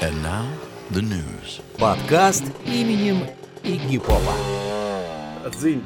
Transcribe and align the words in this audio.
And 0.00 0.22
now, 0.22 0.46
the 0.90 1.02
news. 1.02 1.60
Подкаст 1.76 2.44
именем 2.64 3.24
Игги 3.64 3.98
Попа. 3.98 4.32
Дзынь. 5.50 5.82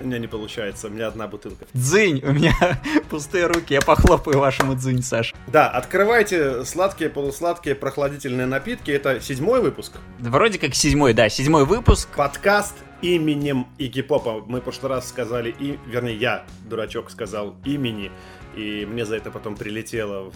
У 0.00 0.04
меня 0.04 0.18
не 0.18 0.26
получается, 0.26 0.88
у 0.88 0.90
меня 0.90 1.06
одна 1.06 1.28
бутылка. 1.28 1.64
Дзынь, 1.72 2.22
у 2.22 2.32
меня 2.32 2.54
пустые 3.10 3.46
руки, 3.46 3.72
я 3.72 3.80
похлопаю 3.80 4.38
вашему 4.38 4.74
дзынь, 4.74 5.02
Саш. 5.02 5.32
Да, 5.46 5.70
открывайте 5.70 6.66
сладкие, 6.66 7.08
полусладкие, 7.08 7.74
прохладительные 7.74 8.46
напитки. 8.46 8.90
Это 8.90 9.18
седьмой 9.22 9.62
выпуск. 9.62 9.92
Вроде 10.18 10.58
как 10.58 10.74
седьмой, 10.74 11.14
да, 11.14 11.30
седьмой 11.30 11.64
выпуск. 11.64 12.10
Подкаст 12.14 12.74
именем 13.00 13.66
Игги 13.78 14.02
Попа. 14.02 14.42
Мы 14.46 14.60
в 14.60 14.64
прошлый 14.64 14.90
раз 14.90 15.08
сказали, 15.08 15.54
и, 15.58 15.78
вернее, 15.86 16.16
я, 16.16 16.44
дурачок, 16.68 17.10
сказал 17.10 17.56
имени. 17.64 18.10
И 18.56 18.86
мне 18.86 19.04
за 19.04 19.16
это 19.16 19.30
потом 19.30 19.56
прилетело 19.56 20.30
в, 20.30 20.32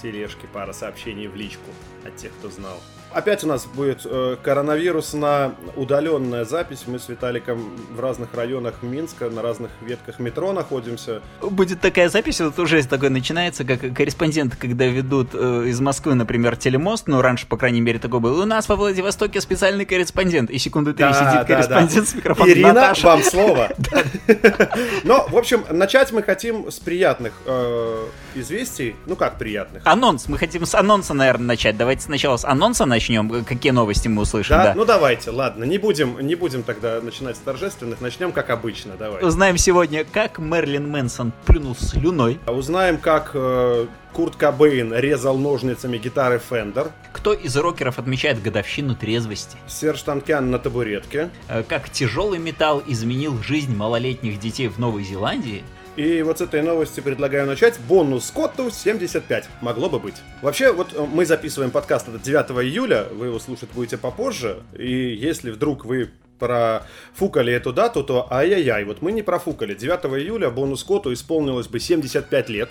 тележке 0.00 0.46
пара 0.52 0.72
сообщений 0.72 1.28
в 1.28 1.36
личку 1.36 1.70
от 2.04 2.16
тех, 2.16 2.32
кто 2.32 2.50
знал. 2.50 2.80
Опять 3.12 3.42
у 3.42 3.48
нас 3.48 3.66
будет 3.66 4.02
э, 4.04 4.36
коронавирусная 4.42 5.52
удаленная 5.74 6.44
запись. 6.44 6.84
Мы 6.86 6.98
с 6.98 7.08
Виталиком 7.08 7.76
в 7.90 7.98
разных 7.98 8.32
районах 8.34 8.82
Минска, 8.82 9.28
на 9.28 9.42
разных 9.42 9.70
ветках 9.80 10.20
метро 10.20 10.52
находимся. 10.52 11.20
Будет 11.40 11.80
такая 11.80 12.08
запись, 12.08 12.40
вот 12.40 12.58
уже 12.58 12.86
такое 12.86 13.10
начинается, 13.10 13.64
как 13.64 13.80
корреспонденты, 13.94 14.56
когда 14.56 14.86
ведут 14.86 15.30
э, 15.34 15.64
из 15.66 15.80
Москвы, 15.80 16.14
например, 16.14 16.56
телемост, 16.56 17.08
ну, 17.08 17.20
раньше, 17.20 17.46
по 17.48 17.56
крайней 17.56 17.80
мере, 17.80 17.98
такой 17.98 18.20
был. 18.20 18.38
У 18.40 18.44
нас 18.44 18.68
во 18.68 18.76
Владивостоке 18.76 19.40
специальный 19.40 19.84
корреспондент. 19.84 20.48
И 20.50 20.58
секунду 20.58 20.94
три 20.94 21.04
Да, 21.04 21.12
сидит 21.12 21.32
да, 21.32 21.44
корреспондент 21.44 22.04
да. 22.04 22.10
с 22.10 22.14
микрофоном. 22.14 22.52
Ирина, 22.52 22.72
Наташа. 22.72 23.06
вам 23.08 23.22
слово. 23.24 23.70
Но, 25.04 25.26
в 25.28 25.36
общем, 25.36 25.64
начать 25.70 26.12
мы 26.12 26.22
хотим 26.22 26.70
с 26.70 26.78
приятных 26.78 27.32
э, 27.44 28.06
известий. 28.36 28.94
Ну 29.06 29.16
как 29.16 29.36
приятных? 29.38 29.82
Анонс. 29.84 30.28
Мы 30.28 30.38
хотим 30.38 30.64
с 30.64 30.76
анонса, 30.76 31.12
наверное, 31.12 31.48
начать. 31.48 31.76
Давайте 31.76 32.02
сначала 32.02 32.36
с 32.36 32.44
анонса 32.44 32.86
начнем. 32.86 32.99
Какие 33.46 33.72
новости 33.72 34.08
мы 34.08 34.22
услышим, 34.22 34.56
Да? 34.56 34.64
да. 34.64 34.74
Ну 34.74 34.84
давайте, 34.84 35.30
ладно, 35.30 35.64
не 35.64 35.78
будем, 35.78 36.20
не 36.20 36.34
будем 36.34 36.62
тогда 36.62 37.00
начинать 37.00 37.36
с 37.36 37.40
торжественных, 37.40 38.00
начнем 38.00 38.32
как 38.32 38.50
обычно, 38.50 38.94
давай. 38.98 39.24
Узнаем 39.24 39.56
сегодня, 39.56 40.04
как 40.04 40.38
Мерлин 40.38 40.88
Мэнсон 40.90 41.32
плюнул 41.46 41.74
слюной, 41.76 42.38
Узнаем, 42.46 42.98
как 42.98 43.30
э, 43.34 43.86
Курт 44.12 44.36
Кобейн 44.36 44.92
резал 44.94 45.38
ножницами 45.38 45.98
гитары 45.98 46.40
Fender, 46.50 46.90
кто 47.12 47.32
из 47.32 47.56
рокеров 47.56 47.98
отмечает 47.98 48.42
годовщину 48.42 48.94
трезвости, 48.94 49.56
Серж 49.66 50.02
Танкян 50.02 50.50
на 50.50 50.58
табуретке. 50.58 51.30
э, 51.48 51.62
как 51.62 51.90
тяжелый 51.90 52.38
металл 52.38 52.82
изменил 52.86 53.40
жизнь 53.42 53.74
малолетних 53.74 54.38
детей 54.38 54.68
в 54.68 54.78
Новой 54.78 55.04
Зеландии, 55.04 55.64
И 56.00 56.22
вот 56.22 56.38
с 56.38 56.40
этой 56.40 56.62
новости 56.62 57.00
предлагаю 57.00 57.46
начать. 57.46 57.78
Бонус 57.86 58.28
Скотту 58.28 58.70
75. 58.70 59.50
Могло 59.60 59.90
бы 59.90 59.98
быть. 59.98 60.14
Вообще, 60.40 60.72
вот 60.72 60.94
э, 60.94 61.06
мы 61.12 61.26
записываем 61.26 61.70
подкаст 61.70 62.08
это 62.08 62.18
9 62.18 62.52
июля, 62.64 63.04
вы 63.12 63.26
его 63.26 63.38
слушать 63.38 63.68
будете 63.74 63.98
попозже. 63.98 64.62
И 64.78 64.90
если 64.90 65.50
вдруг 65.50 65.84
вы 65.84 66.08
профукали 66.38 67.52
эту 67.52 67.74
дату, 67.74 68.02
то 68.02 68.26
ай-яй-яй, 68.32 68.84
вот 68.84 69.02
мы 69.02 69.12
не 69.12 69.20
профукали. 69.20 69.74
9 69.74 70.06
июля 70.22 70.48
бонус 70.48 70.80
Скотту 70.80 71.12
исполнилось 71.12 71.66
бы 71.66 71.78
75 71.78 72.48
лет. 72.48 72.70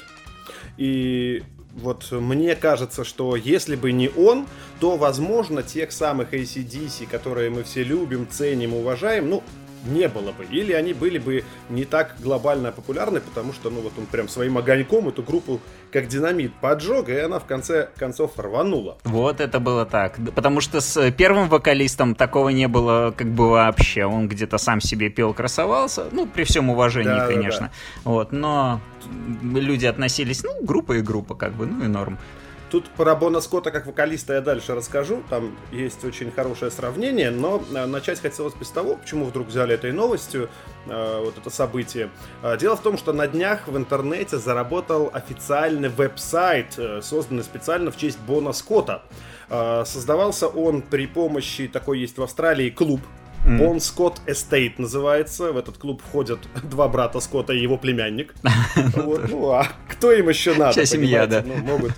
И 0.78 1.44
вот 1.76 2.12
мне 2.12 2.56
кажется, 2.56 3.04
что 3.04 3.36
если 3.36 3.76
бы 3.76 3.92
не 3.92 4.10
он, 4.10 4.48
то, 4.80 4.98
возможно, 4.98 5.62
тех 5.62 5.92
самых 5.92 6.34
ACDC, 6.34 7.08
которые 7.08 7.52
мы 7.52 7.62
все 7.62 7.84
любим, 7.84 8.28
ценим, 8.28 8.74
уважаем, 8.74 9.30
ну, 9.30 9.44
не 9.86 10.08
было 10.08 10.32
бы. 10.32 10.46
Или 10.46 10.74
они 10.74 10.94
были 10.94 11.18
бы 11.18 11.44
не 11.70 11.86
так 11.86 12.16
глобально 12.20 12.72
популярны, 12.72 13.22
потому 13.22 13.54
что, 13.54 13.70
ну, 13.70 13.82
вот 13.82 13.94
он 13.98 14.06
прям 14.06 14.28
своим 14.28 14.58
огоньком 14.58 15.08
эту 15.08 15.24
группу 15.24 15.60
как 15.92 16.08
динамит 16.08 16.54
поджег, 16.56 17.10
и 17.10 17.18
она 17.18 17.40
в 17.40 17.46
конце 17.46 17.90
концов 17.98 18.38
рванула. 18.38 18.98
Вот 19.04 19.40
это 19.40 19.60
было 19.60 19.86
так. 19.86 20.16
Да, 20.18 20.32
Потому 20.32 20.62
что 20.62 20.82
с 20.82 21.12
первым 21.12 21.50
вокалистом 21.50 22.16
такого 22.16 22.50
не 22.50 22.68
было 22.68 23.14
как 23.16 23.28
бы 23.28 23.50
вообще. 23.50 24.06
Он 24.06 24.28
где-то 24.28 24.58
сам 24.58 24.82
себе 24.82 25.10
пел, 25.10 25.34
красовался. 25.34 26.06
Ну, 26.12 26.28
при 26.28 26.44
всем 26.44 26.70
уважении, 26.70 27.10
Да, 27.10 27.28
да, 27.28 27.34
конечно. 27.34 27.72
Вот, 28.04 28.32
но 28.32 28.82
люди 29.44 29.86
относились, 29.86 30.44
ну, 30.44 30.64
группа 30.64 30.94
и 30.94 31.02
группа, 31.02 31.36
как 31.36 31.54
бы, 31.54 31.66
ну 31.66 31.84
и 31.84 31.88
норм. 31.88 32.18
Тут 32.70 32.88
про 32.90 33.16
Бона 33.16 33.42
Скотта 33.42 33.72
как 33.72 33.88
вокалиста 33.88 34.34
я 34.34 34.42
дальше 34.42 34.76
расскажу, 34.76 35.24
там 35.30 35.58
есть 35.72 36.04
очень 36.06 36.32
хорошее 36.32 36.70
сравнение, 36.70 37.32
но 37.32 37.64
э, 37.74 37.86
начать 37.86 38.22
хотелось 38.22 38.54
бы 38.54 38.64
с 38.64 38.70
того, 38.70 38.96
почему 38.96 39.26
вдруг 39.26 39.48
взяли 39.48 39.74
этой 39.74 39.92
новостью, 39.92 40.50
э, 40.86 41.22
вот 41.24 41.38
это 41.38 41.50
событие. 41.50 42.10
Э, 42.44 42.58
Дело 42.58 42.76
в 42.76 42.82
том, 42.82 42.98
что 42.98 43.12
на 43.12 43.28
днях 43.28 43.68
в 43.68 43.76
интернете 43.76 44.38
заработал 44.38 45.10
официальный 45.14 45.90
веб-сайт, 45.90 46.78
созданный 47.02 47.44
специально 47.44 47.90
в 47.92 47.98
честь 47.98 48.20
Бона 48.20 48.54
Скотта. 48.54 49.04
Создавался 49.50 50.48
он 50.48 50.84
при 50.84 51.08
помощи, 51.08 51.68
такой 51.68 52.00
есть 52.00 52.20
в 52.20 52.24
Австралии 52.24 52.70
клуб, 52.70 53.02
Бон 53.46 53.80
Скотт 53.80 54.22
Эстейт 54.28 54.80
называется. 54.80 55.52
В 55.52 55.58
этот 55.58 55.78
клуб 55.78 56.02
входят 56.08 56.40
два 56.64 56.88
брата 56.88 57.20
Скотта 57.20 57.54
и 57.54 57.60
его 57.60 57.78
племянник. 57.78 58.36
Вот, 58.96 59.30
Ну, 59.30 59.52
а 59.52 59.68
кто 59.88 60.12
им 60.12 60.30
еще 60.30 60.54
надо? 60.54 60.72
Вся 60.72 60.86
семья, 60.86 61.26
понимаете? 61.26 61.48
Ну, 61.48 61.56
могут, 61.64 61.92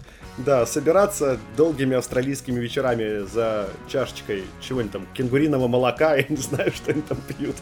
да, 0.44 0.66
собираться 0.66 1.40
долгими 1.56 1.96
австралийскими 1.96 2.60
вечерами 2.60 3.26
за 3.26 3.70
чашечкой 3.88 4.44
чего-нибудь 4.62 4.92
там, 4.92 5.08
кенгуриного 5.14 5.68
молока, 5.68 6.16
я 6.16 6.26
не 6.28 6.38
знаю, 6.38 6.72
что 6.72 6.92
они 6.92 7.02
там 7.02 7.18
пьют. 7.28 7.56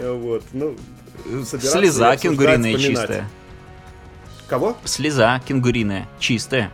Вот, 0.00 0.42
ну, 0.52 0.76
Слеза 1.44 2.16
кенгуриная 2.16 2.76
вспоминать. 2.76 2.82
чистая. 2.82 3.28
Кого? 4.48 4.76
Слеза 4.84 5.40
кенгуриная 5.46 6.06
чистая. 6.18 6.70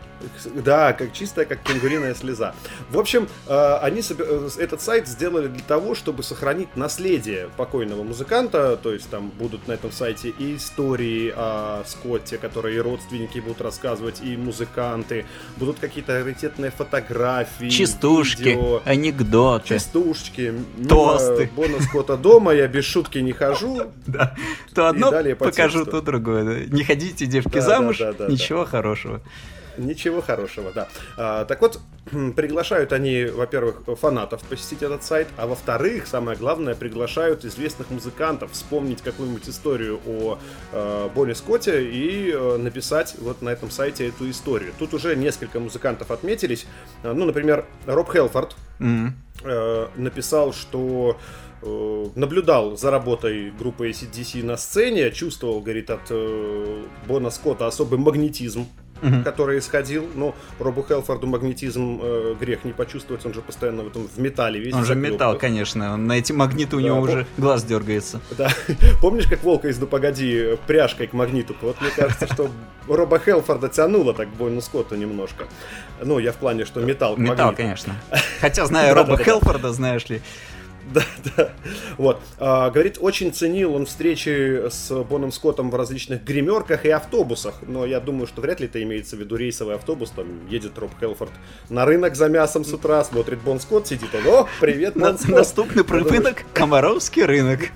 Да, 0.54 0.92
как 0.92 1.12
чистая, 1.12 1.44
как 1.44 1.62
кенгуриная 1.62 2.14
слеза. 2.14 2.54
В 2.90 2.98
общем, 2.98 3.28
э, 3.46 3.78
они 3.82 4.00
э, 4.08 4.48
этот 4.58 4.80
сайт 4.80 5.08
сделали 5.08 5.48
для 5.48 5.62
того, 5.62 5.94
чтобы 5.94 6.22
сохранить 6.22 6.76
наследие 6.76 7.48
покойного 7.56 8.02
музыканта. 8.02 8.76
То 8.76 8.92
есть 8.92 9.08
там 9.10 9.30
будут 9.30 9.68
на 9.68 9.72
этом 9.72 9.92
сайте 9.92 10.30
и 10.30 10.56
истории 10.56 11.32
о 11.34 11.82
Скотте, 11.86 12.38
которые 12.38 12.80
родственники 12.80 13.38
будут 13.38 13.60
рассказывать, 13.60 14.20
и 14.22 14.36
музыканты. 14.36 15.24
Будут 15.56 15.78
какие-то 15.78 16.22
раритетные 16.22 16.70
фотографии, 16.70 17.68
Частушки, 17.68 18.42
видео, 18.42 18.82
анекдоты. 18.84 19.68
частушки, 19.68 20.54
мимо 20.76 20.88
Тосты. 20.88 21.50
Бона 21.54 21.80
Скотта 21.80 22.16
дома 22.16 22.52
я 22.52 22.68
без 22.68 22.84
шутки 22.84 23.18
не 23.18 23.32
хожу. 23.32 23.82
Да. 24.06 24.34
То 24.74 24.88
одно 24.88 25.12
покажу, 25.38 25.84
то 25.86 26.00
другое. 26.00 26.66
Не 26.66 26.82
ходите, 26.84 27.26
девки, 27.26 27.60
замуж, 27.60 28.00
ничего 28.28 28.64
хорошего. 28.64 29.20
Ничего 29.76 30.20
хорошего, 30.20 30.72
да. 30.74 30.88
А, 31.16 31.44
так 31.44 31.60
вот, 31.60 31.80
приглашают 32.36 32.92
они, 32.92 33.24
во-первых, 33.24 33.82
фанатов 33.98 34.42
посетить 34.42 34.82
этот 34.82 35.02
сайт, 35.04 35.28
а 35.36 35.46
во-вторых, 35.46 36.06
самое 36.06 36.36
главное, 36.36 36.74
приглашают 36.74 37.44
известных 37.44 37.90
музыкантов 37.90 38.52
вспомнить 38.52 39.02
какую-нибудь 39.02 39.48
историю 39.48 40.00
о 40.06 40.38
э, 40.72 41.08
Бонни 41.14 41.32
Скотте 41.34 41.84
и 41.84 42.32
э, 42.32 42.56
написать 42.56 43.14
вот 43.18 43.42
на 43.42 43.50
этом 43.50 43.70
сайте 43.70 44.08
эту 44.08 44.28
историю. 44.30 44.72
Тут 44.78 44.94
уже 44.94 45.16
несколько 45.16 45.60
музыкантов 45.60 46.10
отметились. 46.10 46.66
А, 47.02 47.12
Ну, 47.12 47.24
например, 47.24 47.64
Роб 47.86 48.12
Хелфорд 48.12 48.56
М. 48.80 49.14
э, 49.44 49.86
написал, 49.96 50.52
что 50.52 51.16
э, 51.62 52.06
наблюдал 52.14 52.76
за 52.76 52.90
работой 52.90 53.50
группы 53.50 53.90
ACDC 53.90 54.42
на 54.44 54.56
сцене, 54.56 55.10
чувствовал, 55.10 55.60
говорит, 55.60 55.90
от 55.90 56.00
э, 56.10 56.82
Бона 57.06 57.30
Скотта 57.30 57.66
особый 57.66 57.98
магнетизм, 57.98 58.66
который 59.24 59.58
исходил. 59.58 60.08
Но 60.14 60.34
Робу 60.58 60.84
Хелфорду 60.86 61.26
магнетизм 61.26 62.00
э, 62.02 62.34
грех 62.40 62.64
не 62.64 62.72
почувствовать, 62.72 63.24
он 63.26 63.34
же 63.34 63.40
постоянно 63.42 63.82
в 63.82 63.88
этом 63.88 64.06
в 64.08 64.18
металле 64.18 64.60
весь. 64.60 64.74
Он 64.74 64.84
же 64.84 64.94
металл, 64.94 65.36
конечно. 65.38 65.94
он 65.94 66.06
На 66.06 66.14
эти 66.18 66.32
магниты 66.32 66.76
у 66.76 66.80
Да, 66.80 66.86
него 66.86 66.96
по- 66.96 67.02
уже 67.10 67.26
глаз 67.36 67.64
дергается. 67.64 68.20
Да. 68.36 68.50
Помнишь, 69.00 69.26
как 69.26 69.42
Волка 69.42 69.68
из 69.68 69.78
«Ну 69.78 69.86
погоди» 69.86 70.56
пряжкой 70.66 71.06
к 71.06 71.12
магниту? 71.12 71.54
Вот 71.60 71.80
мне 71.80 71.90
кажется, 71.96 72.26
что 72.32 72.48
Роба 72.88 73.18
Хелфорда 73.18 73.68
тянуло 73.68 74.14
так 74.14 74.28
Бойну 74.30 74.60
Скотту 74.60 74.96
немножко. 74.96 75.44
Ну, 76.02 76.18
я 76.18 76.32
в 76.32 76.36
плане, 76.36 76.64
что 76.64 76.80
металл 76.80 77.16
Металл, 77.16 77.54
конечно. 77.54 77.94
Хотя, 78.40 78.66
зная 78.66 78.94
Роба. 78.94 79.16
Хелфорда, 79.16 79.72
знаешь 79.72 80.08
ли, 80.08 80.22
Да, 80.94 81.02
да. 81.36 81.50
Вот. 81.98 82.20
А, 82.38 82.70
говорит, 82.70 82.98
очень 83.00 83.32
ценил 83.32 83.74
он 83.74 83.86
встречи 83.86 84.68
с 84.68 84.90
Боном 85.04 85.32
Скоттом 85.32 85.70
в 85.70 85.74
различных 85.74 86.24
гримерках 86.24 86.84
и 86.84 86.90
автобусах. 86.90 87.54
Но 87.66 87.86
я 87.86 88.00
думаю, 88.00 88.26
что 88.26 88.40
вряд 88.40 88.60
ли 88.60 88.66
это 88.66 88.82
имеется 88.82 89.16
в 89.16 89.20
виду 89.20 89.36
рейсовый 89.36 89.76
автобус. 89.76 90.10
Там 90.10 90.26
едет 90.48 90.78
Роб 90.78 90.90
Хелфорд 90.98 91.32
на 91.68 91.84
рынок 91.84 92.16
за 92.16 92.28
мясом 92.28 92.64
с 92.64 92.72
утра, 92.72 93.04
смотрит 93.04 93.40
Бон 93.40 93.60
Скотт, 93.60 93.86
сидит 93.86 94.14
он. 94.14 94.26
О, 94.26 94.48
привет, 94.60 94.94
Бон 94.94 95.18
Скотт. 95.18 95.36
наступный 95.36 95.84
рынок 95.84 96.44
Комаровский 96.54 97.24
рынок. 97.24 97.70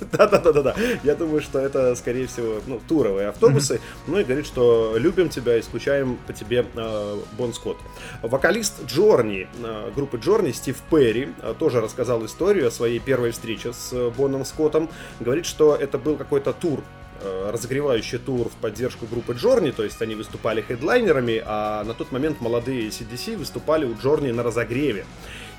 Да-да-да-да. 0.12 0.74
Я 1.02 1.14
думаю, 1.14 1.40
что 1.40 1.58
это, 1.58 1.94
скорее 1.94 2.26
всего, 2.26 2.60
ну, 2.66 2.80
туровые 2.88 3.28
автобусы. 3.28 3.80
Ну 4.06 4.18
и 4.18 4.24
говорит, 4.24 4.46
что 4.46 4.96
любим 4.96 5.28
тебя 5.28 5.56
и 5.58 5.62
скучаем 5.62 6.18
по 6.26 6.32
тебе, 6.32 6.66
э, 6.74 7.18
Бон 7.38 7.52
Скотт. 7.52 7.78
Вокалист 8.22 8.84
Джорни, 8.86 9.48
э, 9.62 9.90
группы 9.94 10.18
Джорни, 10.18 10.52
Стив 10.52 10.76
Перри, 10.90 11.30
э, 11.42 11.54
тоже 11.58 11.80
рассказал 11.80 12.24
историю 12.24 12.68
о 12.68 12.70
своей 12.70 12.98
первой 12.98 13.30
встрече 13.32 13.72
с 13.72 13.92
э, 13.92 14.10
Боном 14.16 14.44
Скоттом. 14.44 14.88
Говорит, 15.20 15.46
что 15.46 15.74
это 15.74 15.98
был 15.98 16.16
какой-то 16.16 16.52
тур 16.52 16.82
разогревающий 17.52 18.18
тур 18.18 18.48
в 18.48 18.54
поддержку 18.54 19.06
группы 19.06 19.34
Джорни, 19.34 19.70
то 19.70 19.84
есть 19.84 20.02
они 20.02 20.16
выступали 20.16 20.60
хедлайнерами, 20.60 21.40
а 21.46 21.84
на 21.84 21.94
тот 21.94 22.10
момент 22.10 22.40
молодые 22.40 22.88
CDC 22.88 23.36
выступали 23.36 23.84
у 23.84 23.94
Джорни 23.96 24.32
на 24.32 24.42
разогреве. 24.42 25.04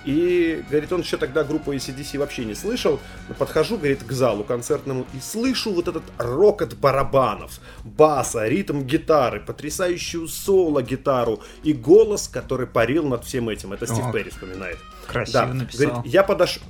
И, 0.05 0.63
говорит, 0.69 0.91
он 0.91 1.01
еще 1.01 1.17
тогда 1.17 1.44
группу 1.44 1.73
ACDC 1.73 2.17
вообще 2.17 2.45
не 2.45 2.55
слышал. 2.55 3.00
Подхожу, 3.38 3.77
говорит, 3.77 4.03
к 4.03 4.11
залу 4.11 4.44
концертному 4.44 5.05
и 5.13 5.19
слышу 5.19 5.71
вот 5.73 5.88
этот 5.88 6.03
рокот 6.17 6.75
барабанов, 6.75 7.59
баса, 7.83 8.47
ритм 8.47 8.81
гитары, 8.81 9.39
потрясающую 9.39 10.27
соло-гитару 10.27 11.41
и 11.63 11.73
голос, 11.73 12.27
который 12.27 12.67
парил 12.67 13.07
над 13.07 13.23
всем 13.25 13.50
этим. 13.50 13.73
Это 13.73 13.88
Стив 13.88 14.05
О, 14.05 14.11
Перри 14.11 14.29
вспоминает. 14.29 14.77
Красиво 15.07 15.45
Да, 15.47 15.53
написал. 15.53 15.88
говорит, 15.88 16.13
я 16.13 16.23
подошел... 16.23 16.63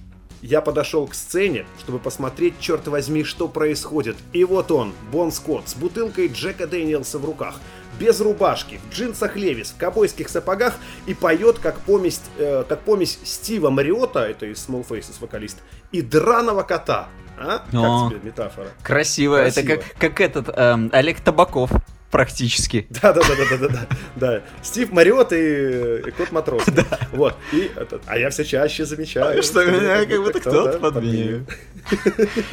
Я 0.44 0.60
подошел 0.60 1.08
к 1.08 1.16
сцене, 1.16 1.66
чтобы 1.80 2.00
посмотреть, 2.00 2.60
черт 2.60 2.90
возьми, 2.90 3.24
что 3.24 3.48
происходит. 3.48 4.18
И 4.34 4.44
вот 4.44 4.72
он, 4.72 4.92
Бон 5.10 5.32
Скотт, 5.32 5.70
с 5.70 5.74
бутылкой 5.74 6.28
Джека 6.28 6.68
Дэниелса 6.68 7.18
в 7.18 7.24
руках, 7.24 7.62
без 7.98 8.20
рубашки, 8.20 8.82
в 8.86 8.94
джинсах 8.94 9.38
Левис, 9.38 9.72
в 9.72 9.78
ковбойских 9.78 10.28
сапогах 10.28 10.76
и 11.06 11.14
поет 11.14 11.60
как 11.60 11.80
помесь, 11.80 12.20
э, 12.38 12.66
как 12.68 12.82
помесь 12.82 13.20
Стива 13.24 13.70
Мариота, 13.70 14.20
это 14.20 14.46
из 14.48 14.58
Small 14.58 14.86
Faces 14.86 15.16
вокалист, 15.22 15.60
и 15.94 16.02
драного 16.02 16.64
кота. 16.64 17.08
А? 17.40 17.60
Как 17.60 17.74
О. 17.74 18.10
тебе 18.10 18.20
метафора? 18.22 18.68
Красиво. 18.84 19.38
Это 19.38 19.62
Красиво. 19.64 19.82
как, 19.82 19.98
как 19.98 20.22
этот 20.22 20.50
эм, 20.58 20.90
Олег 20.92 21.22
Табаков 21.22 21.72
практически. 22.14 22.86
Да, 23.02 23.12
да, 23.12 23.22
да, 23.22 23.36
да, 23.36 23.58
да, 23.58 23.68
да, 23.68 23.88
да. 24.16 24.42
Стив 24.62 24.92
Мариот 24.92 25.34
и, 25.34 25.36
э, 25.36 26.12
кот 26.16 26.32
Матрос. 26.32 26.64
Вот. 27.12 27.36
И 27.52 27.72
а 28.06 28.18
я 28.18 28.30
все 28.30 28.46
чаще 28.46 28.86
замечаю. 28.86 29.42
Что 29.42 29.66
меня 29.66 30.06
как 30.06 30.22
будто 30.22 30.40
кто-то 30.40 30.74
да, 30.80 30.80
подменил. 30.80 31.46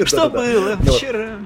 Что 0.05 0.31
было 0.31 0.77
Ну 0.83 0.93
вчера? 0.93 1.39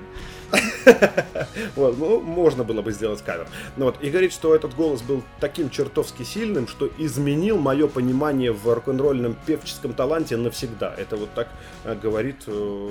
Вот, 1.77 1.99
ну, 1.99 2.21
можно 2.21 2.65
было 2.65 2.83
бы 2.83 2.93
сделать 2.93 3.23
кавер. 3.23 3.47
Ну 3.77 3.87
вот, 3.87 3.97
и 4.01 4.11
говорит, 4.11 4.33
что 4.33 4.55
этот 4.55 4.75
голос 4.75 5.03
был 5.03 5.23
таким 5.41 5.71
чертовски 5.71 6.23
сильным, 6.23 6.69
что 6.69 6.89
изменил 6.99 7.59
мое 7.59 7.89
понимание 7.89 8.53
в 8.53 8.73
рок-н-ролльном 8.73 9.37
певческом 9.47 9.93
таланте 9.93 10.37
навсегда. 10.37 10.95
Это 10.97 11.17
вот 11.17 11.35
так 11.35 11.49
э, 11.85 11.97
говорит 12.01 12.45
э, 12.47 12.91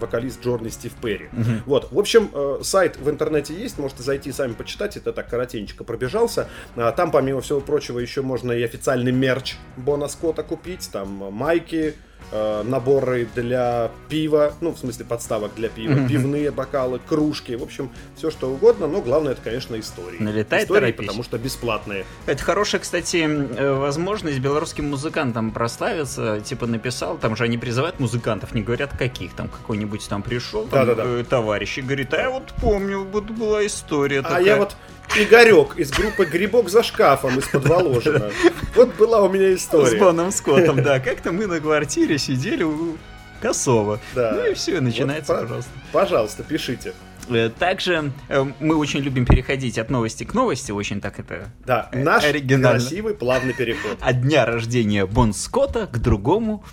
вокалист 0.00 0.44
Джорни 0.44 0.68
Стив 0.68 0.92
Перри. 0.94 1.28
Вот, 1.66 1.90
в 1.90 1.98
общем, 1.98 2.30
э, 2.32 2.60
сайт 2.62 2.96
в 2.96 3.08
интернете 3.10 3.54
есть, 3.54 3.78
можете 3.78 4.02
зайти 4.02 4.32
сами 4.32 4.52
почитать, 4.52 4.96
это 4.96 5.12
так 5.12 5.28
коротенько 5.28 5.84
пробежался. 5.84 6.48
А, 6.76 6.92
там, 6.92 7.10
помимо 7.10 7.40
всего 7.40 7.60
прочего, 7.60 7.98
еще 7.98 8.22
можно 8.22 8.52
и 8.52 8.62
официальный 8.62 9.12
мерч 9.12 9.56
Бона 9.76 10.08
Скотта 10.08 10.42
купить, 10.42 10.88
там 10.92 11.22
э, 11.24 11.30
майки, 11.30 11.94
э, 12.32 12.62
наборы 12.62 13.26
для 13.34 13.90
пива, 14.08 14.52
ну, 14.60 14.72
в 14.72 14.78
смысле 14.78 15.04
подставок 15.04 15.52
для 15.56 15.68
пива, 15.68 16.08
пивные 16.08 16.50
бокалы, 16.50 17.00
кружки, 17.08 17.54
в 17.56 17.62
общем, 17.62 17.90
все 18.16 18.30
что 18.30 18.48
угодно, 18.50 18.86
но 18.86 19.00
главное 19.00 19.32
это, 19.32 19.42
конечно, 19.42 19.78
истории. 19.78 20.18
Налетай, 20.20 20.64
истории, 20.64 20.80
торопись. 20.80 21.06
потому 21.06 21.22
что 21.24 21.38
бесплатные. 21.38 22.04
Это 22.26 22.42
хорошая, 22.42 22.80
кстати, 22.80 23.16
э, 23.26 23.72
возможность 23.72 24.38
белорусским 24.38 24.88
музыкантам 24.90 25.50
прославиться. 25.50 26.40
Типа 26.40 26.66
написал, 26.66 27.16
там 27.18 27.36
же 27.36 27.44
они 27.44 27.58
призывают 27.58 27.98
музыкантов, 28.00 28.54
не 28.54 28.62
говорят 28.62 28.96
каких. 28.96 29.34
Там 29.34 29.48
какой-нибудь 29.48 30.06
там 30.08 30.22
пришел 30.22 30.66
там, 30.66 30.88
э, 30.90 31.24
товарищ 31.28 31.78
и 31.78 31.82
говорит, 31.82 32.12
а 32.14 32.18
я 32.18 32.30
вот 32.30 32.52
помню, 32.60 33.04
вот 33.04 33.24
была 33.24 33.64
история 33.66 34.20
А 34.20 34.22
такая. 34.22 34.44
я 34.44 34.56
вот 34.56 34.76
Игорек 35.16 35.76
из 35.76 35.90
группы 35.90 36.24
«Грибок 36.26 36.68
за 36.68 36.82
шкафом» 36.82 37.38
из-под 37.38 37.66
Воложина. 37.68 38.30
Вот 38.74 38.94
была 38.96 39.22
у 39.22 39.28
меня 39.28 39.56
С 39.56 39.62
история. 39.62 39.98
Боном 39.98 40.30
Скоттом, 40.30 40.82
да. 40.82 41.00
Как-то 41.00 41.32
мы 41.32 41.46
на 41.46 41.60
квартире 41.60 42.18
сидели 42.18 42.62
у 42.62 42.96
Косова. 43.40 43.98
Да. 44.14 44.32
Ну 44.36 44.50
и 44.50 44.54
все, 44.54 44.80
начинается, 44.80 45.32
Вот, 45.32 45.42
пожалуйста. 45.42 45.70
Пожалуйста, 45.92 46.42
пишите. 46.44 46.92
Э, 47.30 47.50
Также 47.58 48.12
э, 48.28 48.44
мы 48.60 48.76
очень 48.76 49.00
любим 49.00 49.26
переходить 49.26 49.78
от 49.78 49.90
новости 49.90 50.24
к 50.24 50.34
новости, 50.34 50.72
очень 50.72 51.00
так 51.00 51.18
это... 51.18 51.48
Да, 51.66 51.88
Э, 51.92 52.02
наш 52.02 52.24
оригинально. 52.24 52.78
красивый 52.78 53.14
плавный 53.14 53.54
переход. 53.54 53.98
От 54.00 54.22
дня 54.22 54.44
рождения 54.46 55.04
Бон 55.06 55.32
Скотта 55.34 55.86
к 55.86 55.98
другому 55.98 56.64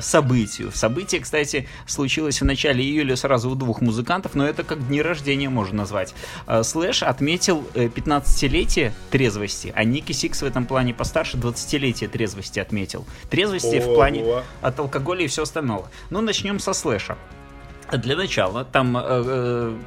событию. 0.00 0.70
Событие, 0.72 1.20
кстати, 1.20 1.68
случилось 1.86 2.40
в 2.40 2.44
начале 2.44 2.84
июля 2.84 3.16
сразу 3.16 3.50
у 3.50 3.54
двух 3.54 3.80
музыкантов, 3.80 4.34
но 4.34 4.46
это 4.46 4.62
как 4.62 4.86
дни 4.88 5.02
рождения 5.02 5.48
можно 5.48 5.78
назвать. 5.78 6.14
Э, 6.46 6.62
Слэш 6.62 7.02
отметил 7.02 7.64
э, 7.74 7.86
15-летие 7.86 8.92
трезвости, 9.10 9.72
а 9.74 9.84
Ники 9.84 10.12
Сикс 10.12 10.42
в 10.42 10.44
этом 10.44 10.66
плане 10.66 10.94
постарше 10.94 11.36
20-летие 11.36 12.08
трезвости 12.08 12.60
отметил. 12.60 13.06
Трезвости 13.30 13.80
в 13.80 13.86
Ого. 13.86 13.94
плане 13.94 14.24
от 14.60 14.78
алкоголя 14.78 15.24
и 15.24 15.26
все 15.26 15.42
остального. 15.42 15.90
Ну, 16.10 16.20
начнем 16.20 16.58
со 16.58 16.72
Слэша. 16.72 17.16
Для 17.92 18.16
начала, 18.16 18.64
там 18.64 18.96
э, 18.96 19.02
э, 19.04 19.78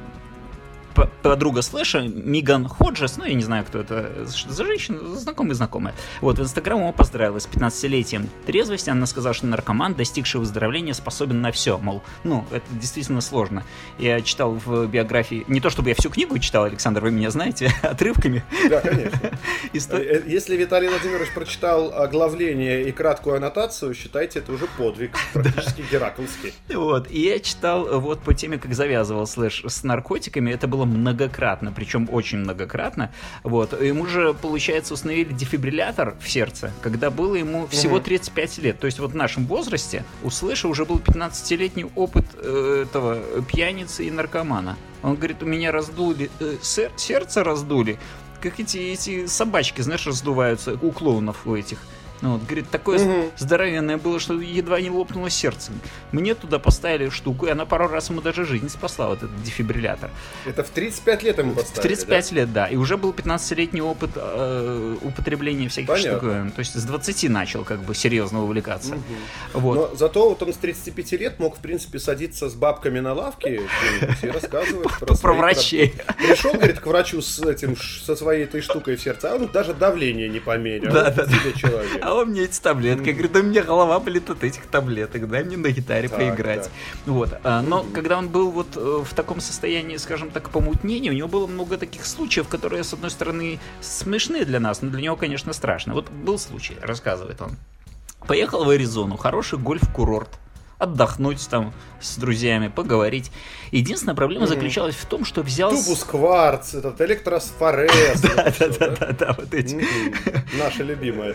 подруга 1.22 1.62
Слэша, 1.62 2.02
Миган 2.02 2.68
Ходжес, 2.68 3.16
ну, 3.16 3.24
я 3.24 3.34
не 3.34 3.42
знаю, 3.42 3.64
кто 3.64 3.80
это 3.80 4.10
за 4.26 4.64
женщина, 4.64 4.98
знакомая-знакомая. 5.16 5.94
Вот, 6.20 6.38
в 6.38 6.42
Инстаграм 6.42 6.78
его 6.80 6.92
поздравила 6.92 7.38
с 7.38 7.46
15-летием 7.48 8.26
трезвости. 8.46 8.90
Она 8.90 9.06
сказала, 9.06 9.34
что 9.34 9.46
наркоман, 9.46 9.94
достигший 9.94 10.40
выздоровления, 10.40 10.92
способен 10.94 11.40
на 11.40 11.52
все. 11.52 11.78
Мол, 11.78 12.02
ну, 12.22 12.44
это 12.50 12.64
действительно 12.72 13.20
сложно. 13.20 13.64
Я 13.98 14.20
читал 14.20 14.52
в 14.64 14.86
биографии, 14.86 15.44
не 15.48 15.60
то 15.60 15.70
чтобы 15.70 15.88
я 15.90 15.94
всю 15.94 16.10
книгу 16.10 16.38
читал, 16.38 16.64
Александр, 16.64 17.02
вы 17.02 17.10
меня 17.10 17.30
знаете, 17.30 17.72
отрывками. 17.82 18.44
Да, 18.68 18.80
конечно. 18.80 19.30
Исто- 19.72 19.94
Э, 20.04 20.22
Если 20.26 20.56
Виталий 20.56 20.88
Владимирович 20.88 21.30
прочитал 21.32 21.92
оглавление 21.94 22.88
и 22.88 22.92
краткую 22.92 23.36
аннотацию, 23.36 23.94
считайте, 23.94 24.38
это 24.40 24.52
уже 24.52 24.66
подвиг, 24.78 25.12
практически 25.32 25.82
гераклский. 25.90 26.52
Вот, 26.72 27.10
и 27.10 27.20
я 27.20 27.38
читал 27.38 27.86
э, 27.86 27.96
вот 27.98 28.20
по 28.20 28.34
теме, 28.34 28.58
как 28.58 28.74
завязывал 28.74 29.26
Слэш 29.26 29.64
с 29.66 29.82
наркотиками, 29.82 30.50
это 30.52 30.66
было 30.68 30.83
многократно, 30.84 31.72
причем 31.72 32.08
очень 32.10 32.38
многократно, 32.38 33.10
вот, 33.42 33.80
ему 33.80 34.06
же, 34.06 34.34
получается, 34.34 34.94
установили 34.94 35.32
дефибриллятор 35.32 36.16
в 36.20 36.28
сердце, 36.28 36.72
когда 36.82 37.10
было 37.10 37.34
ему 37.34 37.66
всего 37.68 37.98
35 38.00 38.58
лет, 38.58 38.78
то 38.78 38.86
есть 38.86 38.98
вот 38.98 39.12
в 39.12 39.16
нашем 39.16 39.46
возрасте 39.46 40.04
у 40.22 40.30
Слэша 40.30 40.68
уже 40.68 40.84
был 40.84 40.98
15-летний 40.98 41.86
опыт 41.94 42.26
э, 42.34 42.84
этого 42.86 43.18
пьяницы 43.42 44.04
и 44.06 44.10
наркомана. 44.10 44.76
Он 45.02 45.16
говорит, 45.16 45.42
у 45.42 45.46
меня 45.46 45.70
раздули, 45.72 46.30
э, 46.40 46.56
сер- 46.62 46.92
сердце 46.96 47.44
раздули, 47.44 47.98
как 48.40 48.60
эти, 48.60 48.78
эти 48.78 49.26
собачки, 49.26 49.80
знаешь, 49.80 50.06
раздуваются 50.06 50.74
у 50.80 50.92
клоунов 50.92 51.46
у 51.46 51.56
этих. 51.56 51.78
Ну, 52.22 52.34
вот, 52.34 52.42
говорит, 52.44 52.70
такое 52.70 52.98
Мгм. 52.98 53.30
здоровенное 53.36 53.98
было, 53.98 54.18
что 54.18 54.34
едва 54.40 54.80
не 54.80 54.88
лопнуло 54.88 55.28
сердце. 55.28 55.72
Мне 56.12 56.34
туда 56.34 56.58
поставили 56.58 57.08
штуку, 57.10 57.46
и 57.46 57.50
она 57.50 57.66
пару 57.66 57.88
раз 57.88 58.08
ему 58.08 58.20
даже 58.22 58.44
жизнь 58.46 58.68
спасла, 58.70 59.08
вот 59.08 59.18
этот 59.18 59.42
дефибриллятор. 59.42 60.10
Это 60.46 60.62
в 60.64 60.70
35 60.70 61.22
лет 61.22 61.38
ему 61.38 61.52
В 61.52 61.56
поставили, 61.56 61.82
35 61.88 62.32
лет, 62.32 62.52
да. 62.52 62.66
И 62.66 62.76
уже 62.76 62.96
был 62.96 63.12
15-летний 63.12 63.82
опыт 63.82 64.10
э, 64.14 64.96
употребления 65.02 65.68
всяких 65.68 65.88
Понятно. 65.88 66.10
штуковин. 66.18 66.50
То 66.52 66.60
есть 66.60 66.74
с 66.78 66.84
20 66.84 67.28
начал 67.30 67.64
как 67.64 67.80
бы 67.82 67.94
серьезно 67.94 68.42
увлекаться. 68.42 68.90
да? 68.90 68.96
Мгм. 68.96 69.04
Вот. 69.60 69.74
Но 69.90 69.96
зато 69.96 70.28
вот 70.28 70.42
он 70.42 70.54
с 70.54 70.56
35 70.56 71.12
лет 71.12 71.38
мог, 71.40 71.56
в 71.56 71.60
принципе, 71.60 71.98
садиться 71.98 72.48
с 72.48 72.54
бабками 72.54 73.00
на 73.00 73.12
лавке 73.12 73.60
и 74.22 74.26
рассказывать 74.28 74.88
про, 75.20 75.32
врачей. 75.34 75.94
Пришел, 76.16 76.54
говорит, 76.54 76.80
к 76.80 76.86
врачу 76.86 77.20
с 77.20 77.38
этим, 77.40 77.76
со 77.76 78.16
своей 78.16 78.44
этой 78.44 78.60
штукой 78.62 78.96
в 78.96 79.02
сердце, 79.02 79.32
а 79.32 79.34
он 79.36 79.48
даже 79.48 79.74
давление 79.74 80.28
не 80.28 80.40
померил. 80.40 80.90
Да, 80.92 81.10
да, 81.10 81.26
человек. 81.56 81.98
А 82.14 82.18
он 82.18 82.28
мне 82.28 82.42
эти 82.42 82.60
таблетки. 82.60 83.08
Я 83.08 83.12
говорю, 83.12 83.28
да 83.28 83.40
у 83.40 83.42
меня 83.42 83.64
голова 83.64 83.98
болит 83.98 84.30
от 84.30 84.44
этих 84.44 84.66
таблеток, 84.66 85.28
дай 85.28 85.42
мне 85.42 85.56
на 85.56 85.70
гитаре 85.70 86.08
Так, 86.08 86.18
поиграть. 86.18 86.70
Вот. 87.06 87.30
А, 87.42 87.60
Но 87.60 87.82
когда 87.92 88.18
он 88.18 88.28
был 88.28 88.52
вот 88.52 88.76
э, 88.76 89.02
в 89.04 89.12
таком 89.14 89.40
состоянии, 89.40 89.96
скажем 89.96 90.30
так, 90.30 90.50
помутнения, 90.50 91.10
у 91.10 91.14
него 91.14 91.26
было 91.26 91.48
много 91.48 91.76
таких 91.76 92.06
случаев, 92.06 92.46
которые, 92.46 92.84
с 92.84 92.92
одной 92.92 93.10
стороны, 93.10 93.58
смешны 93.80 94.44
для 94.44 94.60
нас, 94.60 94.80
но 94.80 94.90
для 94.90 95.00
него, 95.00 95.16
конечно, 95.16 95.52
страшно. 95.52 95.92
Вот 95.92 96.08
был 96.08 96.38
случай, 96.38 96.76
рассказывает 96.80 97.42
он. 97.42 97.56
Поехал 98.28 98.64
в 98.64 98.68
Аризону, 98.68 99.16
хороший 99.16 99.58
гольф-курорт. 99.58 100.28
Отдохнуть 100.78 101.48
там 101.48 101.72
с 102.00 102.16
друзьями, 102.16 102.68
поговорить. 102.68 103.32
Единственная 103.70 104.14
проблема 104.14 104.46
заключалась 104.46 104.96
в 104.96 105.06
том, 105.06 105.24
что 105.24 105.42
взял... 105.42 105.70
Тубус 105.70 106.04
кварц, 106.04 106.74
этот 106.74 107.00
электросфорез. 107.00 108.20
Да, 108.36 108.52
да, 108.58 108.68
да, 108.68 108.88
да, 108.88 109.12
да, 109.12 109.36
вот 109.38 109.54
эти. 109.54 109.84
Наша 110.58 110.82
любимая. 110.82 111.34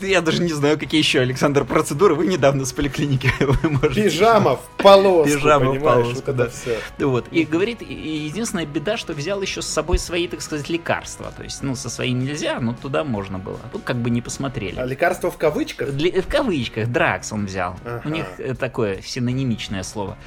Я 0.00 0.20
даже 0.20 0.42
не 0.42 0.52
знаю, 0.52 0.78
какие 0.78 1.00
еще, 1.00 1.20
Александр, 1.20 1.64
процедуры. 1.64 2.14
Вы 2.14 2.26
недавно 2.26 2.64
с 2.64 2.72
поликлиники 2.72 3.30
вы 3.40 3.70
можете. 3.70 4.04
Пижама 4.04 4.56
в 4.56 4.68
полоску, 4.76 5.34
Пижама 5.38 5.72
в 5.72 5.80
полоску, 5.80 6.22
вот 6.26 6.36
да. 6.36 6.48
все. 6.48 6.78
Вот. 6.98 7.26
И 7.30 7.44
говорит, 7.44 7.80
и 7.82 7.94
единственная 7.94 8.66
беда, 8.66 8.96
что 8.96 9.14
взял 9.14 9.40
еще 9.40 9.62
с 9.62 9.66
собой 9.66 9.98
свои, 9.98 10.28
так 10.28 10.42
сказать, 10.42 10.68
лекарства. 10.68 11.32
То 11.36 11.42
есть, 11.42 11.62
ну, 11.62 11.74
со 11.74 11.88
своим 11.88 12.18
нельзя, 12.18 12.60
но 12.60 12.74
туда 12.74 13.04
можно 13.04 13.38
было. 13.38 13.58
Тут 13.72 13.84
как 13.84 13.96
бы 13.96 14.10
не 14.10 14.20
посмотрели. 14.20 14.78
А 14.78 14.84
лекарство 14.84 15.30
в 15.30 15.38
кавычках? 15.38 15.92
Для- 15.92 16.20
в 16.20 16.26
кавычках, 16.26 16.88
дракс 16.88 17.32
он 17.32 17.46
взял. 17.46 17.76
Ага. 17.84 18.02
У 18.04 18.08
них 18.10 18.26
э, 18.38 18.54
такое 18.54 19.00
синонимичное 19.02 19.82
слово. 19.82 20.18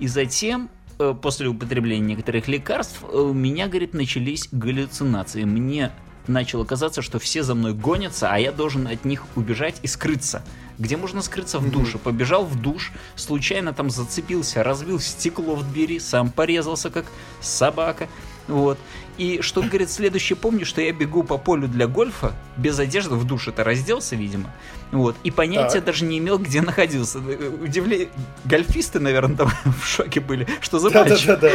И 0.00 0.08
затем, 0.08 0.68
э, 0.98 1.14
после 1.20 1.46
употребления 1.46 2.04
некоторых 2.06 2.48
лекарств, 2.48 3.04
э, 3.04 3.16
у 3.16 3.32
меня, 3.32 3.68
говорит, 3.68 3.94
начались 3.94 4.48
галлюцинации. 4.50 5.44
Мне 5.44 5.92
начало 6.26 6.64
казаться, 6.64 7.02
что 7.02 7.18
все 7.18 7.42
за 7.42 7.54
мной 7.54 7.74
гонятся, 7.74 8.28
а 8.30 8.38
я 8.38 8.52
должен 8.52 8.86
от 8.86 9.04
них 9.04 9.24
убежать 9.36 9.76
и 9.82 9.86
скрыться. 9.86 10.42
Где 10.78 10.96
можно 10.96 11.22
скрыться 11.22 11.58
в 11.58 11.70
душе? 11.70 11.98
Побежал 11.98 12.44
в 12.44 12.60
душ, 12.60 12.92
случайно 13.14 13.72
там 13.72 13.90
зацепился, 13.90 14.62
разбил 14.62 15.00
стекло 15.00 15.54
в 15.54 15.70
двери, 15.72 15.98
сам 15.98 16.30
порезался, 16.30 16.90
как 16.90 17.06
собака. 17.40 18.08
Вот. 18.48 18.78
И 19.18 19.40
что, 19.42 19.62
говорит, 19.62 19.90
следующее, 19.90 20.36
помню, 20.36 20.64
что 20.64 20.80
я 20.80 20.92
бегу 20.92 21.22
по 21.22 21.36
полю 21.38 21.68
для 21.68 21.86
гольфа, 21.86 22.32
без 22.56 22.78
одежды, 22.78 23.14
в 23.14 23.24
душе-то 23.26 23.62
разделся, 23.62 24.16
видимо. 24.16 24.50
Вот. 24.90 25.16
И 25.22 25.30
понятия 25.30 25.78
Так. 25.78 25.84
даже 25.84 26.04
не 26.04 26.18
имел, 26.18 26.38
где 26.38 26.60
находился. 26.62 27.18
Удивление. 27.18 28.08
Гольфисты, 28.44 29.00
наверное, 29.00 29.36
там 29.36 29.50
в 29.82 29.86
шоке 29.86 30.20
были. 30.20 30.46
Что 30.60 30.78
за 30.78 30.90
Да, 30.90 31.04
да, 31.04 31.16
да, 31.26 31.36
да. 31.36 31.50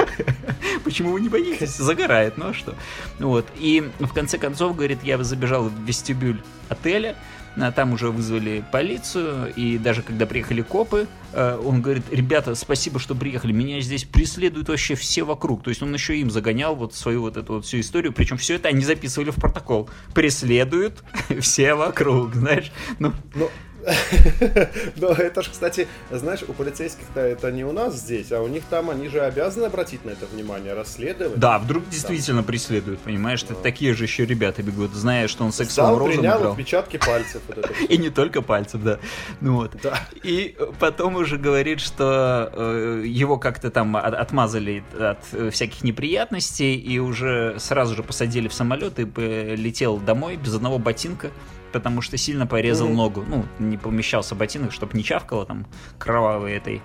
Почему 0.83 1.11
вы 1.11 1.21
не 1.21 1.29
боитесь? 1.29 1.75
Загорает, 1.75 2.37
ну 2.37 2.49
а 2.49 2.53
что? 2.53 2.75
Вот. 3.19 3.45
И 3.57 3.89
в 3.99 4.13
конце 4.13 4.37
концов, 4.37 4.75
говорит, 4.75 4.99
я 5.03 5.21
забежал 5.23 5.63
в 5.63 5.85
вестибюль 5.85 6.41
отеля, 6.69 7.15
а 7.59 7.71
там 7.71 7.93
уже 7.93 8.09
вызвали 8.11 8.63
полицию, 8.71 9.53
и 9.55 9.77
даже 9.77 10.01
когда 10.01 10.25
приехали 10.25 10.61
копы, 10.61 11.07
э, 11.33 11.59
он 11.63 11.81
говорит, 11.81 12.03
ребята, 12.11 12.55
спасибо, 12.55 12.99
что 12.99 13.15
приехали, 13.15 13.51
меня 13.51 13.79
здесь 13.81 14.03
преследуют 14.03 14.69
вообще 14.69 14.95
все 14.95 15.23
вокруг. 15.23 15.63
То 15.63 15.69
есть 15.69 15.81
он 15.81 15.93
еще 15.93 16.17
им 16.17 16.29
загонял 16.29 16.75
вот 16.75 16.93
свою 16.93 17.21
вот 17.21 17.37
эту 17.37 17.53
вот 17.53 17.65
всю 17.65 17.79
историю, 17.79 18.13
причем 18.13 18.37
все 18.37 18.55
это 18.55 18.69
они 18.69 18.83
записывали 18.83 19.31
в 19.31 19.35
протокол. 19.35 19.89
Преследуют 20.13 21.03
все 21.39 21.73
вокруг, 21.73 22.35
знаешь? 22.35 22.71
Ну, 22.99 23.13
Ну, 23.35 23.49
но 24.97 25.07
это 25.09 25.41
же, 25.41 25.51
кстати, 25.51 25.87
знаешь, 26.11 26.43
у 26.47 26.53
полицейских-то 26.53 27.19
это 27.19 27.51
не 27.51 27.63
у 27.63 27.71
нас 27.71 27.95
здесь, 27.95 28.31
а 28.31 28.41
у 28.41 28.47
них 28.47 28.63
там 28.69 28.89
они 28.89 29.07
же 29.07 29.21
обязаны 29.21 29.65
обратить 29.65 30.03
на 30.05 30.11
это 30.11 30.25
внимание, 30.25 30.73
расследовать. 30.73 31.39
да, 31.39 31.59
вдруг 31.59 31.87
действительно 31.89 32.43
преследуют, 32.43 32.99
понимаешь? 32.99 33.43
Ты 33.43 33.53
такие 33.55 33.93
же 33.93 34.03
еще 34.03 34.25
ребята 34.25 34.61
бегут, 34.63 34.93
зная, 34.93 35.27
что 35.27 35.43
он 35.45 35.51
сексом 35.51 35.97
Сам 35.97 36.05
принял 36.05 36.21
играл. 36.21 36.51
отпечатки 36.51 36.97
пальцев. 36.97 37.41
И 37.89 37.97
не 37.97 38.09
только 38.09 38.41
пальцев, 38.41 38.83
да. 38.83 38.99
Ну 39.41 39.55
вот. 39.55 39.71
Да. 39.81 39.99
И 40.23 40.55
потом 40.79 41.15
уже 41.15 41.37
говорит, 41.37 41.79
что 41.79 42.51
э, 42.53 43.03
его 43.05 43.37
как-то 43.37 43.71
там 43.71 43.95
от- 43.95 44.13
отмазали 44.13 44.83
от 44.99 45.19
э, 45.31 45.49
всяких 45.49 45.83
неприятностей 45.83 46.75
и 46.75 46.99
уже 46.99 47.55
сразу 47.59 47.95
же 47.95 48.03
посадили 48.03 48.47
в 48.47 48.53
самолет 48.53 48.99
и 48.99 49.05
полетел 49.05 49.97
домой 49.97 50.35
без 50.35 50.55
одного 50.55 50.77
ботинка, 50.79 51.31
потому 51.79 52.01
что 52.01 52.17
сильно 52.17 52.45
порезал 52.47 52.87
Мгм. 52.87 52.95
ногу. 52.97 53.23
Ну, 53.27 53.45
не 53.59 53.77
помещался 53.77 54.35
ботинок, 54.35 54.71
чтобы 54.71 54.97
не 54.97 55.03
чавкало 55.03 55.45
там 55.45 55.65
кровавые 55.97 56.57
этой, 56.57 56.81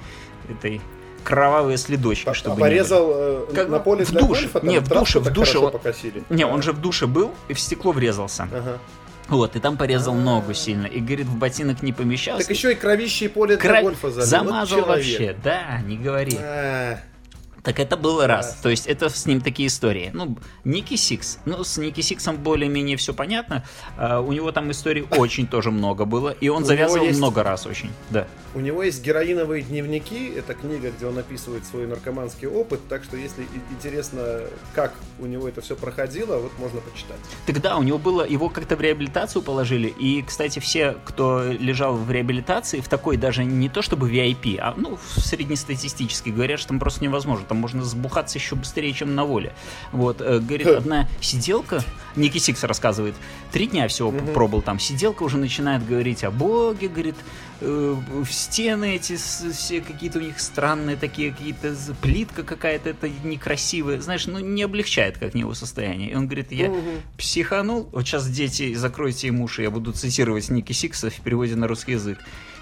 этой 0.49 0.81
кровавые 1.25 1.77
следочки, 1.79 2.29
А- 2.29 2.35
чтобы 2.35 2.55
а 2.55 2.57
не 2.57 2.61
порезал 2.63 3.11
э, 3.15 3.47
Как 3.55 3.69
на 3.69 3.79
поле 3.79 4.05
в 4.05 4.11
для 4.11 4.21
душе. 4.21 4.49
гольфа, 4.49 4.67
Не, 4.67 4.81
в 4.81 4.89
душе, 4.89 5.19
в 5.21 5.31
душе 5.33 5.59
он- 5.59 5.73
покосили. 5.73 6.23
Не, 6.31 6.43
А. 6.43 6.49
он 6.49 6.63
же 6.63 6.73
в 6.73 6.81
душе 6.81 7.07
был 7.07 7.33
и 7.49 7.55
в 7.55 7.61
стекло 7.61 7.93
врезался. 7.93 8.49
Ага. 8.53 8.79
Вот, 9.29 9.55
и 9.55 9.61
там 9.61 9.77
порезал 9.77 10.15
А. 10.15 10.17
ногу 10.19 10.53
сильно. 10.53 10.87
И, 10.87 10.99
говорит, 11.01 11.27
в 11.27 11.37
ботинок 11.37 11.83
не 11.83 11.93
помещался. 11.93 12.47
Так 12.47 12.51
еще 12.57 12.73
и 12.73 12.75
кровище 12.75 13.27
и 13.27 13.29
поле 13.29 13.57
для 13.57 13.71
Кра- 13.71 13.83
гольфа 13.83 14.11
залил. 14.11 14.27
Замазал 14.27 14.59
Вот 14.61 14.69
человек. 14.69 14.89
вообще, 14.89 15.37
да, 15.45 15.81
не 15.87 15.97
говори. 15.97 16.37
А, 16.41 16.99
Так 17.63 17.79
это 17.79 17.97
было 17.97 18.27
раз. 18.27 18.59
То 18.61 18.69
есть 18.71 18.87
это 18.89 19.09
с 19.09 19.25
ним 19.25 19.41
такие 19.41 19.69
истории. 19.69 20.11
Ну, 20.13 20.37
Ники 20.65 20.97
Сикс. 20.97 21.39
Ну, 21.45 21.63
с 21.63 21.79
Ники 21.79 22.01
Сиксом 22.01 22.37
более-менее 22.37 22.97
все 22.97 23.15
понятно. 23.15 23.65
А, 23.97 24.21
у 24.21 24.33
него 24.33 24.51
там 24.51 24.71
историй 24.73 25.07
очень 25.17 25.47
тоже 25.47 25.71
много 25.71 26.05
было. 26.05 26.31
И 26.41 26.49
он 26.49 26.65
У 26.65 26.67
завязывал 26.67 27.05
есть- 27.07 27.19
много 27.19 27.45
раз 27.45 27.67
очень. 27.67 27.91
Да. 28.11 28.27
У 28.55 28.61
него 28.61 28.83
есть 28.83 29.03
героиновые 29.03 29.63
дневники, 29.63 30.29
это 30.37 30.53
книга, 30.55 30.91
где 30.91 31.07
он 31.07 31.17
описывает 31.17 31.65
свой 31.65 31.87
наркоманский 31.87 32.47
опыт, 32.49 32.81
так 32.87 33.03
что 33.03 33.17
если 33.17 33.47
интересно, 33.71 34.41
как 34.75 34.93
у 35.21 35.25
него 35.27 35.49
это 35.49 35.63
все 35.63 35.75
проходило, 35.75 36.37
вот 36.39 36.53
можно 36.59 36.81
почитать. 36.83 37.17
Тогда 37.47 37.79
у 37.79 37.83
него 37.83 37.97
было, 37.99 38.27
его 38.29 38.51
как-то 38.51 38.77
в 38.77 38.81
реабилитацию 38.83 39.41
положили. 39.41 39.89
И, 39.89 40.21
кстати, 40.23 40.59
все, 40.59 40.97
кто 41.07 41.45
лежал 41.45 41.95
в 41.97 42.11
реабилитации, 42.11 42.81
в 42.81 42.89
такой 42.89 43.17
даже 43.17 43.43
не 43.45 43.71
то 43.71 43.81
чтобы 43.81 44.11
VIP, 44.11 44.59
а 44.59 44.75
ну, 44.77 44.99
в 45.15 45.21
среднестатистической, 45.21 46.31
говорят, 46.33 46.59
что 46.59 46.69
там 46.69 46.79
просто 46.79 47.03
невозможно. 47.05 47.47
Там 47.53 47.59
можно 47.59 47.85
сбухаться 47.85 48.39
еще 48.39 48.57
быстрее, 48.57 48.95
чем 48.95 49.15
на 49.15 49.27
воле. 49.27 49.53
Вот, 49.93 50.23
э, 50.23 50.39
говорит, 50.39 50.69
одна 50.69 51.07
сиделка, 51.21 51.85
Ники 52.17 52.39
Сикс 52.39 52.65
рассказывает, 52.65 53.15
три 53.53 53.67
дня 53.67 53.89
всего 53.89 54.11
пробыл 54.11 54.63
там, 54.63 54.79
сиделка 54.79 55.23
уже 55.23 55.37
начинает 55.37 55.87
говорить 55.87 56.25
о 56.25 56.31
Боге, 56.31 56.89
говорит, 56.89 57.17
э, 57.61 57.97
стены 58.31 58.95
эти 58.95 59.17
все 59.17 59.83
какие-то 59.83 60.19
у 60.19 60.23
них 60.23 60.41
странные 60.41 60.97
такие, 60.97 61.33
какие-то 61.33 61.77
плитка 62.01 62.43
какая-то 62.43 62.89
это 62.89 63.11
некрасивая, 63.23 64.01
знаешь, 64.01 64.27
ну 64.27 64.39
не 64.39 64.63
облегчает 64.63 65.19
как 65.19 65.35
него 65.35 65.53
состояние. 65.53 66.13
И 66.13 66.15
он 66.15 66.25
говорит, 66.25 66.53
я 66.53 66.73
психанул, 67.19 67.87
вот 67.93 68.07
сейчас 68.07 68.31
дети, 68.31 68.73
закройте 68.73 69.27
им 69.27 69.43
уши, 69.43 69.61
я 69.61 69.71
буду 69.71 69.93
цитировать 69.93 70.49
Ники 70.49 70.73
Сикса 70.73 71.11
в 71.11 71.21
переводе 71.21 71.55
на 71.55 71.69
русский 71.69 71.93
язык. 71.93 72.19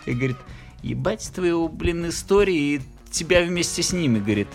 И 0.07 0.15
говорит, 0.15 0.39
ебать 0.83 1.31
твою, 1.33 1.69
блин, 1.69 2.09
истории, 2.09 2.75
и 2.75 2.81
тебя 3.11 3.43
вместе 3.43 3.83
с 3.83 3.93
ними, 3.93 4.19
говорит. 4.19 4.49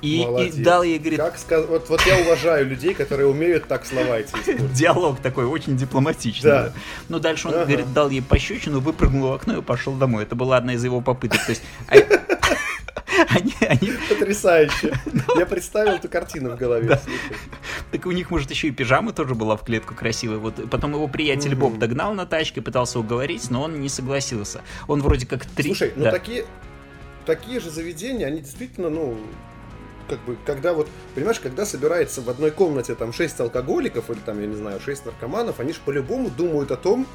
И, 0.00 0.22
и 0.22 0.62
дал 0.62 0.82
ей, 0.84 0.98
говорит, 0.98 1.18
Как 1.18 1.36
сказ- 1.38 1.66
вот, 1.66 1.88
вот 1.88 2.00
я 2.06 2.18
уважаю 2.18 2.66
людей, 2.66 2.94
которые 2.94 3.26
умеют 3.26 3.66
так 3.66 3.84
слова 3.84 4.18
эти 4.18 4.28
использовать. 4.28 4.72
диалог 4.72 5.20
такой 5.20 5.44
очень 5.46 5.76
дипломатичный. 5.76 6.50
Да. 6.50 6.62
да. 6.64 6.72
Но 7.08 7.18
дальше 7.18 7.48
он, 7.48 7.54
Ага. 7.54 7.64
говорит, 7.66 7.92
дал 7.92 8.08
ей 8.08 8.22
пощечину, 8.22 8.78
выпрыгнул 8.80 9.30
в 9.30 9.32
окно 9.32 9.58
и 9.58 9.62
пошел 9.62 9.94
домой. 9.94 10.22
Это 10.22 10.36
была 10.36 10.56
одна 10.56 10.74
из 10.74 10.84
его 10.84 11.00
попыток. 11.00 11.44
То 11.44 11.50
есть 11.50 11.62
а- 11.88 11.96
они, 13.30 13.52
они, 13.60 13.92
Потрясающе. 14.08 14.92
Я 15.36 15.46
представил 15.46 15.92
эту 15.94 16.08
картину 16.08 16.50
в 16.50 16.56
голове. 16.56 16.96
слушай. 17.02 17.36
так 17.90 18.06
у 18.06 18.12
них, 18.12 18.30
может, 18.30 18.50
еще 18.50 18.68
и 18.68 18.70
пижама 18.70 19.12
тоже 19.12 19.34
была 19.34 19.56
в 19.56 19.64
клетку 19.64 19.94
красивая. 19.94 20.38
Вот 20.38 20.70
потом 20.70 20.92
его 20.92 21.08
приятель 21.08 21.50
Мгм. 21.52 21.58
Боб 21.60 21.78
догнал 21.78 22.14
на 22.14 22.26
тачке, 22.26 22.60
пытался 22.62 23.00
уговорить, 23.00 23.50
но 23.50 23.62
он 23.62 23.80
не 23.80 23.88
согласился. 23.88 24.60
Он 24.86 25.02
вроде 25.02 25.26
как 25.26 25.44
три... 25.44 25.70
Слушай, 25.70 25.92
ну 25.96 26.04
Да. 26.04 26.12
такие, 26.12 26.44
такие 27.26 27.58
же 27.58 27.70
заведения, 27.70 28.26
они 28.26 28.40
действительно, 28.40 28.90
ну, 28.90 29.18
как 30.08 30.18
бы, 30.20 30.36
когда 30.46 30.72
вот, 30.72 30.88
понимаешь, 31.14 31.38
когда 31.40 31.64
собирается 31.66 32.20
в 32.22 32.28
одной 32.30 32.50
комнате 32.50 32.94
там 32.94 33.12
6 33.12 33.40
алкоголиков 33.40 34.10
или 34.10 34.18
там, 34.18 34.40
я 34.40 34.46
не 34.46 34.56
знаю, 34.56 34.80
6 34.80 35.06
наркоманов, 35.06 35.60
они 35.60 35.72
же 35.72 35.78
по-любому 35.84 36.30
думают 36.30 36.70
о 36.70 36.76
том, 36.76 37.06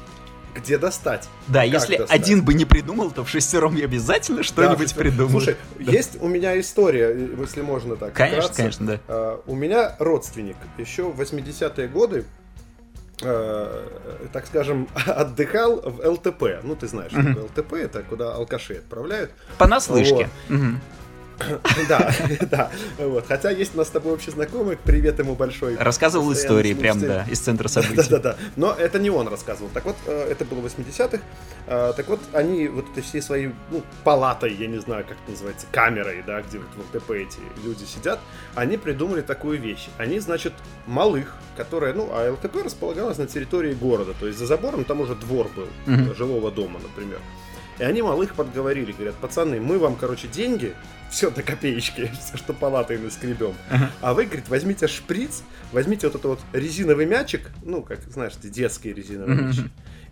где 0.54 0.78
достать. 0.78 1.28
Да, 1.48 1.64
если 1.64 1.96
достать? 1.96 2.16
один 2.20 2.44
бы 2.44 2.54
не 2.54 2.64
придумал, 2.64 3.10
то 3.10 3.24
в 3.24 3.28
шестером 3.28 3.74
я 3.74 3.86
обязательно 3.86 4.44
что-нибудь 4.44 4.94
Да, 4.94 5.00
придумаю. 5.00 5.30
Слушай, 5.30 5.56
Да. 5.80 5.90
есть 5.92 6.22
у 6.22 6.28
меня 6.28 6.58
история, 6.60 7.12
если 7.40 7.60
можно 7.60 7.96
так. 7.96 8.12
Конечно, 8.12 8.42
вкратце. 8.42 8.56
конечно, 8.56 8.86
да. 8.86 9.00
А, 9.08 9.40
У 9.46 9.56
меня 9.56 9.96
родственник 9.98 10.56
еще 10.78 11.10
в 11.10 11.20
80-е 11.20 11.88
годы, 11.88 12.24
э, 13.22 14.28
так 14.32 14.46
скажем, 14.46 14.88
отдыхал 15.06 15.80
в 15.80 16.06
ЛТП. 16.08 16.44
Ну, 16.62 16.76
ты 16.76 16.86
знаешь, 16.86 17.10
что 17.10 17.20
такое 17.22 17.42
ЛТП, 17.44 17.72
это 17.74 18.02
куда 18.02 18.34
алкашей 18.34 18.78
отправляют. 18.78 19.32
Понаслышке. 19.58 20.28
Мгм. 20.48 20.80
Да, 21.88 22.12
да. 22.50 22.70
Вот. 22.98 23.26
Хотя 23.26 23.50
есть 23.50 23.74
у 23.74 23.78
нас 23.78 23.88
с 23.88 23.90
тобой 23.90 24.12
общий 24.14 24.30
знакомый, 24.30 24.76
привет 24.76 25.18
ему 25.18 25.34
большой. 25.34 25.76
Рассказывал 25.76 26.32
истории 26.32 26.74
прям, 26.74 27.00
да, 27.00 27.24
из 27.28 27.40
центра 27.40 27.64
Да, 27.74 27.82
событий. 27.82 28.08
да, 28.10 28.18
да. 28.18 28.36
Но 28.56 28.72
это 28.72 28.98
не 28.98 29.10
он 29.10 29.28
рассказывал. 29.28 29.70
Так 29.74 29.84
вот, 29.84 29.96
э, 30.06 30.28
это 30.30 30.44
было 30.44 30.60
в 30.60 30.66
80-х. 30.66 31.20
Э, 31.66 31.92
Так 31.96 32.08
вот, 32.08 32.20
они 32.32 32.68
вот 32.68 32.90
этой 32.90 33.02
всей 33.02 33.22
своей 33.22 33.52
ну, 33.70 33.82
палатой, 34.04 34.54
я 34.54 34.66
не 34.66 34.78
знаю, 34.78 35.04
как 35.04 35.16
это 35.22 35.30
называется, 35.32 35.66
камерой, 35.72 36.22
да, 36.26 36.40
где 36.42 36.58
вот 36.58 36.68
в 36.76 36.96
ЛТП 36.96 37.10
эти 37.12 37.38
люди 37.64 37.84
сидят, 37.84 38.20
они 38.54 38.76
придумали 38.76 39.20
такую 39.22 39.60
вещь. 39.60 39.88
Они, 39.98 40.18
значит, 40.20 40.52
малых, 40.86 41.34
которые, 41.56 41.94
ну, 41.94 42.08
а 42.12 42.32
ЛТП 42.32 42.64
располагалась 42.64 43.18
на 43.18 43.26
территории 43.26 43.74
города, 43.74 44.12
то 44.18 44.26
есть 44.26 44.38
за 44.38 44.46
забором 44.46 44.84
там 44.84 45.00
уже 45.00 45.14
двор 45.14 45.48
был, 45.56 45.68
жилого 46.14 46.50
дома, 46.50 46.80
например. 46.82 47.18
И 47.78 47.82
они 47.82 48.02
малых 48.02 48.34
подговорили, 48.34 48.92
говорят, 48.92 49.14
пацаны, 49.16 49.60
мы 49.60 49.78
вам, 49.78 49.96
короче, 49.96 50.28
деньги, 50.28 50.74
все 51.10 51.30
до 51.30 51.42
копеечки, 51.42 52.10
все, 52.20 52.36
что 52.36 52.52
палатой 52.52 52.98
наскребем. 52.98 53.54
Ага. 53.70 53.90
А 54.00 54.14
вы, 54.14 54.24
говорит, 54.24 54.48
возьмите 54.48 54.86
шприц, 54.88 55.42
возьмите 55.72 56.06
вот 56.08 56.14
этот 56.16 56.24
вот 56.26 56.40
резиновый 56.52 57.06
мячик, 57.06 57.50
ну, 57.62 57.82
как, 57.82 58.00
знаешь, 58.10 58.32
эти 58.40 58.48
детские 58.48 58.94
резиновые 58.94 59.34
Мгм. 59.36 59.48
мячи, 59.48 59.62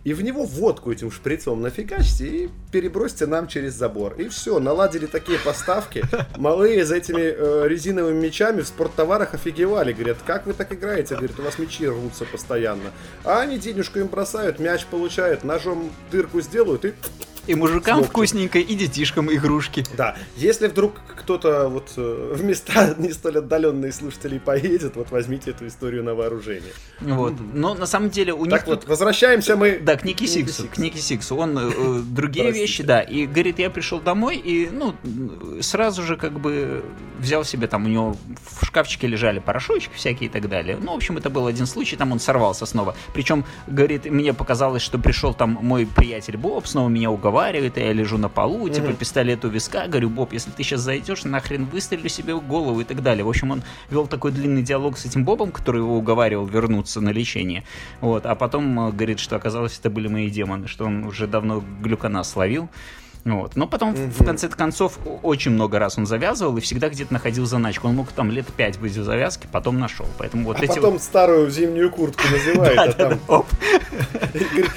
и 0.03 0.13
в 0.13 0.21
него 0.21 0.43
водку 0.43 0.91
этим 0.91 1.11
шприцом 1.11 1.61
нафигачьте 1.61 2.27
и 2.27 2.49
перебросьте 2.73 3.25
нам 3.25 3.47
через 3.47 3.73
забор. 3.73 4.15
И 4.15 4.27
все, 4.27 4.59
наладили 4.59 5.05
такие 5.05 5.39
поставки. 5.39 6.03
Малые 6.35 6.83
за 6.83 6.97
этими 6.97 7.21
э, 7.21 7.67
резиновыми 7.69 8.19
мячами 8.25 8.59
в 8.61 8.67
спорттоварах 8.67 9.33
офигевали. 9.33 9.93
Говорят, 9.93 10.17
как 10.27 10.45
вы 10.45 10.51
так 10.51 10.73
играете? 10.73 11.15
Говорят, 11.15 11.39
у 11.39 11.43
вас 11.43 11.57
мячи 11.57 11.87
рвутся 11.87 12.25
постоянно. 12.25 12.91
А 13.23 13.39
они 13.39 13.57
денежку 13.57 13.99
им 13.99 14.07
бросают, 14.07 14.59
мяч 14.59 14.85
получают, 14.87 15.45
ножом 15.45 15.89
дырку 16.11 16.41
сделают 16.41 16.83
и 16.83 16.93
И 17.47 17.55
мужикам 17.55 18.03
вкусненько, 18.03 18.59
и 18.59 18.75
детишкам 18.75 19.31
игрушки. 19.31 19.83
Да, 19.97 20.15
если 20.37 20.67
вдруг 20.67 21.01
кто-то 21.17 21.67
вот 21.67 21.91
э, 21.97 22.33
в 22.35 22.43
места 22.43 22.95
не 22.97 23.11
столь 23.11 23.39
отдаленные 23.39 23.91
слушателей 23.91 24.39
поедет, 24.39 24.95
вот 24.95 25.11
возьмите 25.11 25.51
эту 25.51 25.67
историю 25.67 26.03
на 26.03 26.15
вооружение. 26.15 26.71
Вот. 27.01 27.33
Но 27.53 27.73
на 27.73 27.85
самом 27.85 28.09
деле 28.09 28.33
у 28.33 28.45
них 28.45 28.51
Так 28.51 28.65
тут- 28.65 28.75
вот, 28.81 28.87
возвращаемся 28.87 29.55
мы... 29.55 29.79
Да, 29.79 29.97
к 29.97 30.05
Ники 30.05 30.25
Сиксу. 30.25 30.63
Сиксу. 30.63 30.75
К 30.75 30.77
Ники 30.77 30.97
Сиксу. 30.97 31.35
Он 31.35 31.57
э, 31.57 32.01
другие 32.03 32.45
Простите. 32.45 32.61
вещи, 32.65 32.83
да. 32.83 33.01
И 33.01 33.25
говорит, 33.25 33.59
я 33.59 33.69
пришел 33.69 33.99
домой 33.99 34.37
и, 34.37 34.69
ну, 34.71 34.95
сразу 35.61 36.03
же 36.03 36.15
как 36.15 36.39
бы 36.39 36.83
взял 37.19 37.43
себе 37.43 37.67
там, 37.67 37.85
у 37.85 37.89
него 37.89 38.15
в 38.59 38.65
шкафчике 38.65 39.07
лежали 39.07 39.39
порошочки 39.39 39.91
всякие 39.95 40.29
и 40.29 40.31
так 40.31 40.47
далее. 40.49 40.77
Ну, 40.81 40.93
в 40.93 40.95
общем, 40.95 41.17
это 41.17 41.29
был 41.29 41.47
один 41.47 41.65
случай, 41.65 41.95
там 41.95 42.11
он 42.11 42.19
сорвался 42.19 42.65
снова. 42.65 42.95
Причем, 43.13 43.45
говорит, 43.67 44.05
мне 44.09 44.33
показалось, 44.33 44.81
что 44.81 44.97
пришел 44.97 45.33
там 45.33 45.57
мой 45.61 45.85
приятель 45.85 46.37
Боб, 46.37 46.67
снова 46.67 46.89
меня 46.89 47.09
уговаривает, 47.33 47.77
и 47.77 47.81
я 47.81 47.93
лежу 47.93 48.17
на 48.17 48.29
полу, 48.29 48.69
типа 48.69 48.89
Мгм. 48.89 48.95
пистолет 48.97 49.43
у 49.43 49.47
виска. 49.49 49.87
Говорю, 49.87 50.09
Боб, 50.09 50.33
если 50.33 50.51
ты 50.51 50.63
сейчас 50.63 50.81
зайдешь, 50.81 51.23
нахрен 51.23 51.65
выстрелю 51.65 52.07
себе 52.09 52.35
в 52.35 52.47
голову 52.47 52.81
и 52.81 52.83
так 52.83 53.01
далее. 53.01 53.23
В 53.25 53.29
общем, 53.29 53.51
он 53.51 53.63
вел 53.89 54.05
такой 54.07 54.31
длинный 54.31 54.61
диалог 54.61 54.97
с 54.97 55.05
этим 55.05 55.25
Бобом, 55.25 55.51
который 55.51 55.81
его 55.81 55.97
уговаривал 55.97 56.45
вернуться 56.45 57.01
на 57.01 57.09
лечение. 57.09 57.63
Вот, 58.01 58.25
а 58.27 58.35
потом 58.35 58.79
э, 58.79 58.91
говорит, 58.91 59.19
что 59.19 59.35
оказалось, 59.35 59.79
это 59.79 59.89
были 59.89 60.07
мои 60.07 60.29
демоны, 60.29 60.67
что 60.67 60.85
он 60.85 61.05
уже 61.05 61.25
давно 61.27 61.63
глюконаз 61.81 62.29
словил. 62.31 62.69
Вот. 63.25 63.55
Но 63.55 63.67
потом, 63.67 63.93
в- 63.93 64.21
в 64.21 64.25
конце 64.25 64.49
концов, 64.49 64.99
очень 65.21 65.51
много 65.51 65.79
раз 65.79 65.97
он 65.97 66.05
завязывал 66.05 66.57
и 66.57 66.61
всегда 66.61 66.89
где-то 66.89 67.13
находил 67.13 67.45
заначку. 67.45 67.87
Он 67.87 67.95
мог 67.95 68.11
там 68.11 68.29
лет 68.31 68.45
пять 68.47 68.77
быть 68.79 68.91
в 68.95 69.03
завязке, 69.03 69.47
потом 69.51 69.79
нашел. 69.79 70.05
Поэтому 70.17 70.43
вот 70.45 70.59
А 70.59 70.63
эти 70.65 70.75
потом 70.75 70.93
вот... 70.93 71.03
старую 71.03 71.49
зимнюю 71.49 71.89
куртку 71.89 72.23
называет, 72.29 72.77
а 72.77 72.91
там 72.91 73.09
да. 73.11 73.19
Оп. 73.33 73.47
говорит, 74.33 74.71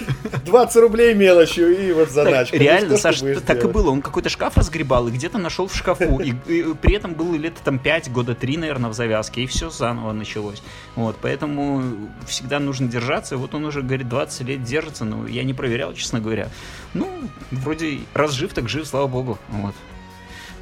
20 0.44 0.76
рублей 0.76 1.14
мелочью 1.14 1.76
и 1.76 1.92
вот 1.92 2.10
заначка. 2.10 2.56
Реально, 2.56 2.96
Саш, 2.96 3.20
так 3.44 3.64
и 3.64 3.66
было. 3.68 3.90
Он 3.90 4.00
какой-то 4.00 4.28
шкаф 4.28 4.56
разгребал 4.56 5.08
и 5.08 5.10
где-то 5.10 5.38
нашел 5.38 5.66
в 5.66 5.74
шкафу. 5.74 6.20
И, 6.20 6.32
при 6.80 6.94
этом 6.94 7.14
было 7.14 7.34
лет 7.34 7.54
там 7.64 7.80
5, 7.80 8.12
года 8.12 8.34
3, 8.34 8.58
наверное, 8.58 8.90
в 8.90 8.94
завязке. 8.94 9.42
И 9.42 9.46
все 9.46 9.70
заново 9.70 10.12
началось. 10.12 10.62
Вот, 10.94 11.16
поэтому 11.20 11.82
всегда 12.26 12.60
нужно 12.60 12.86
держаться. 12.88 13.34
И 13.34 13.38
вот 13.38 13.54
он 13.54 13.64
уже, 13.64 13.82
говорит, 13.82 14.08
20 14.08 14.42
лет 14.42 14.62
держится. 14.62 15.04
Но 15.04 15.26
я 15.26 15.42
не 15.42 15.52
проверял, 15.52 15.92
честно 15.94 16.20
говоря. 16.20 16.48
Ну, 16.94 17.08
вроде 17.50 17.98
раз 18.14 18.35
жив, 18.36 18.52
так 18.52 18.68
жив, 18.68 18.86
слава 18.86 19.06
богу. 19.06 19.38
Вот. 19.50 19.74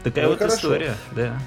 Такая 0.03 0.25
Ну, 0.25 0.31
вот 0.31 0.39
хорошо. 0.39 0.57
история, 0.57 0.95
да. 1.17 1.39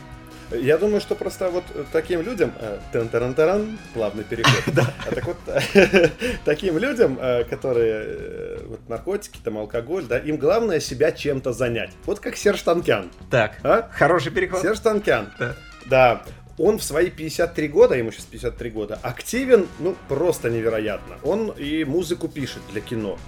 Я 0.52 0.78
думаю, 0.78 1.02
что 1.02 1.16
просто 1.16 1.50
вот 1.50 1.64
таким 1.92 2.22
людям, 2.22 2.54
э, 2.58 2.80
тан-таран-таран, 2.94 3.78
плавный 3.94 4.24
переход, 4.24 4.64
а 5.10 5.14
так 5.14 5.26
вот, 5.26 5.38
таким 6.46 6.78
людям, 6.78 7.18
э, 7.22 7.44
которые 7.44 8.04
э, 8.06 8.60
вот 8.66 8.88
наркотики, 8.88 9.40
там 9.44 9.58
алкоголь, 9.58 10.06
да, 10.06 10.18
им 10.18 10.38
главное 10.38 10.80
себя 10.80 11.12
чем-то 11.12 11.52
занять. 11.52 11.92
Вот 12.06 12.20
как 12.22 12.38
Серж 12.38 12.62
Танкян, 12.62 13.10
Так, 13.30 13.58
а? 13.64 13.90
хороший 13.92 14.32
переход. 14.32 14.62
Серж 14.62 14.80
Танкян, 14.80 15.34
Да. 15.38 15.56
да, 15.86 16.22
он 16.58 16.78
в 16.80 16.84
свои 16.84 17.10
53 17.10 17.68
года, 17.68 17.96
ему 17.96 18.12
сейчас 18.14 18.26
53 18.26 18.70
года, 18.70 19.00
активен, 19.04 19.68
ну, 19.80 19.96
просто 20.08 20.50
невероятно. 20.50 21.18
Он 21.24 21.50
и 21.52 21.84
музыку 21.84 22.30
пишет 22.30 22.62
для 22.72 22.80
кино. 22.82 23.20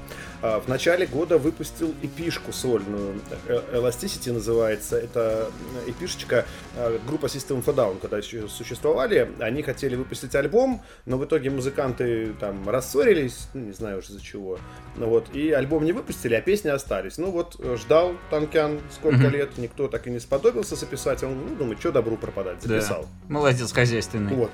А, 0.41 0.61
В 0.61 0.67
начале 0.69 1.05
года 1.05 1.37
выпустил 1.37 1.93
эпишку 2.01 2.53
сольную, 2.53 3.19
э, 3.47 3.59
Elasticity 3.73 4.31
называется. 4.31 4.97
Это 4.97 5.51
эпишечка 5.85 6.45
э, 6.77 6.97
группа 7.05 7.25
System 7.25 7.61
of 7.63 7.69
a 7.69 7.73
Down, 7.73 7.99
когда 7.99 8.17
еще 8.19 8.47
существовали. 8.47 9.29
Они 9.39 9.61
хотели 9.63 9.95
выпустить 9.95 10.33
альбом, 10.35 10.81
но 11.05 11.17
в 11.17 11.25
итоге 11.25 11.49
музыканты 11.49 12.33
там 12.39 12.69
рассорились, 12.69 13.49
ну, 13.53 13.65
не 13.65 13.73
знаю 13.73 13.99
уже 13.99 14.09
из-за 14.13 14.21
чего. 14.21 14.59
Ну 14.95 15.07
вот, 15.09 15.27
и 15.35 15.51
альбом 15.51 15.83
не 15.83 15.91
выпустили, 15.91 16.35
а 16.35 16.41
песни 16.41 16.69
остались. 16.69 17.17
Ну 17.17 17.31
вот, 17.31 17.57
э, 17.59 17.75
ждал 17.77 18.13
Танкян 18.29 18.79
сколько 18.93 19.17
Мгм. 19.23 19.29
лет, 19.31 19.57
никто 19.57 19.89
так 19.89 20.07
и 20.07 20.09
не 20.09 20.19
сподобился 20.19 20.75
записать. 20.77 21.21
Он, 21.23 21.37
ну, 21.49 21.55
думает, 21.55 21.79
что 21.79 21.91
добру 21.91 22.15
пропадать, 22.15 22.59
Да. 22.63 22.75
записал. 22.79 23.05
Молодец, 23.27 23.73
хозяйственный. 23.73 24.33
Вот. 24.33 24.51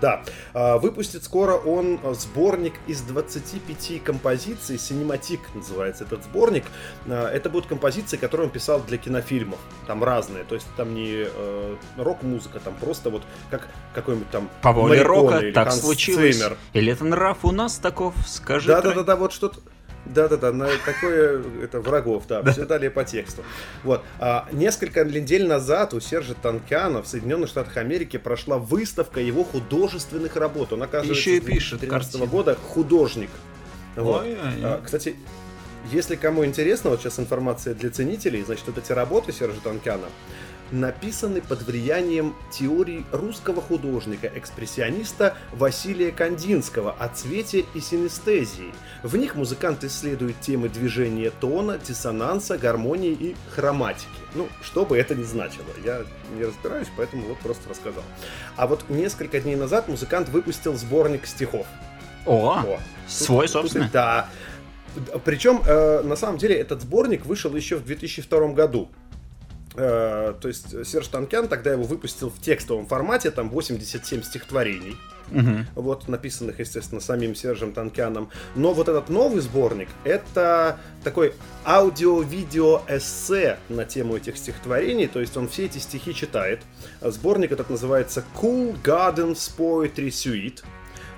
Да, 0.00 0.22
А, 0.54 0.78
выпустит 0.78 1.24
скоро 1.24 1.54
он 1.54 1.98
сборник 2.14 2.74
из 2.86 3.00
25 3.02 4.02
композиций, 4.04 4.76
Cinematic 4.76 5.40
называется 5.54 6.04
этот 6.04 6.22
сборник. 6.24 6.64
А, 7.06 7.30
Это 7.30 7.48
будут 7.50 7.66
композиции, 7.66 8.16
которые 8.16 8.46
он 8.46 8.52
писал 8.52 8.80
для 8.80 8.98
кинофильмов, 8.98 9.58
там 9.86 10.04
разные, 10.04 10.44
то 10.44 10.54
есть 10.54 10.66
там 10.76 10.94
не 10.94 11.24
э, 11.26 11.76
рок-музыка, 11.96 12.60
там 12.60 12.74
просто 12.74 13.10
вот 13.10 13.22
как 13.50 13.68
какой-нибудь 13.94 14.30
там 14.30 14.48
По 14.62 14.72
воле 14.72 15.02
рока 15.02 15.38
или 15.38 15.52
так 15.52 15.68
Ханс 15.68 15.80
случилось. 15.80 16.36
Циммер. 16.36 16.56
Или 16.72 16.92
это 16.92 17.04
нрав 17.04 17.44
у 17.44 17.52
нас 17.52 17.76
таков, 17.76 18.14
скажи. 18.26 18.68
Да-да-да, 18.68 19.16
вот 19.16 19.32
что-то. 19.32 19.60
Да-да-да, 20.14 20.52
на 20.52 20.68
такое 20.84 21.42
это 21.62 21.80
врагов, 21.80 22.24
да, 22.28 22.42
все 22.52 22.64
далее 22.64 22.90
по 22.90 23.04
тексту. 23.04 23.42
Вот. 23.82 24.02
А, 24.18 24.48
несколько 24.52 25.04
недель 25.04 25.46
назад 25.46 25.94
у 25.94 26.00
Сержа 26.00 26.34
Танкяна 26.34 27.02
в 27.02 27.06
Соединенных 27.08 27.48
Штатах 27.48 27.76
Америки 27.76 28.16
прошла 28.16 28.58
выставка 28.58 29.20
его 29.20 29.44
художественных 29.44 30.36
работ. 30.36 30.72
Он, 30.72 30.82
оказывается, 30.82 31.18
Еще 31.18 31.38
и 31.38 31.40
пишет 31.40 31.80
2013 31.80 31.90
картины. 32.12 32.26
года 32.26 32.54
художник. 32.54 33.30
Вот. 33.96 34.24
А, 34.62 34.80
Кстати, 34.84 35.16
если 35.92 36.16
кому 36.16 36.44
интересно, 36.44 36.90
вот 36.90 37.00
сейчас 37.00 37.18
информация 37.18 37.74
для 37.74 37.90
ценителей, 37.90 38.42
значит, 38.42 38.64
вот 38.66 38.78
эти 38.78 38.92
работы 38.92 39.32
Сержа 39.32 39.60
Танкяна 39.62 40.06
написаны 40.70 41.40
под 41.40 41.62
влиянием 41.62 42.34
теорий 42.50 43.04
русского 43.12 43.62
художника, 43.62 44.30
экспрессиониста 44.34 45.36
Василия 45.52 46.10
Кандинского 46.12 46.92
о 46.98 47.08
цвете 47.08 47.64
и 47.74 47.80
синестезии. 47.80 48.72
В 49.02 49.16
них 49.16 49.34
музыкант 49.36 49.84
исследует 49.84 50.40
темы 50.40 50.68
движения 50.68 51.30
тона, 51.30 51.78
диссонанса, 51.78 52.58
гармонии 52.58 53.12
и 53.12 53.36
хроматики. 53.54 54.06
Ну, 54.34 54.48
что 54.62 54.84
бы 54.84 54.98
это 54.98 55.14
ни 55.14 55.22
значило. 55.22 55.64
Я 55.84 56.02
не 56.36 56.44
разбираюсь, 56.44 56.88
поэтому 56.96 57.26
вот 57.28 57.38
просто 57.38 57.68
рассказал. 57.70 58.02
А 58.56 58.66
вот 58.66 58.84
несколько 58.88 59.40
дней 59.40 59.56
назад 59.56 59.88
музыкант 59.88 60.28
выпустил 60.28 60.74
сборник 60.74 61.26
стихов. 61.26 61.66
О, 62.26 62.58
О, 62.66 62.80
свой, 63.06 63.46
Тут- 63.46 63.52
собственно. 63.52 63.84
тут- 63.84 63.92
Да. 63.92 64.28
Причем, 65.24 65.60
э, 65.66 66.02
на 66.02 66.16
самом 66.16 66.38
деле, 66.38 66.56
этот 66.56 66.80
сборник 66.80 67.26
вышел 67.26 67.54
еще 67.54 67.76
в 67.76 67.84
2002 67.84 68.54
году. 68.54 68.90
Э, 69.76 70.34
то 70.40 70.48
есть 70.48 70.86
Серж 70.86 71.08
Танкян 71.08 71.48
тогда 71.48 71.72
его 71.72 71.84
выпустил 71.84 72.30
в 72.30 72.40
текстовом 72.40 72.86
формате, 72.86 73.30
там 73.30 73.50
87 73.50 74.22
стихотворений, 74.22 74.96
Мгм. 75.28 75.66
вот, 75.74 76.08
написанных, 76.08 76.60
естественно, 76.60 77.00
самим 77.00 77.34
Сержем 77.34 77.72
Танкяном. 77.72 78.30
Но 78.54 78.72
вот 78.72 78.88
этот 78.88 79.08
новый 79.08 79.40
сборник, 79.40 79.88
это 80.04 80.78
такой 81.04 81.34
аудио-видео-эссе 81.64 83.58
на 83.68 83.84
тему 83.84 84.16
этих 84.16 84.36
стихотворений, 84.36 85.06
то 85.08 85.20
есть 85.20 85.36
он 85.36 85.48
все 85.48 85.66
эти 85.66 85.78
стихи 85.78 86.14
читает. 86.14 86.60
Сборник 87.00 87.52
этот 87.52 87.70
называется 87.70 88.24
Cool 88.40 88.76
Gardens 88.82 89.50
Poetry 89.56 90.08
Suite. 90.08 90.62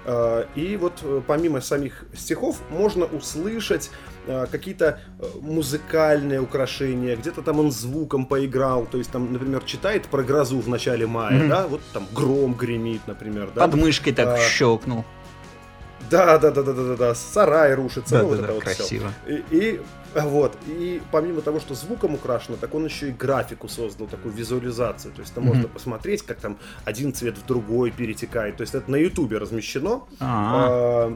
Э, 0.09 0.45
И 0.55 0.77
вот 0.77 0.95
э, 1.03 1.21
помимо 1.27 1.61
самих 1.61 2.05
стихов 2.15 2.57
можно 2.71 3.05
услышать 3.05 3.91
э, 4.27 4.47
какие-то 4.51 5.01
музыкальные 5.43 6.41
украшения, 6.41 7.15
где-то 7.17 7.43
там 7.43 7.61
он 7.61 7.71
звуком 7.71 8.25
поиграл, 8.25 8.87
то 8.87 8.97
есть 8.99 9.11
там, 9.11 9.33
например, 9.33 9.63
читает 9.65 10.07
про 10.07 10.23
грозу 10.23 10.61
в 10.61 10.69
начале 10.69 11.07
мая, 11.07 11.39
Мгм. 11.39 11.49
да, 11.49 11.67
вот 11.67 11.81
там 11.93 12.07
гром 12.15 12.55
гремит, 12.55 13.03
например, 13.07 13.51
да. 13.55 13.67
Под 13.69 13.75
мышкой 13.75 14.15
так 14.15 14.29
А, 14.29 14.39
щелкнул. 14.39 15.05
Да, 16.11 16.39
да, 16.39 16.51
да, 16.51 16.63
да, 16.63 16.73
да, 16.73 16.83
да, 16.85 16.97
да, 16.97 17.15
сарай 17.15 17.75
рушится, 17.75 18.17
Да, 18.17 18.23
ну, 18.23 18.29
вот 18.29 18.37
да, 18.37 18.43
это 18.45 18.47
да, 18.49 18.55
вот 18.55 18.63
красиво. 18.65 19.13
И, 19.27 19.45
и, 19.51 19.81
а, 20.15 20.27
вот, 20.27 20.57
и 20.67 21.03
помимо 21.13 21.41
того, 21.43 21.61
что 21.61 21.75
звуком 21.75 22.15
украшено, 22.15 22.57
так 22.57 22.75
он 22.75 22.85
еще 22.85 23.09
и 23.09 23.13
графику 23.13 23.69
создал, 23.69 24.07
такую 24.07 24.35
визуализацию. 24.35 25.13
То 25.15 25.21
есть 25.21 25.35
там 25.35 25.45
Мгм. 25.45 25.55
можно 25.55 25.69
посмотреть, 25.69 26.23
как 26.23 26.39
там 26.39 26.57
один 26.85 27.13
цвет 27.13 27.37
в 27.37 27.47
другой 27.47 27.91
перетекает. 27.91 28.57
То 28.57 28.63
есть 28.63 28.75
это 28.75 28.91
на 28.91 28.97
Ютубе 28.97 29.39
размещено. 29.39 30.07
А, 30.21 31.15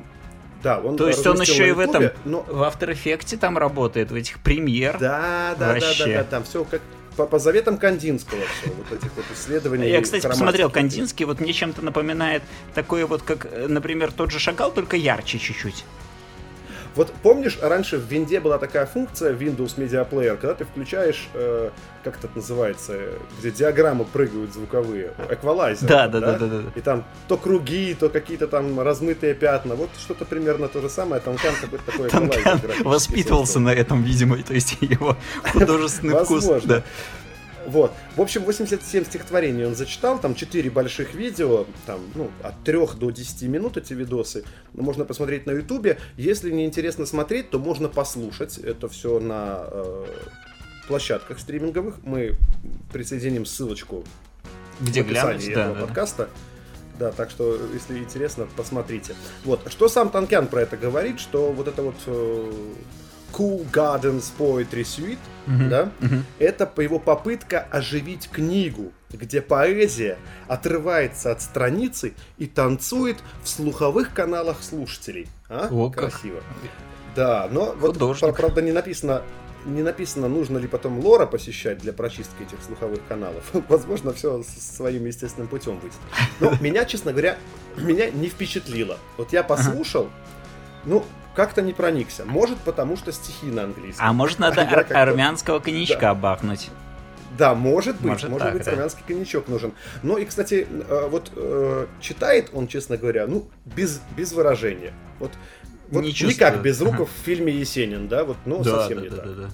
да, 0.63 0.79
он 0.79 0.97
То 0.97 1.09
есть 1.09 1.27
он 1.27 1.41
еще 1.41 1.69
и 1.69 1.73
в 1.73 1.79
этом, 1.81 2.05
но- 2.25 2.43
в 2.43 2.63
After 2.63 2.93
Effects 2.93 3.37
там 3.37 3.59
работает, 3.59 4.11
в 4.11 4.15
этих 4.15 4.39
премьер. 4.41 4.99
Да, 4.99 5.55
да, 5.59 5.75
да, 5.75 5.81
да, 5.81 5.87
Вообще. 5.87 6.17
да, 6.19 6.25
там 6.25 6.45
все 6.45 6.65
как 6.65 6.81
по, 7.17 7.27
по 7.27 7.39
заветам 7.39 7.79
Кандинского 7.79 8.41
все, 8.41 8.71
вот 8.71 8.99
этих 8.99 9.11
вот 9.17 9.25
исследований. 9.35 9.89
Я, 9.89 10.01
кстати, 10.01 10.27
посмотрел 10.27 10.71
Кандинский, 10.71 11.25
вот 11.25 11.41
мне 11.41 11.53
чем-то 11.53 11.83
напоминает 11.83 12.43
такое 12.75 13.07
вот, 13.07 13.23
как, 13.23 13.47
э, 13.51 13.67
например, 13.69 14.13
тот 14.13 14.31
же 14.31 14.39
шакал, 14.39 14.73
только 14.73 14.97
ярче 14.97 15.39
чуть-чуть. 15.39 15.85
Вот 16.95 17.13
помнишь, 17.23 17.59
раньше 17.63 17.99
в 17.99 18.03
винде 18.03 18.41
была 18.41 18.59
такая 18.59 18.87
функция 18.87 19.33
Windows 19.33 19.77
Media 19.77 20.09
Player, 20.09 20.37
когда 20.37 20.55
ты 20.55 20.65
включаешь, 20.65 21.29
э, 21.35 21.71
как 22.05 22.19
это 22.19 22.29
называется, 22.35 22.99
где 23.39 23.51
диаграммы 23.51 24.05
прыгают 24.05 24.53
звуковые, 24.53 25.13
эквалайзер. 25.31 25.89
Да, 25.89 26.09
да, 26.09 26.21
да, 26.21 26.39
да, 26.39 26.47
да. 26.47 26.63
И 26.75 26.81
там 26.81 27.05
то 27.29 27.37
круги, 27.37 27.97
то 27.99 28.09
какие-то 28.09 28.47
там 28.47 28.79
размытые 28.81 29.35
пятна. 29.35 29.75
Вот 29.75 29.91
что-то 29.99 30.25
примерно 30.25 30.69
то 30.69 30.81
же 30.81 30.91
самое. 30.91 31.23
Там 31.23 31.37
там 31.39 31.55
какой-то 31.61 31.85
такой 31.85 32.09
эквалайзер 32.09 32.83
воспитывался 32.85 33.61
на 33.61 33.71
этом, 33.71 34.03
видимо, 34.03 34.37
то 34.43 34.55
есть 34.55 34.77
его 34.81 35.17
художественный 35.53 36.25
вкус. 36.25 36.45
Возможно. 36.45 36.83
Вот. 37.67 37.93
В 38.17 38.21
общем, 38.21 38.43
87 38.45 39.05
стихотворений 39.05 39.65
он 39.65 39.75
зачитал, 39.75 40.19
там 40.19 40.35
4 40.35 40.71
больших 40.71 41.15
видео, 41.15 41.67
там, 41.87 42.01
ну, 42.15 42.31
от 42.43 42.63
3 42.65 42.79
до 42.97 43.11
10 43.11 43.43
минут 43.49 43.77
эти 43.77 43.93
видосы. 43.95 44.45
Можно 44.73 45.05
посмотреть 45.05 45.47
на 45.47 45.53
ютубе. 45.53 45.99
Если 46.17 46.51
не 46.51 46.65
интересно 46.65 47.07
смотреть, 47.07 47.51
то 47.51 47.59
можно 47.59 47.89
послушать. 47.89 48.59
Это 48.59 48.89
все 48.89 49.21
на 49.21 49.67
э, 49.71 50.05
площадках 50.89 51.39
стриминговых. 51.39 51.97
Мы 52.03 52.35
присоединим 52.93 53.47
ссылочку 53.47 54.05
Где 54.81 55.03
в 55.03 55.07
описании 55.07 55.39
глянуть, 55.39 55.49
этого 55.49 55.75
да, 55.75 55.81
да. 55.81 55.87
подкаста. 55.87 56.29
Да, 56.99 57.11
так 57.11 57.31
что, 57.31 57.59
если 57.73 57.99
интересно, 57.99 58.47
посмотрите. 58.57 59.15
Вот, 59.45 59.61
что 59.73 59.89
сам 59.89 60.11
Танкян 60.11 60.47
про 60.47 60.63
это 60.63 60.77
говорит, 60.77 61.21
что 61.21 61.51
вот 61.51 61.67
это 61.67 61.83
вот 61.83 61.97
э, 62.07 62.53
Cool 63.33 63.67
Gardens 63.71 64.33
Poetry 64.39 64.83
Suite, 64.83 65.19
да, 65.69 65.91
это 66.39 66.67
по 66.67 66.81
его 66.81 66.99
попытка 66.99 67.67
оживить 67.71 68.29
книгу, 68.31 68.93
где 69.11 69.41
поэзия 69.41 70.19
отрывается 70.49 71.33
от 71.33 71.43
страницы 71.43 72.15
и 72.39 72.47
танцует 72.47 73.19
в 73.43 73.49
слуховых 73.49 74.15
каналах 74.15 74.63
слушателей. 74.63 75.29
А? 75.49 75.69
О, 75.71 75.91
как. 75.91 76.11
Красиво. 76.11 76.41
Да, 77.15 77.49
но 77.51 77.75
вот, 77.79 77.95
Художник. 77.95 78.37
правда, 78.37 78.63
не 78.63 78.73
написано, 78.73 79.23
не 79.65 79.83
написано, 79.83 80.29
нужно 80.29 80.59
ли 80.59 80.67
потом 80.67 80.99
лора 81.01 81.27
посещать 81.27 81.79
для 81.79 81.93
прочистки 81.93 82.43
этих 82.43 82.63
слуховых 82.65 83.01
каналов. 83.07 83.45
Возможно, 83.69 84.13
все 84.13 84.43
своим 84.43 85.07
естественным 85.07 85.49
путем 85.49 85.79
выйдет. 85.79 85.99
Но 86.41 86.53
меня, 86.61 86.85
честно 86.85 87.13
говоря, 87.13 87.37
меня 87.77 88.11
не 88.11 88.29
впечатлило. 88.29 88.99
Вот 89.17 89.33
я 89.33 89.43
послушал, 89.43 90.09
ну, 90.85 91.05
как-то 91.35 91.63
не 91.63 91.73
проникся. 91.73 92.25
Может, 92.25 92.59
потому 92.59 92.97
что 92.97 93.13
стихи 93.13 93.47
на 93.47 93.65
английском. 93.65 94.07
А 94.07 94.13
может 94.13 94.39
надо 94.39 94.63
Я 94.63 94.71
ар- 94.79 94.87
армянского 94.91 95.59
коньячка 95.61 96.15
бахнуть? 96.15 96.71
Да, 97.39 97.55
может 97.55 97.97
быть, 97.97 98.05
Может 98.11 98.29
может, 98.29 98.47
так, 98.47 98.53
быть, 98.59 98.65
да. 98.65 98.73
армянский 98.73 99.03
коньячок 99.07 99.49
нужен. 99.49 99.73
Ну 100.03 100.19
и, 100.19 100.25
кстати, 100.27 100.67
э, 100.71 101.09
вот 101.11 101.33
э, 101.35 101.87
читает 102.01 102.51
он, 102.53 102.67
честно 102.69 102.99
говоря, 102.99 103.27
ну, 103.27 103.49
без, 103.65 104.01
без 104.17 104.33
выражения. 104.33 104.93
Вот, 105.19 105.31
вот 105.89 106.03
Не 106.03 106.09
не, 106.09 106.15
чувствует. 106.15 106.53
как 106.53 106.63
Безруков 106.63 107.09
в 107.09 107.25
фильме 107.25 107.51
Есенин, 107.55 108.07
да, 108.09 108.25
вот, 108.25 108.37
ну, 108.45 108.63
совсем 108.63 109.01
не 109.01 109.09
так. 109.09 109.25
да. 109.37 109.49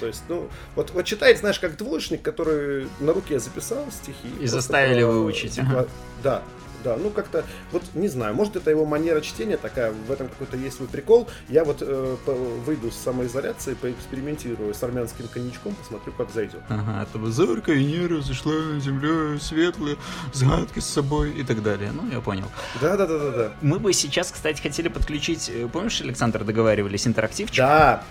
То 0.00 0.06
есть, 0.06 0.22
ну, 0.30 0.48
вот, 0.76 0.92
вот 0.92 1.04
читает, 1.04 1.36
знаешь, 1.38 1.60
как 1.60 1.76
двоечник, 1.76 2.22
который 2.22 2.88
на 3.00 3.12
руке 3.12 3.38
записал 3.38 3.84
стихи. 3.90 4.28
И 4.40 4.46
заставили 4.46 5.02
по- 5.02 5.08
выучить, 5.10 5.52
типа. 5.52 5.86
Да, 6.22 6.42
да, 6.84 6.96
ну 6.96 7.10
как-то, 7.10 7.44
вот 7.72 7.82
не 7.94 8.08
знаю, 8.08 8.34
может 8.34 8.56
это 8.56 8.70
его 8.70 8.84
манера 8.84 9.20
чтения 9.20 9.56
такая, 9.56 9.92
в 9.92 10.10
этом 10.10 10.28
какой-то 10.28 10.56
есть 10.56 10.76
свой 10.76 10.88
прикол. 10.88 11.28
Я 11.48 11.64
вот 11.64 11.78
э, 11.80 12.16
по- 12.24 12.32
выйду 12.32 12.90
с 12.90 12.96
самоизоляции, 12.96 13.74
поэкспериментирую 13.74 14.74
с 14.74 14.82
армянским 14.82 15.28
коньячком, 15.28 15.74
посмотрю, 15.74 16.12
как 16.12 16.30
зайдет. 16.30 16.60
Ага, 16.68 17.02
это 17.02 17.30
зорка 17.30 17.72
Венера 17.72 18.20
зашла 18.20 18.52
земля 18.80 19.38
светлая, 19.40 19.96
загадки 20.32 20.78
с 20.80 20.86
собой 20.86 21.32
и 21.32 21.42
так 21.42 21.62
далее. 21.62 21.92
Ну, 21.92 22.10
я 22.10 22.20
понял. 22.20 22.46
Да, 22.80 22.96
да, 22.96 23.06
да, 23.06 23.18
да, 23.18 23.30
да. 23.30 23.52
Мы 23.62 23.78
бы 23.78 23.92
сейчас, 23.92 24.30
кстати, 24.30 24.60
хотели 24.60 24.88
подключить, 24.88 25.50
э, 25.52 25.68
помнишь, 25.72 26.00
Александр, 26.00 26.44
договаривались, 26.44 27.06
интерактивчик? 27.06 27.56
Да, 27.58 28.02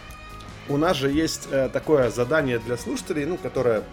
у 0.68 0.78
нас 0.78 0.98
же 0.98 1.10
есть 1.10 1.48
э, 1.52 1.70
такое 1.74 2.10
задание 2.12 2.60
для 2.60 2.78
слушателей, 2.78 3.26
ну, 3.26 3.38
которое 3.38 3.84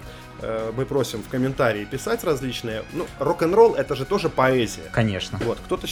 мы 0.76 0.84
просим 0.86 1.22
в 1.22 1.28
комментарии 1.28 1.84
писать 1.84 2.24
различные. 2.24 2.82
Ну, 2.92 3.06
рок-н-ролл 3.18 3.74
это 3.74 3.94
же 3.94 4.04
тоже 4.04 4.28
поэзия. 4.28 4.82
Конечно. 4.92 5.38
Вот, 5.44 5.58
кто-то 5.64 5.86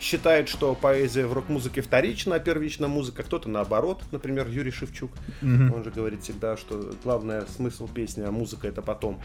считает, 0.00 0.48
что 0.48 0.74
поэзия 0.74 1.26
в 1.26 1.32
рок-музыке 1.32 1.80
вторична, 1.82 2.36
а 2.36 2.38
первична 2.38 2.88
музыка, 2.88 3.22
кто-то 3.22 3.48
наоборот, 3.48 4.02
например, 4.12 4.46
Юрий 4.48 4.70
Шевчук. 4.70 5.10
Мгм. 5.42 5.74
Он 5.74 5.84
же 5.84 5.90
говорит 5.90 6.22
всегда, 6.22 6.56
что 6.56 6.92
главное 7.02 7.44
смысл 7.56 7.88
песни, 7.88 8.22
а 8.22 8.30
музыка 8.30 8.68
это 8.68 8.82
потом. 8.82 9.20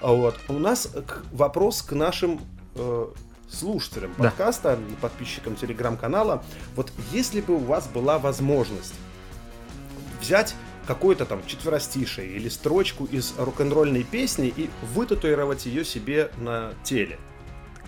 А 0.00 0.12
Вот. 0.12 0.36
У 0.48 0.54
нас 0.54 0.92
вопрос 1.32 1.82
к 1.82 1.92
нашим 1.92 2.40
э, 2.74 3.06
слушателям 3.50 4.12
Да. 4.18 4.24
подкаста, 4.24 4.78
и 4.90 4.94
подписчикам 5.00 5.56
телеграм-канала. 5.56 6.42
Вот 6.76 6.92
если 7.12 7.40
бы 7.40 7.54
у 7.54 7.58
вас 7.58 7.88
была 7.88 8.18
возможность 8.18 8.94
взять 10.20 10.54
какое-то 10.88 11.26
там 11.26 11.42
четверостишее 11.46 12.28
или 12.28 12.48
строчку 12.48 13.04
из 13.04 13.34
рок-н-ролльной 13.36 14.04
песни 14.04 14.48
и 14.48 14.70
вытатуировать 14.94 15.66
ее 15.66 15.84
себе 15.84 16.30
на 16.38 16.72
теле, 16.82 17.18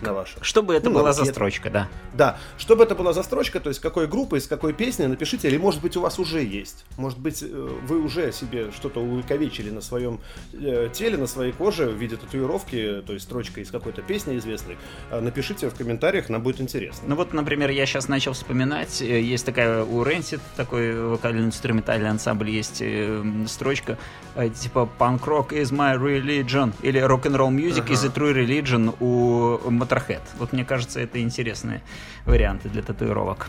на 0.01 0.13
вашем. 0.13 0.43
Чтобы 0.43 0.75
это 0.75 0.89
Ну, 0.89 0.99
была 0.99 1.13
за 1.13 1.25
строчка, 1.25 1.69
да. 1.69 1.87
Да, 2.13 2.37
чтобы 2.57 2.83
это 2.83 2.95
была 2.95 3.13
застрочка, 3.13 3.59
то 3.59 3.69
есть 3.69 3.79
какой 3.81 4.07
группы, 4.07 4.37
из 4.37 4.47
какой 4.47 4.73
песни, 4.73 5.05
напишите, 5.05 5.47
или 5.47 5.57
может 5.57 5.81
быть 5.81 5.97
у 5.97 6.01
вас 6.01 6.19
уже 6.19 6.43
есть. 6.43 6.85
Может 6.97 7.19
быть, 7.19 7.41
э, 7.43 7.69
вы 7.87 8.01
уже 8.01 8.31
себе 8.31 8.71
что-то 8.71 8.99
увековечили 8.99 9.69
на 9.69 9.81
своем 9.81 10.19
э, 10.53 10.89
теле, 10.93 11.17
на 11.17 11.27
своей 11.27 11.51
коже 11.51 11.87
в 11.87 11.95
виде 11.95 12.15
татуировки, 12.17 13.03
то 13.05 13.13
есть 13.13 13.25
строчка 13.25 13.61
из 13.61 13.71
какой-то 13.71 14.01
песни 14.01 14.37
известной. 14.37 14.77
А 15.09 15.21
Напишите 15.21 15.69
в 15.69 15.75
комментариях, 15.75 16.29
нам 16.29 16.41
будет 16.41 16.59
интересно. 16.61 17.03
Ну 17.07 17.15
вот, 17.15 17.33
например, 17.33 17.69
я 17.69 17.85
сейчас 17.85 18.07
начал 18.07 18.33
вспоминать, 18.33 19.01
э, 19.01 19.21
есть 19.21 19.45
такая 19.45 19.83
у 19.83 20.03
Рэнсит, 20.03 20.41
такой 20.55 20.93
вокально-инструментальный 21.07 22.09
ансамбль, 22.09 22.49
есть 22.49 22.81
э, 22.81 23.23
строчка 23.47 23.97
э, 24.35 24.49
типа 24.49 24.89
«Punk 24.99 25.21
rock 25.25 25.49
is 25.49 25.71
my 25.71 25.97
religion» 25.97 26.73
или 26.81 26.99
«Rock-and-roll 26.99 27.51
music 27.51 27.87
is 27.87 28.05
a 28.05 28.09
true 28.09 28.33
religion» 28.33 28.93
у 28.99 29.59
Motorhead. 29.91 30.21
Вот 30.39 30.53
мне 30.53 30.65
кажется, 30.65 30.99
это 30.99 31.21
интересные 31.21 31.81
варианты 32.25 32.69
для 32.69 32.81
татуировок. 32.81 33.47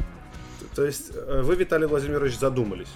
То 0.74 0.84
есть 0.84 1.12
э, 1.14 1.42
вы, 1.42 1.54
Виталий 1.56 1.86
Владимирович, 1.86 2.38
задумались. 2.38 2.88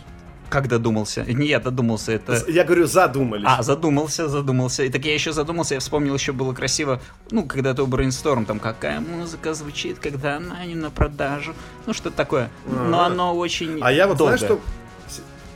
Как 0.48 0.68
додумался? 0.68 1.24
Не 1.24 1.48
я 1.48 1.59
додумался, 1.59 2.12
это... 2.12 2.44
Я 2.48 2.62
говорю, 2.62 2.87
задумались. 2.87 3.44
А, 3.46 3.62
задумался, 3.64 4.28
задумался. 4.28 4.85
И 4.85 4.88
так 4.90 5.04
я 5.04 5.12
еще 5.12 5.32
задумался, 5.32 5.74
я 5.74 5.80
вспомнил, 5.80 6.14
еще 6.14 6.32
было 6.32 6.54
красиво, 6.54 7.00
ну, 7.32 7.44
когда-то 7.46 7.82
у 7.82 7.88
Brainstorm, 7.88 8.46
там, 8.46 8.61
какая 8.61 9.00
музыка 9.00 9.54
звучит, 9.54 9.98
когда 9.98 10.37
она 10.37 10.64
не 10.64 10.76
на 10.76 10.90
продажу. 10.90 11.52
Ну, 11.87 11.92
что 11.92 12.11
такое. 12.11 12.48
Но 12.66 13.00
Ага. 13.00 13.06
оно 13.06 13.35
очень 13.37 13.80
А 13.82 13.90
я 13.90 14.06
вот 14.06 14.18
долго. 14.18 14.37
знаешь, 14.38 14.52
что 14.52 14.61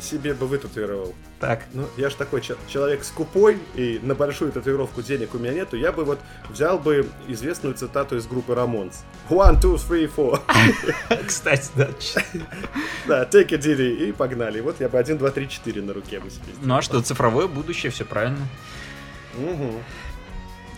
себе 0.01 0.35
бы 0.35 0.47
вытатуировал? 0.47 1.15
Так. 1.39 1.65
Ну, 1.73 1.87
я 1.97 2.11
же 2.11 2.17
такой 2.17 2.41
чел- 2.41 2.57
человек 2.69 3.05
скупой, 3.05 3.59
и 3.75 3.99
на 4.03 4.15
большую 4.15 4.53
татуировку 4.53 5.03
денег 5.03 5.35
у 5.35 5.39
меня 5.39 5.53
нету. 5.53 5.77
Я 5.77 5.93
бы 5.93 6.05
вот 6.05 6.21
взял 6.49 6.79
бы 6.79 7.09
известную 7.29 7.75
цитату 7.75 8.17
из 8.17 8.27
группы 8.27 8.55
Рамонс. 8.55 9.05
One, 9.29 9.61
two, 9.61 9.77
three, 9.77 10.11
four. 10.15 10.41
Кстати, 11.27 11.71
да. 11.77 11.89
Да, 13.07 13.25
take 13.25 13.53
a 13.55 13.59
diddy, 13.59 14.09
и 14.09 14.13
погнали. 14.13 14.61
Вот 14.61 14.81
я 14.81 14.89
бы 14.89 14.99
1, 14.99 15.19
2, 15.19 15.31
3, 15.31 15.49
4 15.49 15.83
на 15.83 15.93
руке 15.93 16.21
бы 16.21 16.31
себе. 16.31 16.53
Ну 16.63 16.77
а 16.77 16.83
что, 16.83 17.01
цифровое 17.01 17.47
будущее, 17.49 17.91
все 17.91 18.05
правильно. 18.05 18.47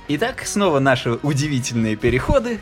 Итак, 0.09 0.43
снова 0.47 0.79
наши 0.79 1.13
удивительные 1.23 1.97
переходы. 1.97 2.61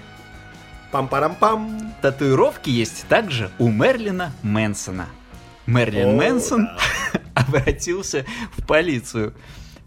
Пам-парам-пам. 0.92 1.92
Татуировки 2.02 2.68
есть 2.70 3.06
также 3.08 3.50
у 3.58 3.68
Мерлина 3.70 4.32
Мэнсона. 4.42 5.06
Мерлин 5.70 6.08
О, 6.08 6.12
Мэнсон 6.16 6.68
обратился 7.34 8.26
в 8.56 8.66
полицию 8.66 9.34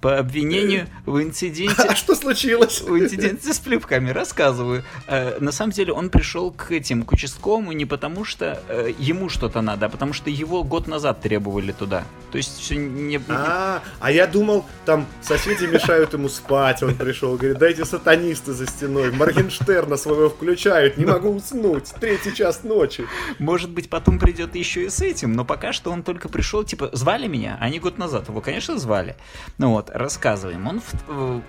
по 0.03 0.17
обвинению 0.17 0.87
в 1.05 1.23
инциденте 1.23 1.81
А 1.87 1.95
что 1.95 2.13
случилось? 2.13 2.81
в 2.81 2.99
инциденте 2.99 3.53
с 3.53 3.59
плевками 3.59 4.09
рассказываю. 4.09 4.83
Э, 5.07 5.37
на 5.39 5.53
самом 5.53 5.71
деле 5.71 5.93
он 5.93 6.09
пришел 6.09 6.51
к 6.51 6.71
этим, 6.71 7.03
к 7.03 7.13
участковому 7.13 7.71
не 7.71 7.85
потому, 7.85 8.25
что 8.25 8.61
э, 8.67 8.91
ему 8.99 9.29
что-то 9.29 9.61
надо, 9.61 9.85
а 9.85 9.89
потому 9.89 10.11
что 10.11 10.29
его 10.29 10.65
год 10.65 10.87
назад 10.87 11.21
требовали 11.21 11.71
туда. 11.71 12.03
То 12.33 12.37
есть 12.37 12.59
все 12.59 12.75
не... 12.75 13.21
А, 13.29 13.81
а 14.01 14.11
я 14.11 14.27
думал, 14.27 14.65
там 14.85 15.05
соседи 15.21 15.65
мешают 15.65 16.11
ему 16.11 16.27
спать, 16.27 16.83
он 16.83 16.95
пришел, 16.95 17.37
говорит, 17.37 17.59
дайте 17.59 17.85
сатанисты 17.85 18.51
за 18.51 18.67
стеной, 18.67 19.11
Моргенштерна 19.11 19.95
своего 19.95 20.29
включают, 20.29 20.97
не 20.97 21.05
могу 21.05 21.29
уснуть, 21.29 21.93
третий 22.01 22.35
час 22.35 22.63
ночи. 22.63 23.05
Может 23.39 23.69
быть, 23.69 23.89
потом 23.89 24.19
придет 24.19 24.55
еще 24.55 24.85
и 24.85 24.89
с 24.89 24.99
этим, 24.99 25.31
но 25.31 25.45
пока 25.45 25.71
что 25.71 25.91
он 25.91 26.03
только 26.03 26.27
пришел, 26.27 26.65
типа, 26.65 26.89
звали 26.91 27.27
меня, 27.27 27.57
они 27.61 27.79
год 27.79 27.97
назад 27.97 28.27
его, 28.27 28.41
конечно, 28.41 28.77
звали. 28.77 29.15
Ну 29.59 29.69
вот, 29.69 29.91
рассказываем. 29.93 30.67
Он 30.67 30.79
в- 30.81 30.93
э, 31.07 31.41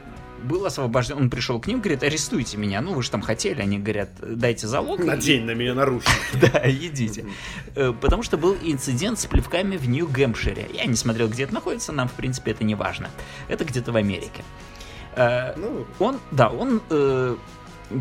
был 0.42 0.66
освобожден, 0.66 1.16
он 1.16 1.30
пришел 1.30 1.58
к 1.58 1.66
ним, 1.66 1.80
говорит, 1.80 2.02
арестуйте 2.02 2.58
меня, 2.58 2.80
ну 2.82 2.92
вы 2.92 3.02
же 3.02 3.10
там 3.10 3.22
хотели, 3.22 3.62
они 3.62 3.78
говорят, 3.78 4.10
дайте 4.20 4.66
залог. 4.66 5.00
и- 5.00 5.04
Надень 5.04 5.44
на 5.46 5.52
меня 5.54 5.74
наручники. 5.74 6.14
Да, 6.52 6.60
идите. 6.70 7.24
Э, 7.74 7.92
Потому 7.98 8.22
что 8.22 8.36
был 8.36 8.54
инцидент 8.62 9.18
с 9.18 9.26
плевками 9.26 9.76
в 9.78 9.88
Нью-Гэмпшире. 9.88 10.68
Я 10.74 10.84
не 10.84 10.96
смотрел, 10.96 11.28
где 11.28 11.44
это 11.44 11.54
находится, 11.54 11.92
нам, 11.92 12.08
в 12.08 12.12
принципе, 12.12 12.50
это 12.50 12.62
не 12.64 12.74
важно. 12.74 13.08
Это 13.48 13.64
где-то 13.64 13.92
в 13.92 13.96
Америке. 13.96 14.44
Э, 15.16 15.54
Ну, 15.56 15.86
Он, 15.98 16.18
да, 16.30 16.48
он 16.50 16.80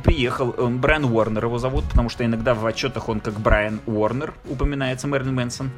приехал, 0.04 0.52
Брайан 0.70 1.06
Уорнер 1.06 1.46
его 1.46 1.58
зовут, 1.60 1.84
потому 1.90 2.10
что 2.10 2.26
иногда 2.26 2.54
в 2.54 2.66
отчетах 2.66 3.10
он 3.10 3.20
как 3.20 3.40
Брайан 3.40 3.80
Уорнер 3.86 4.34
упоминается, 4.50 5.08
Мэрилин 5.08 5.36
Мэнсон, 5.36 5.72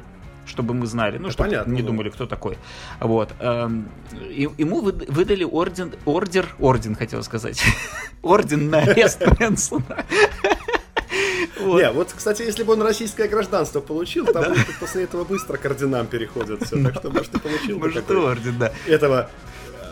чтобы 0.46 0.74
мы 0.74 0.86
знали, 0.86 1.18
ну, 1.18 1.26
Да 1.26 1.30
чтобы 1.32 1.50
понятно, 1.50 1.72
не 1.72 1.82
да. 1.82 1.88
думали, 1.88 2.10
кто 2.10 2.26
такой. 2.26 2.56
Вот. 3.00 3.30
эм, 3.40 3.88
и- 4.30 4.48
ему 4.58 4.80
выд- 4.82 5.10
выдали 5.10 5.44
орден, 5.44 5.92
ордер, 6.04 6.46
орден, 6.58 6.94
хотел 6.94 7.22
сказать, 7.22 7.62
орден 8.22 8.70
на 8.70 8.78
арест 8.78 9.22
Мэнсона. 9.38 10.04
Вот. 11.60 11.80
Не, 11.80 11.90
вот, 11.90 12.12
кстати, 12.14 12.42
если 12.42 12.62
бы 12.64 12.74
он 12.74 12.82
российское 12.82 13.28
гражданство 13.28 13.80
получил, 13.80 14.26
там 14.26 14.54
после 14.78 15.04
этого 15.04 15.24
быстро 15.24 15.56
к 15.56 15.64
орденам 15.64 16.06
переходят 16.06 16.62
все. 16.64 16.82
Так 16.82 16.96
что, 16.96 17.10
может, 17.10 17.34
и 17.34 17.38
получил 17.38 17.78
Может, 17.78 18.10
и 18.10 18.14
орден, 18.14 18.58
да. 18.58 18.72
этого 18.86 19.30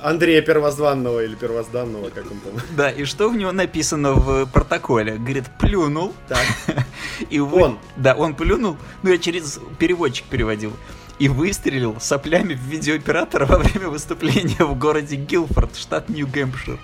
Андрея 0.04 0.42
Первозданного 0.42 1.24
или 1.24 1.34
Первозданного, 1.34 2.10
как 2.10 2.30
он 2.30 2.38
там. 2.40 2.52
Да, 2.76 2.90
и 2.90 3.04
что 3.04 3.30
в 3.30 3.36
него 3.36 3.52
написано 3.52 4.12
в 4.12 4.44
протоколе? 4.44 5.14
Говорит, 5.14 5.44
плюнул. 5.58 6.14
Так. 6.28 6.44
И 7.30 7.40
вы... 7.40 7.62
Он. 7.62 7.78
Да, 7.96 8.14
он 8.14 8.34
плюнул. 8.34 8.76
Ну, 9.02 9.10
я 9.10 9.16
через 9.16 9.58
переводчик 9.78 10.26
переводил. 10.26 10.74
И 11.18 11.28
выстрелил 11.28 11.96
соплями 12.00 12.52
в 12.52 12.60
видеооператора 12.60 13.46
во 13.46 13.56
время 13.56 13.88
выступления 13.88 14.62
в 14.62 14.78
городе 14.78 15.16
Гилфорд, 15.16 15.74
штат 15.74 16.10
Нью-Гэмпшир. 16.10 16.78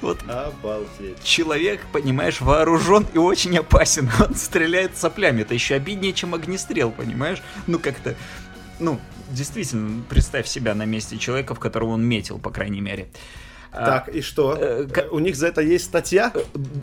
Вот 0.00 0.18
Обалдеть. 0.26 1.22
человек, 1.22 1.82
понимаешь, 1.92 2.40
вооружен 2.40 3.06
и 3.12 3.18
очень 3.18 3.58
опасен. 3.58 4.10
Он 4.26 4.34
стреляет 4.36 4.96
соплями. 4.96 5.42
Это 5.42 5.52
еще 5.52 5.74
обиднее, 5.74 6.14
чем 6.14 6.34
огнестрел, 6.34 6.92
понимаешь? 6.92 7.42
Ну, 7.66 7.78
как-то, 7.78 8.14
ну, 8.78 8.98
действительно, 9.32 10.02
представь 10.08 10.46
себя 10.46 10.74
на 10.74 10.84
месте 10.84 11.18
человека, 11.18 11.54
в 11.54 11.60
которого 11.60 11.90
он 11.90 12.04
метил, 12.04 12.38
по 12.38 12.50
крайней 12.50 12.80
мере. 12.80 13.08
А, 13.74 13.86
Так, 13.86 14.08
и 14.10 14.20
что? 14.20 14.54
э, 14.60 14.86
У 15.10 15.18
них 15.18 15.34
за 15.34 15.46
это 15.46 15.62
есть 15.62 15.86
статья? 15.86 16.30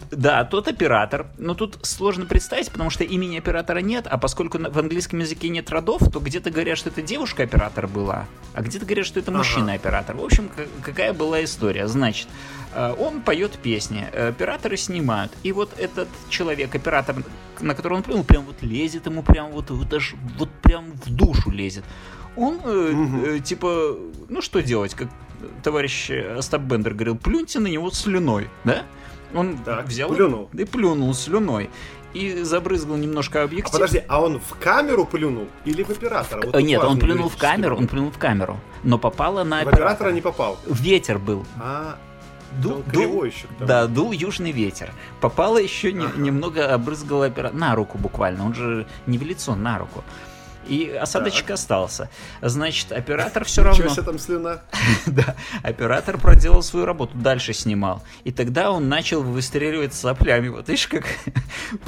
Да, 0.10 0.44
тот 0.44 0.68
оператор. 0.68 1.28
Но 1.38 1.54
тут 1.54 1.78
сложно 1.84 2.26
представить, 2.26 2.72
потому 2.72 2.90
что 2.90 3.04
имени 3.04 3.38
оператора 3.38 3.78
нет, 3.80 4.08
а 4.10 4.18
поскольку 4.18 4.58
в 4.58 4.80
английском 4.80 5.20
языке 5.20 5.50
нет 5.50 5.70
родов, 5.70 6.02
то 6.12 6.20
где-то 6.20 6.50
говорят, 6.50 6.80
что 6.80 6.90
это 6.90 7.04
девушка-оператор 7.04 7.88
была, 7.88 8.26
а 8.56 8.62
где-то 8.64 8.86
говорят, 8.88 9.06
что 9.06 9.20
это 9.20 9.32
мужчина-оператор. 9.32 10.16
В 10.16 10.24
общем, 10.26 10.50
какая 10.82 11.14
была 11.14 11.44
история? 11.44 11.88
Значит, 11.88 12.28
э, 12.74 12.96
он 12.98 13.22
поет 13.22 13.52
песни, 13.62 14.08
э, 14.12 14.30
операторы 14.30 14.76
снимают, 14.76 15.32
и 15.44 15.52
вот 15.52 15.70
этот 15.78 16.08
человек, 16.30 16.74
оператор, 16.74 17.18
на 17.62 17.76
которого 17.76 17.98
он 17.98 18.04
плюнул, 18.04 18.24
прям 18.24 18.46
вот 18.46 18.64
лезет 18.64 19.06
ему 19.06 19.22
прям 19.22 19.52
вот, 19.52 19.70
вот 19.70 19.94
аж 19.94 20.16
вот 20.40 20.50
прям 20.64 20.94
в 21.06 21.14
душу 21.14 21.52
лезет. 21.52 21.84
Он, 22.36 22.60
э, 22.64 22.92
Мгм. 22.94 23.24
э, 23.26 23.40
типа, 23.40 23.96
ну 24.30 24.42
что 24.42 24.62
делать, 24.62 24.94
как 24.96 25.08
товарищ 25.64 26.10
Остап 26.12 26.62
Бендер 26.62 26.94
говорил, 26.94 27.18
плюньте 27.18 27.60
на 27.60 27.68
него 27.68 27.90
слюной, 27.92 28.50
да? 28.64 28.84
Он 29.34 29.58
Так, 29.60 29.86
взял 29.88 30.10
плюнул. 30.10 30.50
и 30.54 30.66
плюнул 30.66 31.14
слюной. 31.14 31.70
И 32.14 32.42
забрызгал 32.42 32.98
немножко 32.98 33.42
А 33.42 33.44
объектив. 33.44 33.72
подожди, 33.72 34.02
а 34.08 34.20
он 34.22 34.40
в 34.40 34.56
камеру 34.60 35.06
плюнул 35.06 35.48
или 35.66 35.84
в 35.84 35.92
оператора? 35.92 36.42
Вот 36.44 36.56
Э, 36.56 36.62
Нет, 36.64 36.84
он 36.84 36.98
плюнул 36.98 37.30
в 37.30 37.34
юридический 37.34 37.48
камеру, 37.48 37.78
он 37.78 37.88
плюнул 37.88 38.12
в 38.12 38.18
камеру. 38.18 38.60
Но 38.84 38.98
попало 38.98 39.44
на 39.44 39.58
В 39.58 39.62
оператора. 39.62 39.86
оператора 39.86 40.12
не 40.14 40.22
попал. 40.22 40.58
Ветер 40.66 41.20
был. 41.20 41.46
А, 41.62 42.00
он 42.66 42.82
дул- 42.92 43.26
еще. 43.28 43.46
да, 43.60 43.86
дул 43.86 44.12
южный 44.12 44.52
ветер. 44.52 44.92
Попало 45.22 45.60
еще 45.60 45.94
не- 45.94 46.06
Ага. 46.06 46.18
немного 46.20 46.74
обрызгало 46.74 47.28
оператор. 47.28 47.56
На 47.60 47.76
руку 47.76 48.00
буквально. 48.00 48.44
Он 48.44 48.56
же 48.56 48.88
не 49.06 49.20
в 49.20 49.22
лицо, 49.24 49.56
на 49.56 49.78
руку. 49.78 50.04
И 50.68 50.90
осадочек 50.90 51.52
остался. 51.52 52.10
Значит, 52.42 52.92
оператор 52.92 53.44
все 53.46 53.62
Ничего 53.62 53.76
равно... 53.78 53.90
себе 53.94 54.04
там 54.04 54.20
слюна. 54.20 54.62
Да, 55.06 55.36
оператор 55.64 56.18
проделал 56.18 56.62
свою 56.62 56.86
работу, 56.86 57.18
дальше 57.18 57.54
снимал. 57.54 58.04
И 58.24 58.32
тогда 58.32 58.72
он 58.72 58.90
начал 58.90 59.24
выстреливать 59.24 59.94
соплями. 59.94 60.50
Вот 60.50 60.68
видишь, 60.68 60.88
как... 60.88 61.06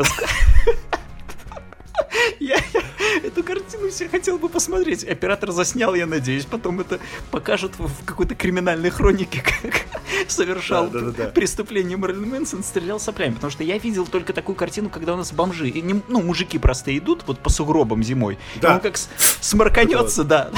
Я, 2.39 2.55
я 2.73 2.81
эту 3.23 3.43
картину 3.43 3.89
все 3.89 4.07
хотел 4.09 4.37
бы 4.37 4.49
посмотреть. 4.49 5.03
Оператор 5.03 5.51
заснял, 5.51 5.93
я 5.95 6.05
надеюсь. 6.05 6.45
Потом 6.45 6.79
это 6.79 6.99
покажут 7.29 7.73
в 7.77 8.05
какой-то 8.05 8.35
криминальной 8.35 8.89
хронике, 8.89 9.41
как 9.61 9.81
совершал 10.27 10.87
Да, 10.89 10.99
да, 10.99 11.11
да, 11.11 11.25
преступление 11.27 11.97
Мэрилин 11.97 12.29
Мэнсон, 12.29 12.63
стрелял 12.63 12.99
соплями. 12.99 13.33
Потому 13.35 13.51
что 13.51 13.63
я 13.63 13.77
видел 13.77 14.05
только 14.07 14.33
такую 14.33 14.55
картину, 14.55 14.89
когда 14.89 15.13
у 15.13 15.17
нас 15.17 15.31
бомжи, 15.31 15.69
и 15.69 15.81
не- 15.81 16.01
ну, 16.07 16.21
мужики 16.21 16.57
просто 16.57 16.95
идут 16.97 17.23
вот 17.27 17.39
по 17.39 17.49
сугробам 17.49 18.03
зимой. 18.03 18.37
и 18.55 18.59
Да. 18.59 18.75
он 18.75 18.79
как 18.79 18.97
с- 18.97 19.09
сморканется, 19.41 20.23
да. 20.23 20.51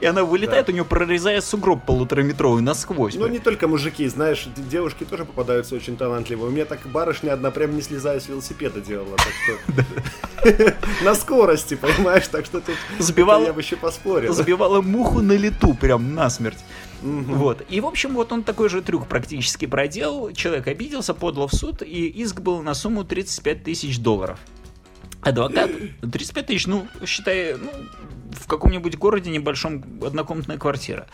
И 0.00 0.06
она 0.06 0.24
вылетает, 0.24 0.68
у 0.68 0.72
нее 0.72 0.84
прорезает 0.84 1.44
сугроб 1.44 1.84
полутораметровый 1.84 2.62
насквозь. 2.62 3.14
Ну, 3.14 3.26
не 3.28 3.38
только 3.38 3.68
мужики, 3.68 4.06
знаешь, 4.08 4.46
девушки 4.56 5.04
тоже 5.04 5.24
попадаются 5.24 5.74
очень 5.74 5.96
талантливые. 5.96 6.48
У 6.48 6.50
меня 6.52 6.64
так 6.64 6.80
барышня 6.86 7.32
одна 7.32 7.50
прям 7.50 7.74
не 7.74 7.82
слезая 7.82 8.20
с 8.20 8.28
велосипеда 8.28 8.80
делала, 8.80 9.16
так 9.16 9.32
что... 9.44 10.74
На 11.02 11.14
скорости, 11.14 11.74
понимаешь, 11.74 12.26
так 12.28 12.44
что 12.46 12.60
тут 12.60 12.74
это 12.98 13.44
я 13.46 13.52
бы 13.52 13.60
еще 13.60 13.76
поспорил. 13.76 14.32
Забивала 14.32 14.80
муху 14.80 15.20
на 15.20 15.32
лету, 15.32 15.74
прям 15.74 16.14
насмерть. 16.14 16.58
Мгм. 17.02 17.34
Вот. 17.34 17.62
И, 17.68 17.80
в 17.80 17.86
общем, 17.86 18.14
вот 18.14 18.32
он 18.32 18.42
такой 18.42 18.68
же 18.68 18.80
трюк 18.80 19.06
практически 19.06 19.66
проделал. 19.66 20.32
Человек 20.32 20.66
обиделся, 20.68 21.12
подал 21.14 21.48
в 21.48 21.54
суд, 21.54 21.82
и 21.82 22.06
иск 22.06 22.40
был 22.40 22.62
на 22.62 22.74
сумму 22.74 23.04
35 23.04 23.62
тысяч 23.64 23.98
долларов. 23.98 24.38
Адвокат 25.20 25.70
35 26.12 26.46
тысяч, 26.46 26.66
ну, 26.66 26.86
считай, 27.06 27.54
ну, 27.56 27.70
в 28.32 28.46
каком-нибудь 28.46 28.96
городе 28.98 29.30
небольшом 29.30 29.82
однокомнатная 30.04 30.58
квартира. 30.58 31.06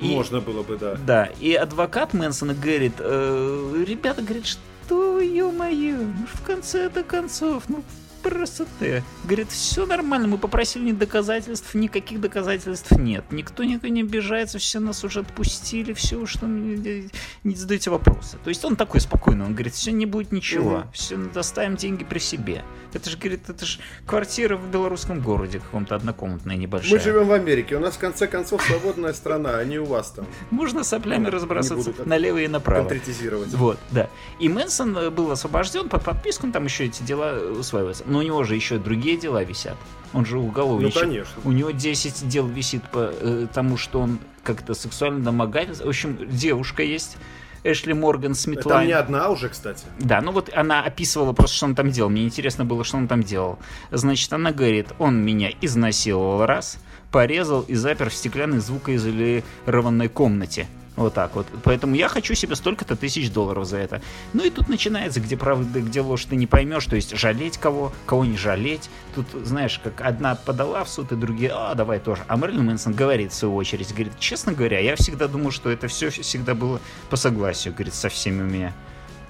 И- 0.00 0.06
Можно 0.14 0.40
было 0.40 0.62
бы, 0.62 0.76
да. 0.76 0.94
Да, 1.06 1.28
и 1.40 1.52
адвокат 1.54 2.14
Мэнсона 2.14 2.54
говорит, 2.54 2.94
э, 2.98 3.84
ребята, 3.86 4.22
говорит, 4.22 4.46
что 4.46 5.20
ё-моё, 5.20 5.96
ну, 5.96 6.26
в 6.32 6.42
конце-то 6.46 7.02
концов, 7.02 7.64
ну, 7.68 7.82
просто 8.22 8.66
ты. 8.78 9.02
Говорит, 9.24 9.50
все 9.50 9.86
нормально, 9.86 10.28
мы 10.28 10.38
попросили 10.38 10.86
ни 10.86 10.92
доказательств, 10.92 11.74
никаких 11.74 12.20
доказательств 12.20 12.92
нет. 12.92 13.24
Никто 13.30 13.64
никто 13.64 13.88
не 13.88 14.02
обижается, 14.02 14.58
все 14.58 14.80
нас 14.80 15.04
уже 15.04 15.20
отпустили, 15.20 15.92
все, 15.92 16.24
что 16.26 16.46
не, 16.46 17.08
не 17.44 17.54
задайте 17.54 17.90
вопросы. 17.90 18.38
То 18.44 18.48
есть 18.48 18.64
он 18.64 18.76
такой 18.76 19.00
спокойный, 19.00 19.44
он 19.46 19.52
говорит, 19.52 19.74
все 19.74 19.92
не 19.92 20.06
будет 20.06 20.32
ничего, 20.32 20.78
Мгм. 20.78 20.92
все 20.92 21.16
доставим 21.16 21.76
деньги 21.76 22.04
при 22.04 22.18
себе. 22.18 22.62
Это 22.92 23.08
же, 23.08 23.16
говорит, 23.16 23.48
это 23.48 23.64
же 23.64 23.78
квартира 24.04 24.56
в 24.56 24.68
белорусском 24.68 25.20
городе 25.20 25.60
каком-то 25.60 25.94
однокомнатная 25.94 26.56
небольшая. 26.56 26.92
Мы 26.94 26.98
живем 27.00 27.26
в 27.28 27.32
Америке, 27.32 27.76
у 27.76 27.80
нас 27.80 27.94
в 27.94 27.98
конце 27.98 28.26
концов 28.26 28.62
свободная 28.62 29.12
страна, 29.12 29.58
а 29.58 29.64
не 29.64 29.78
у 29.78 29.84
вас 29.84 30.10
там 30.10 30.26
Можно 30.50 30.82
соплями 30.82 31.28
разбрасываться 31.28 31.92
налево 32.04 32.38
и 32.38 32.48
направо. 32.48 32.88
конкретизировать. 32.88 33.48
Вот, 33.54 33.78
да. 33.92 34.08
И 34.40 34.48
Мэнсон 34.48 34.96
э, 34.96 35.10
был 35.10 35.30
освобожден 35.30 35.88
под 35.88 36.02
подписку, 36.04 36.50
там 36.50 36.64
еще 36.64 36.86
эти 36.86 37.02
дела 37.02 37.38
усваиваются. 37.58 38.02
Но 38.10 38.18
у 38.18 38.22
него 38.22 38.44
же 38.44 38.56
еще 38.56 38.78
другие 38.78 39.16
дела 39.16 39.42
висят. 39.44 39.76
Он 40.12 40.26
же 40.26 40.36
Ну, 40.36 40.46
уголовничек. 40.46 41.00
конечно. 41.00 41.40
У 41.44 41.52
него 41.52 41.70
10 41.70 42.28
дел 42.28 42.46
висит 42.46 42.82
по 42.90 43.10
э, 43.12 43.46
тому, 43.54 43.76
что 43.76 44.00
он 44.00 44.18
как-то 44.42 44.74
сексуально 44.74 45.20
домогательство. 45.20 45.86
В 45.86 45.88
общем, 45.88 46.18
девушка 46.28 46.82
есть. 46.82 47.16
Эшли 47.62 47.92
Морган 47.94 48.32
Это 48.32 48.40
Смитлайн. 48.40 48.86
не 48.88 48.92
одна 48.94 49.28
уже, 49.28 49.48
кстати. 49.50 49.84
Да, 49.98 50.20
ну 50.22 50.32
вот 50.32 50.50
она 50.54 50.82
описывала 50.82 51.32
просто, 51.34 51.56
что 51.56 51.66
он 51.66 51.74
там 51.74 51.90
делал. 51.90 52.10
Мне 52.10 52.24
интересно 52.24 52.64
было, 52.64 52.82
что 52.84 52.96
он 52.96 53.06
там 53.06 53.22
делал. 53.22 53.58
Значит, 53.90 54.32
она 54.32 54.50
говорит, 54.50 54.88
он 54.98 55.22
меня 55.22 55.50
изнасиловал 55.60 56.46
раз, 56.46 56.78
порезал 57.12 57.60
и 57.60 57.74
запер 57.74 58.08
в 58.10 58.14
стеклянной 58.14 58.58
звукоизолированной 58.58 60.08
комнате. 60.08 60.66
Вот 61.00 61.14
так 61.14 61.34
вот. 61.34 61.46
Поэтому 61.64 61.94
я 61.94 62.08
хочу 62.08 62.34
себе 62.34 62.54
столько-то 62.54 62.94
тысяч 62.94 63.32
долларов 63.32 63.64
за 63.64 63.78
это. 63.78 64.02
Ну 64.34 64.44
и 64.44 64.50
тут 64.50 64.68
начинается, 64.68 65.18
где 65.18 65.34
правда, 65.34 65.80
где 65.80 66.02
ложь 66.02 66.26
ты 66.26 66.36
не 66.36 66.46
поймешь. 66.46 66.84
То 66.84 66.94
есть 66.94 67.16
жалеть 67.16 67.56
кого, 67.56 67.90
кого 68.04 68.26
не 68.26 68.36
жалеть. 68.36 68.90
Тут, 69.14 69.26
знаешь, 69.42 69.80
как 69.82 70.02
одна 70.02 70.34
подала 70.34 70.84
в 70.84 70.90
суд, 70.90 71.10
и 71.12 71.16
другие, 71.16 71.52
а, 71.54 71.74
давай 71.74 72.00
тоже. 72.00 72.22
А 72.28 72.36
Мэрилин 72.36 72.66
Мэнсон 72.66 72.92
говорит 72.92 73.32
в 73.32 73.34
свою 73.34 73.54
очередь, 73.54 73.94
говорит, 73.94 74.12
честно 74.18 74.52
говоря, 74.52 74.78
я 74.78 74.94
всегда 74.94 75.26
думал, 75.26 75.52
что 75.52 75.70
это 75.70 75.88
все 75.88 76.10
всегда 76.10 76.54
было 76.54 76.82
по 77.08 77.16
согласию, 77.16 77.72
говорит, 77.72 77.94
со 77.94 78.10
всеми 78.10 78.42
у 78.42 78.44
меня. 78.46 78.74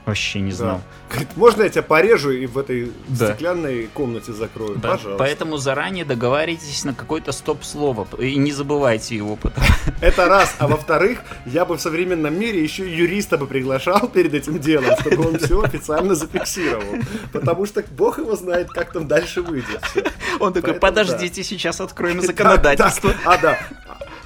Вообще 0.07 0.41
не 0.41 0.53
знал. 0.53 0.79
Да. 0.79 0.83
Говорит, 1.11 1.37
можно 1.37 1.63
я 1.63 1.69
тебя 1.69 1.83
порежу 1.83 2.31
и 2.31 2.47
в 2.47 2.57
этой 2.59 2.91
Да. 3.09 3.29
стеклянной 3.29 3.87
комнате 3.93 4.33
закрою? 4.33 4.77
Да, 4.77 4.93
Пожалуйста. 4.93 5.19
Поэтому 5.19 5.57
заранее 5.59 6.05
договаривайтесь 6.05 6.85
на 6.85 6.95
какое-то 6.95 7.33
стоп-слово 7.33 8.09
и 8.19 8.37
не 8.37 8.53
забывайте 8.53 9.15
его. 9.17 9.37
Потому... 9.37 9.67
Это 10.01 10.27
раз. 10.27 10.55
А 10.59 10.67
во-вторых, 10.69 11.21
я 11.47 11.65
бы 11.65 11.77
в 11.77 11.81
современном 11.81 12.39
мире 12.39 12.63
еще 12.63 12.89
юриста 12.91 13.37
бы 13.39 13.47
приглашал 13.47 14.09
перед 14.09 14.33
этим 14.35 14.59
делом, 14.59 14.97
чтобы 15.01 15.29
он 15.29 15.39
все 15.39 15.63
официально 15.63 16.15
зафиксировал. 16.15 16.97
Потому 17.33 17.67
что 17.67 17.85
бог 17.91 18.19
его 18.19 18.35
знает, 18.37 18.71
как 18.71 18.93
там 18.93 19.07
дальше 19.07 19.43
выйдет. 19.43 19.81
Он 20.39 20.53
такой, 20.53 20.75
подождите, 20.75 21.43
сейчас 21.45 21.81
откроем 21.81 22.21
законодательство. 22.23 23.15
А, 23.25 23.37
да. 23.39 23.59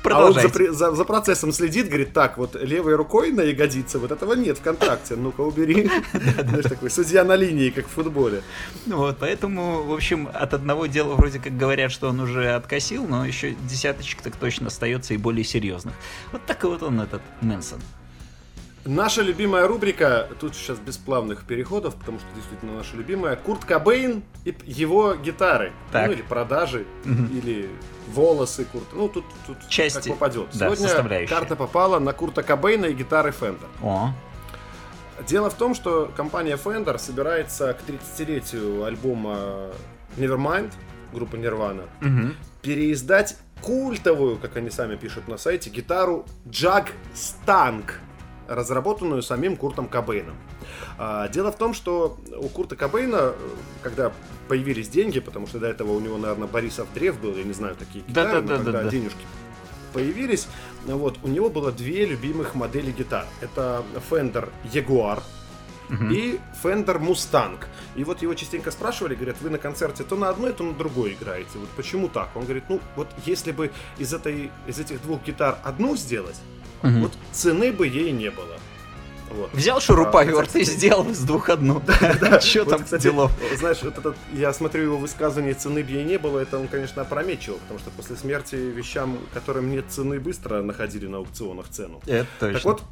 А 0.04 0.24
он 0.26 0.34
за, 0.34 0.40
Продолжайте. 0.40 0.72
за- 0.72 0.94
за 0.94 1.04
процессом 1.04 1.52
следит, 1.52 1.88
говорит, 1.88 2.12
так, 2.12 2.36
вот 2.36 2.54
левой 2.56 2.94
рукой 2.96 3.32
на 3.32 3.40
ягодице, 3.40 3.98
вот 3.98 4.12
этого 4.12 4.34
нет 4.34 4.58
в 4.58 4.62
контракте, 4.62 5.16
ну-ка 5.16 5.40
убери. 5.40 5.90
Знаешь, 6.12 6.64
такой 6.64 6.90
судья 6.90 7.24
на 7.24 7.36
линии, 7.36 7.70
как 7.70 7.86
в 7.86 7.90
футболе. 7.90 8.42
Ну 8.86 8.98
Вот, 8.98 9.16
поэтому, 9.18 9.82
в 9.82 9.92
общем, 9.94 10.28
от 10.32 10.52
одного 10.52 10.86
дела 10.86 11.14
вроде 11.14 11.38
как 11.38 11.56
говорят, 11.56 11.90
что 11.90 12.08
он 12.08 12.20
уже 12.20 12.50
откосил, 12.54 13.06
но 13.06 13.24
еще 13.24 13.54
десяточек 13.68 14.20
так 14.20 14.36
точно 14.36 14.66
остается 14.66 15.14
и 15.14 15.16
более 15.16 15.44
серьезных. 15.44 15.94
Вот 16.32 16.44
такой 16.44 16.70
вот 16.70 16.82
он, 16.82 17.00
этот 17.00 17.22
Мэнсон. 17.40 17.80
Наша 18.86 19.22
любимая 19.22 19.66
рубрика, 19.66 20.28
тут 20.40 20.54
сейчас 20.54 20.78
без 20.78 20.98
плавных 20.98 21.44
переходов, 21.44 21.94
потому 21.94 22.18
что 22.18 22.28
действительно 22.34 22.74
наша 22.74 22.96
любимая, 22.96 23.34
Курт 23.36 23.64
Кобейн 23.64 24.22
и 24.44 24.54
его 24.66 25.14
гитары. 25.14 25.72
Так. 25.90 26.06
Ну 26.08 26.12
или 26.12 26.20
продажи, 26.22 26.84
Мгм. 27.04 27.26
или 27.38 27.70
волосы 28.08 28.66
Курта. 28.66 28.94
Ну 28.94 29.08
тут, 29.08 29.24
тут 29.46 29.56
Части, 29.68 30.08
как 30.10 30.18
попадет. 30.18 30.48
да, 30.52 30.74
Сегодня 30.76 31.26
карта 31.26 31.56
попала 31.56 31.98
на 31.98 32.12
Курта 32.12 32.42
Кобейна 32.42 32.86
и 32.86 32.92
гитары 32.94 33.30
Fender. 33.30 33.66
О, 33.82 34.12
Дело 35.28 35.48
в 35.48 35.54
том, 35.54 35.74
что 35.74 36.10
компания 36.16 36.56
Fender 36.62 36.98
собирается 36.98 37.72
к 37.72 37.88
30-летию 37.88 38.84
альбома 38.84 39.70
Nevermind 40.16 40.72
группы 41.12 41.36
Nirvana, 41.38 41.86
переиздать 42.60 43.36
культовую, 43.62 44.36
как 44.36 44.56
они 44.56 44.68
сами 44.70 44.96
пишут 44.96 45.28
на 45.28 45.38
сайте, 45.38 45.70
гитару 45.70 46.26
Jag 46.44 46.88
Stank, 47.14 47.92
разработанную 48.48 49.22
самим 49.22 49.56
Куртом 49.56 49.88
Кобейном. 49.88 50.36
А, 50.98 51.28
дело 51.28 51.52
в 51.52 51.56
том, 51.56 51.74
что 51.74 52.18
у 52.38 52.48
Курта 52.48 52.76
Кобейна, 52.76 53.32
когда 53.82 54.12
появились 54.48 54.88
деньги, 54.88 55.20
потому 55.20 55.46
что 55.46 55.58
до 55.58 55.66
этого 55.66 55.92
у 55.92 56.00
него, 56.00 56.18
наверное, 56.18 56.48
Борисов 56.48 56.86
Древ 56.94 57.18
был, 57.20 57.36
я 57.36 57.44
не 57.44 57.52
знаю, 57.52 57.76
такие 57.76 58.04
гитары, 58.06 58.28
но 58.28 58.34
когда 58.34 58.56
Да-да-да-да-да. 58.58 58.90
денежки 58.90 59.24
появились, 59.92 60.48
вот, 60.84 61.18
у 61.22 61.28
него 61.28 61.48
было 61.48 61.72
две 61.72 62.04
любимых 62.04 62.54
модели 62.54 62.90
гитар. 62.90 63.26
Это 63.40 63.82
Fender 64.10 64.50
Jaguar 64.64 65.22
и 66.10 66.40
Fender 66.62 66.98
Mustang. 66.98 67.58
И 67.94 68.04
вот 68.04 68.22
его 68.22 68.34
частенько 68.34 68.70
спрашивали, 68.70 69.14
говорят, 69.14 69.36
вы 69.40 69.50
на 69.50 69.58
концерте 69.58 70.02
то 70.02 70.16
на 70.16 70.28
одной, 70.28 70.52
то 70.52 70.64
на 70.64 70.72
другой 70.72 71.12
играете. 71.12 71.58
Вот 71.58 71.68
почему 71.70 72.08
так? 72.08 72.30
Он 72.34 72.44
говорит, 72.44 72.64
ну 72.68 72.80
вот 72.96 73.08
если 73.24 73.52
бы 73.52 73.70
из, 73.98 74.12
этой, 74.12 74.50
из 74.66 74.78
этих 74.78 75.00
двух 75.02 75.22
гитар 75.22 75.58
одну 75.62 75.96
сделать, 75.96 76.36
вот 77.00 77.12
цены 77.32 77.72
бы 77.72 77.86
ей 77.86 78.12
не 78.12 78.30
было. 78.30 78.58
Вот. 79.30 79.52
Взял 79.52 79.80
шуруповерт 79.80 80.46
кстати, 80.46 80.62
и 80.62 80.64
сделал 80.64 81.10
из 81.10 81.20
двух 81.20 81.48
одну. 81.48 81.82
Че 82.40 82.64
там 82.64 82.84
делов? 82.98 83.32
Знаешь, 83.56 83.82
вот 83.82 83.98
этот, 83.98 84.16
я 84.32 84.52
смотрю 84.52 84.84
его 84.84 84.96
высказывание 84.96 85.54
«цены 85.54 85.82
бы 85.82 85.90
ей 85.90 86.04
не 86.04 86.18
было», 86.18 86.38
это 86.38 86.58
он, 86.58 86.68
конечно, 86.68 87.02
опрометчиво, 87.02 87.56
потому 87.56 87.80
что 87.80 87.90
после 87.90 88.14
смерти 88.16 88.54
вещам, 88.54 89.18
которым 89.32 89.70
нет 89.70 89.86
цены, 89.88 90.20
быстро 90.20 90.62
находили 90.62 91.06
на 91.06 91.18
аукционах 91.18 91.68
цену. 91.68 92.00
Это 92.06 92.26
Так 92.38 92.52
точно. 92.52 92.70
вот, 92.70 92.82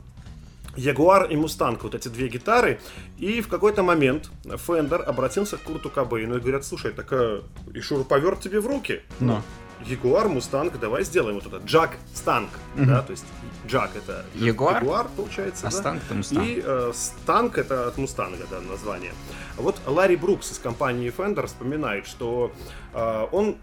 Ягуар 0.74 1.30
и 1.30 1.36
Мустанг, 1.36 1.84
вот 1.84 1.94
эти 1.94 2.08
две 2.08 2.28
гитары, 2.28 2.80
и 3.18 3.40
в 3.40 3.48
какой-то 3.48 3.82
момент 3.82 4.30
Фендер 4.66 5.02
обратился 5.06 5.58
к 5.58 5.60
Курту 5.60 5.90
Кобейну 5.90 6.38
и 6.38 6.40
говорят, 6.40 6.64
слушай, 6.64 6.92
так 6.92 7.06
а, 7.12 7.42
и 7.72 7.80
шуруповерт 7.80 8.40
тебе 8.40 8.60
в 8.60 8.66
руки. 8.66 9.02
Ну. 9.20 9.42
Ягуар, 9.84 10.28
Мустанг, 10.28 10.78
давай 10.80 11.04
сделаем 11.04 11.40
вот 11.40 11.46
это. 11.52 11.64
Jag-Stang, 11.64 12.50
да, 12.76 13.02
то 13.02 13.10
есть 13.10 13.24
Jag 13.66 13.90
это 13.96 14.24
Ягуар? 14.34 15.08
получается, 15.16 15.66
А 15.66 15.70
да? 15.70 15.76
Станг 15.76 16.02
это 16.04 16.14
Мустанг. 16.14 16.48
И 16.48 16.62
э, 16.64 16.92
Станг 16.94 17.58
это 17.58 17.88
от 17.88 17.96
Мустанга, 17.98 18.44
да, 18.50 18.60
название. 18.60 19.12
Вот 19.56 19.76
Ларри 19.86 20.16
Брукс 20.16 20.50
из 20.52 20.58
компании 20.58 21.12
Fender 21.16 21.46
вспоминает, 21.46 22.06
что 22.06 22.52
э, 22.92 23.26
он, 23.32 23.56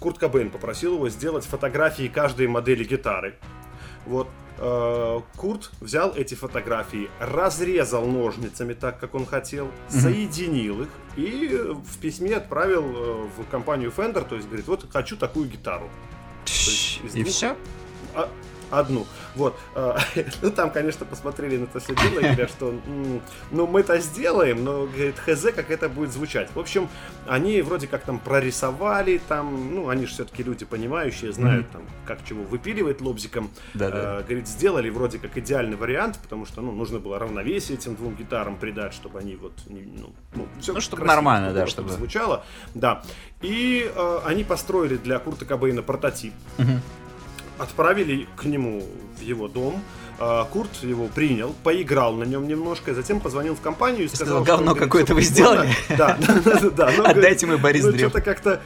Курт 0.00 0.18
Кобейн 0.18 0.50
попросил 0.50 0.94
его 0.94 1.08
сделать 1.10 1.44
фотографии 1.44 2.08
каждой 2.08 2.46
модели 2.46 2.84
гитары. 2.84 3.34
Вот. 4.06 4.28
э, 4.58 5.20
Курт 5.36 5.70
взял 5.80 6.14
эти 6.14 6.34
фотографии, 6.34 7.10
разрезал 7.18 8.06
ножницами 8.06 8.72
так, 8.74 8.98
как 9.00 9.14
он 9.14 9.26
хотел, 9.26 9.68
соединил 9.88 10.82
их 10.82 10.88
и 11.16 11.48
в 11.84 11.98
письме 11.98 12.36
отправил 12.36 12.84
э, 12.84 13.26
в 13.36 13.50
компанию 13.50 13.92
Fender, 13.94 14.26
то 14.26 14.36
есть 14.36 14.46
говорит, 14.46 14.66
вот 14.68 14.86
хочу 14.92 15.16
такую 15.16 15.48
гитару. 15.48 15.90
есть 16.46 17.00
И 17.16 17.22
двух- 17.22 17.28
все? 17.34 17.56
А- 18.14 18.28
одну. 18.78 19.06
Вот. 19.34 19.58
э, 19.74 19.96
Ну, 20.42 20.50
там, 20.50 20.70
конечно, 20.70 21.06
посмотрели 21.06 21.56
на 21.56 21.64
это 21.64 21.80
все 21.80 21.94
дело 21.94 22.18
и 22.20 22.22
говорят, 22.22 22.50
что 22.50 22.74
ну, 23.50 23.66
мы 23.66 23.80
это 23.80 23.98
сделаем, 23.98 24.64
но, 24.64 24.86
говорит, 24.86 25.18
хз, 25.18 25.46
как 25.54 25.70
это 25.70 25.88
будет 25.88 26.12
звучать. 26.12 26.48
В 26.54 26.58
общем, 26.58 26.88
они 27.26 27.62
вроде 27.62 27.86
как 27.86 28.02
там 28.02 28.18
прорисовали, 28.18 29.20
там, 29.28 29.74
ну, 29.74 29.88
они 29.88 30.06
же 30.06 30.12
все-таки 30.12 30.42
люди 30.42 30.64
понимающие, 30.64 31.32
знают, 31.32 31.70
там, 31.70 31.82
как 32.06 32.24
чего 32.24 32.42
выпиливать 32.44 33.00
лобзиком. 33.00 33.50
Да-да. 33.74 34.20
Э, 34.20 34.22
Говорит, 34.22 34.48
сделали 34.48 34.90
вроде 34.90 35.18
как 35.18 35.36
идеальный 35.38 35.76
вариант, 35.76 36.18
потому 36.22 36.46
что, 36.46 36.60
ну, 36.60 36.72
нужно 36.72 36.98
было 36.98 37.18
равновесие 37.18 37.78
этим 37.78 37.94
двум 37.96 38.14
гитарам 38.14 38.56
придать, 38.56 38.94
чтобы 38.94 39.18
они 39.18 39.36
вот, 39.36 39.52
ну, 39.66 40.12
ну, 40.34 40.48
всё 40.60 40.72
Ну, 40.74 40.80
чтобы 40.80 41.04
нормально, 41.04 41.52
да, 41.52 41.66
чтобы- 41.66 41.90
звучало. 41.92 42.44
Да. 42.74 43.02
И 43.42 43.90
э, 43.94 44.18
они 44.24 44.44
построили 44.44 44.96
для 44.96 45.18
Курта 45.18 45.44
Кобейна 45.44 45.82
прототип 45.82 46.32
отправили 47.58 48.26
к 48.36 48.44
нему 48.44 48.82
в 49.18 49.22
его 49.22 49.48
дом. 49.48 49.82
А, 50.18 50.44
Курт 50.44 50.70
его 50.82 51.08
принял, 51.08 51.54
поиграл 51.64 52.14
на 52.14 52.24
нем 52.24 52.46
немножко, 52.46 52.92
и 52.92 52.94
затем 52.94 53.20
позвонил 53.20 53.56
в 53.56 53.60
компанию 53.60 54.04
и 54.04 54.08
сказал, 54.08 54.42
сказал, 54.42 54.44
«Говно 54.44 54.74
какое-то 54.74 55.14
вы 55.14 55.22
«всё 55.22 55.30
сделали». 55.30 55.74
прикольно». 55.88 56.16
Да, 56.18 56.18
да, 56.44 56.70
да, 56.70 56.92
ну, 56.96 57.04
Отдайте 57.10 57.46
мы 57.46 57.58
Борис 57.58 57.84
ну, 57.84 57.90
Древ. 57.92 58.10
что-то 58.10 58.20
как-то 58.20 58.62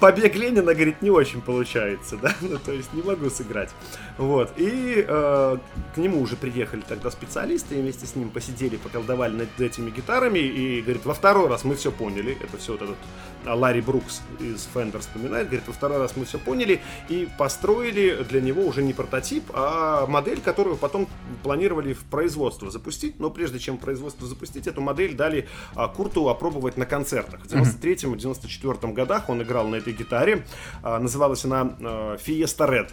побег 0.00 0.34
Ленина, 0.36 0.74
говорит, 0.74 1.02
не 1.02 1.10
очень 1.10 1.40
получается, 1.40 2.16
да, 2.22 2.34
ну, 2.40 2.58
то 2.58 2.72
есть 2.72 2.92
не 2.92 3.02
могу 3.02 3.30
сыграть. 3.30 3.70
Вот, 4.18 4.52
и 4.56 5.04
э, 5.06 5.56
к 5.94 5.96
нему 5.96 6.20
уже 6.20 6.36
приехали 6.36 6.82
тогда 6.86 7.10
специалисты, 7.10 7.76
и 7.76 7.80
вместе 7.80 8.06
с 8.06 8.14
ним 8.14 8.30
посидели, 8.30 8.76
поколдовали 8.76 9.34
над 9.34 9.60
этими 9.60 9.90
гитарами, 9.90 10.38
и, 10.38 10.82
говорит, 10.82 11.04
во 11.04 11.14
второй 11.14 11.48
раз 11.48 11.64
мы 11.64 11.74
все 11.74 11.90
поняли, 11.90 12.36
это 12.40 12.58
все 12.58 12.72
вот 12.72 12.82
этот 12.82 12.96
а, 13.44 13.54
Ларри 13.54 13.80
Брукс 13.80 14.22
из 14.40 14.68
Fender 14.72 15.00
вспоминает, 15.00 15.48
говорит, 15.48 15.66
во 15.66 15.72
второй 15.72 15.98
раз 15.98 16.16
мы 16.16 16.24
все 16.24 16.38
поняли, 16.38 16.80
и 17.08 17.28
построили 17.38 18.22
для 18.28 18.40
него 18.40 18.64
уже 18.64 18.82
не 18.82 18.92
прототип, 18.92 19.44
а 19.52 20.06
модель, 20.06 20.40
которую 20.40 20.76
потом 20.76 21.08
планировали 21.42 21.92
в 21.92 22.04
производство 22.04 22.70
запустить, 22.70 23.18
но 23.18 23.30
прежде 23.30 23.58
чем 23.58 23.78
производство 23.78 24.26
запустить, 24.26 24.66
эту 24.66 24.80
модель 24.80 25.14
дали 25.14 25.48
а, 25.74 25.88
Курту 25.88 26.28
опробовать 26.28 26.76
на 26.76 26.86
концертах. 26.86 27.40
В 27.40 27.46
93-94 27.46 28.92
годах 28.92 29.28
он 29.28 29.42
играл 29.42 29.66
на 29.72 29.76
этой 29.76 29.92
гитаре, 29.92 30.44
А, 30.82 30.98
называлась 30.98 31.44
она 31.44 31.62
Fiesta 32.24 32.68
Red. 32.68 32.90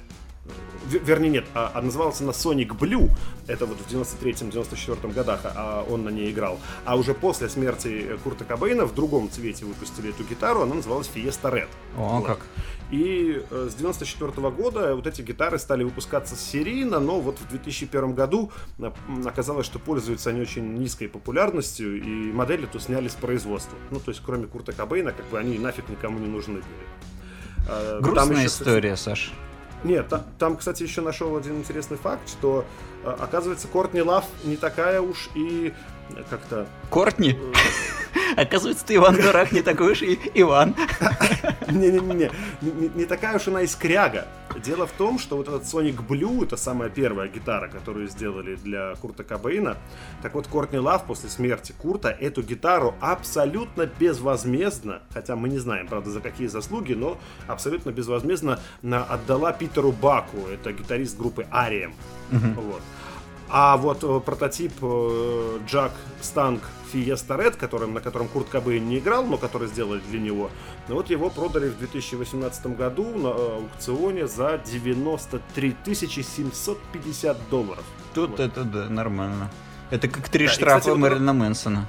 Вернее, 0.89 1.29
нет, 1.29 1.45
а, 1.53 1.71
а 1.73 1.81
называлась 1.81 2.21
она 2.21 2.31
Sonic 2.31 2.69
Blue. 2.77 3.09
Это 3.47 3.65
вот 3.65 3.77
в 3.77 3.91
93-94 3.91 5.13
годах 5.13 5.41
а, 5.43 5.53
а, 5.55 5.85
он 5.91 6.03
на 6.03 6.09
ней 6.09 6.31
играл. 6.31 6.59
А 6.85 6.95
уже 6.95 7.13
после 7.13 7.49
смерти 7.49 8.07
э, 8.09 8.17
Курта 8.23 8.45
Кобейна 8.45 8.85
в 8.85 8.93
другом 8.93 9.29
цвете 9.29 9.65
выпустили 9.65 10.09
эту 10.09 10.23
гитару, 10.23 10.61
она 10.61 10.75
называлась 10.75 11.09
Fiesta 11.13 11.51
Red. 11.51 11.67
О, 11.97 12.19
Вот. 12.19 12.25
как. 12.25 12.39
И 12.91 13.43
э, 13.49 13.67
с 13.69 13.75
94 13.75 14.31
года 14.49 14.95
вот 14.95 15.05
эти 15.05 15.21
гитары 15.21 15.59
стали 15.59 15.83
выпускаться 15.83 16.35
серийно, 16.35 16.99
но 16.99 17.19
вот 17.19 17.37
в 17.39 17.47
2001 17.49 18.13
году 18.13 18.51
оказалось, 19.25 19.65
что 19.67 19.77
пользуются 19.77 20.31
они 20.31 20.41
очень 20.41 20.73
низкой 20.73 21.07
популярностью, 21.07 22.01
и 22.01 22.31
модель 22.31 22.63
эту 22.63 22.79
сняли 22.79 23.07
с 23.07 23.13
производства. 23.13 23.77
Ну, 23.91 23.99
то 23.99 24.09
есть, 24.09 24.21
кроме 24.25 24.47
Курта 24.47 24.73
Кобейна, 24.73 25.11
как 25.11 25.27
бы 25.27 25.37
они 25.37 25.59
нафиг 25.59 25.87
никому 25.89 26.17
не 26.17 26.27
нужны 26.27 26.55
были. 26.55 26.65
Там 27.67 28.01
Грустная 28.01 28.37
еще, 28.37 28.47
история, 28.47 28.95
Саш. 28.95 29.31
Нет, 29.83 30.07
та- 30.07 30.25
там, 30.37 30.57
кстати, 30.57 30.83
еще 30.83 31.01
нашел 31.01 31.35
один 31.35 31.57
интересный 31.57 31.97
факт, 31.97 32.27
что, 32.27 32.65
э, 33.03 33.15
оказывается, 33.19 33.67
Кортни 33.67 34.01
Лав 34.01 34.25
не 34.43 34.57
такая 34.57 35.01
уж 35.01 35.29
и 35.35 35.73
э, 36.09 36.23
как-то... 36.29 36.67
Кортни? 36.89 37.37
Оказывается, 38.37 38.85
ты 38.85 38.95
Иван 38.95 39.15
Дурак, 39.15 39.51
не 39.51 39.61
такой 39.61 39.91
уж 39.91 40.01
и 40.01 40.19
Иван. 40.33 40.75
Не-не-не, 41.67 42.31
не, 42.61 42.89
не 42.95 43.05
такая 43.05 43.35
уж 43.35 43.47
она 43.47 43.61
и 43.61 43.67
скряга. 43.67 44.27
Дело 44.63 44.87
в 44.87 44.91
том, 44.91 45.19
что 45.19 45.37
вот 45.37 45.47
этот 45.47 45.63
Sonic 45.63 46.05
Blue, 46.05 46.43
это 46.43 46.57
самая 46.57 46.89
первая 46.89 47.29
гитара, 47.29 47.67
которую 47.67 48.07
сделали 48.09 48.55
для 48.55 48.95
Курта 48.95 49.23
Кобейна. 49.23 49.77
Так 50.21 50.33
вот, 50.33 50.47
Кортни 50.47 50.79
Лав 50.79 51.05
после 51.05 51.29
смерти 51.29 51.73
Курта 51.77 52.09
эту 52.09 52.41
гитару 52.41 52.95
абсолютно 52.99 53.85
безвозмездно, 53.85 55.01
хотя 55.13 55.35
мы 55.35 55.49
не 55.49 55.59
знаем, 55.59 55.87
правда, 55.87 56.09
за 56.09 56.19
какие 56.19 56.47
заслуги, 56.47 56.93
но 56.93 57.17
абсолютно 57.47 57.91
безвозмездно 57.91 58.59
отдала 58.83 59.53
Питеру 59.53 59.91
Баку, 59.91 60.37
это 60.51 60.73
гитарист 60.73 61.17
группы 61.17 61.45
Арием. 61.51 61.93
Вот. 62.31 62.81
А 63.51 63.77
вот 63.77 64.03
э, 64.03 64.19
прототип 64.23 64.73
э, 64.81 65.59
Джак 65.65 65.91
Станг 66.21 66.61
Fiesta 66.93 67.37
Red, 67.37 67.57
которым, 67.57 67.93
на 67.93 68.01
котором 68.01 68.27
Курт 68.27 68.49
Кобейн 68.49 68.87
не 68.87 68.99
играл, 68.99 69.25
но 69.25 69.37
который 69.37 69.67
сделали 69.67 70.01
для 70.09 70.19
него, 70.19 70.49
ну 70.87 70.95
вот 70.95 71.09
его 71.09 71.29
продали 71.29 71.69
в 71.69 71.77
2018 71.79 72.77
году 72.77 73.05
на 73.17 73.27
э, 73.27 73.55
аукционе 73.57 74.27
за 74.27 74.59
93 74.65 75.75
750 75.95 77.37
долларов. 77.49 77.83
Тут 78.13 78.31
Вот. 78.31 78.39
это 78.39 78.63
да, 78.63 78.89
нормально. 78.89 79.49
Это 79.91 80.07
как 80.07 80.29
три 80.29 80.45
Да, 80.45 80.51
и, 80.51 80.55
штрафа 80.55 80.79
кстати, 80.79 80.91
вот 80.95 80.99
Мэрилина 80.99 81.33
Мэнсона. 81.33 81.87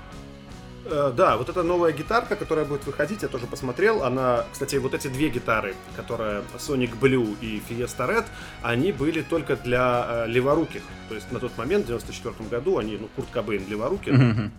Э, 0.87 1.13
Да, 1.15 1.37
вот 1.37 1.49
эта 1.49 1.63
новая 1.63 1.93
гитарка, 1.93 2.37
которая 2.37 2.65
будет 2.65 2.87
выходить, 2.87 3.23
я 3.23 3.29
тоже 3.29 3.47
посмотрел. 3.47 4.03
Она, 4.03 4.45
кстати, 4.53 4.77
вот 4.77 4.95
эти 4.95 5.09
две 5.09 5.29
гитары, 5.29 5.75
которые 5.97 6.43
Sonic 6.59 6.99
Blue 6.99 7.37
и 7.41 7.63
Fiesta 7.69 8.09
Red, 8.09 8.25
они 8.63 8.93
были 8.93 9.23
только 9.23 9.57
для 9.57 10.07
э, 10.09 10.27
леворуких. 10.29 10.83
То 11.09 11.15
есть 11.15 11.31
на 11.33 11.39
тот 11.39 11.57
момент, 11.59 11.85
в 11.85 11.89
94 11.89 12.35
году, 12.51 12.79
они, 12.79 12.97
ну, 12.97 13.09
Курт 13.17 13.29
Кобейн 13.31 13.63
леворукий, 13.69 14.13
Мгм. 14.13 14.51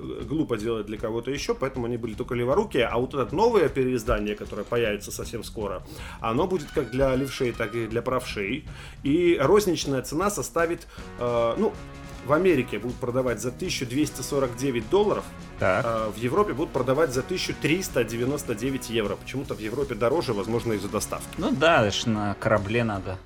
Глупо 0.00 0.56
делать 0.56 0.86
для 0.86 0.98
кого-то 0.98 1.30
еще, 1.30 1.54
поэтому 1.54 1.86
они 1.86 1.96
были 1.96 2.14
только 2.14 2.34
леворукие. 2.34 2.86
А 2.86 2.98
вот 2.98 3.14
это 3.14 3.34
новое 3.34 3.68
переиздание, 3.68 4.34
которое 4.34 4.64
появится 4.64 5.10
совсем 5.10 5.44
скоро, 5.44 5.82
оно 6.20 6.46
будет 6.46 6.70
как 6.70 6.90
для 6.90 7.14
левшей, 7.16 7.52
так 7.52 7.74
и 7.74 7.86
для 7.86 8.02
правшей. 8.02 8.64
И 9.02 9.38
розничная 9.40 10.02
цена 10.02 10.30
составит, 10.30 10.86
э, 11.18 11.54
ну, 11.58 11.72
в 12.26 12.32
Америке 12.32 12.78
будут 12.78 12.96
продавать 12.96 13.40
за 13.40 13.50
1249 13.50 14.90
долларов, 14.90 15.24
Так. 15.58 15.84
а 15.86 16.10
в 16.10 16.16
Европе 16.16 16.52
будут 16.52 16.70
продавать 16.72 17.12
за 17.12 17.22
1399 17.22 18.90
евро. 18.90 19.16
Почему-то 19.16 19.54
в 19.54 19.60
Европе 19.60 19.94
дороже, 19.94 20.32
возможно, 20.32 20.74
из-за 20.74 20.88
доставки. 20.88 21.26
Ну 21.38 21.50
да, 21.50 21.86
это 21.86 21.96
ж 21.96 22.06
на 22.06 22.34
корабле 22.34 22.84
надо. 22.84 23.18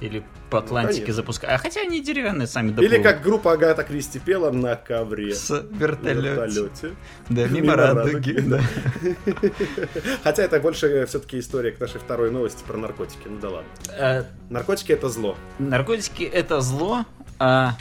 Или 0.00 0.22
по 0.50 0.58
Атлантике 0.58 0.96
конечно. 1.00 1.14
запускать. 1.14 1.50
А 1.50 1.56
хотя 1.58 1.80
они 1.80 2.02
деревянные 2.02 2.46
сами 2.46 2.68
Или 2.68 2.74
доплывут. 2.74 3.02
как 3.02 3.22
группа 3.22 3.52
Агата 3.52 3.82
Кристи 3.82 4.18
пела 4.18 4.50
на 4.50 4.76
ковре. 4.76 5.34
С 5.34 5.48
вертолете. 5.70 6.20
вертолете. 6.30 6.90
Да, 7.30 7.42
Мимо 7.46 7.60
мимо 7.60 7.76
радуги, 7.76 8.36
радуги. 8.36 8.40
да. 8.40 8.60
Хотя 10.24 10.42
это 10.42 10.60
больше 10.60 11.06
все-таки 11.06 11.38
история 11.38 11.72
к 11.72 11.80
нашей 11.80 11.98
второй 11.98 12.30
новости 12.30 12.62
про 12.66 12.76
наркотики. 12.76 13.26
Ну 13.26 13.38
да 13.40 13.48
ладно. 13.48 13.68
Э, 13.98 14.24
Наркотики 14.50 14.92
это 14.92 15.08
зло. 15.08 15.36
Наркотики 15.58 16.24
это 16.24 16.60
зло, 16.60 17.06
а 17.38 17.74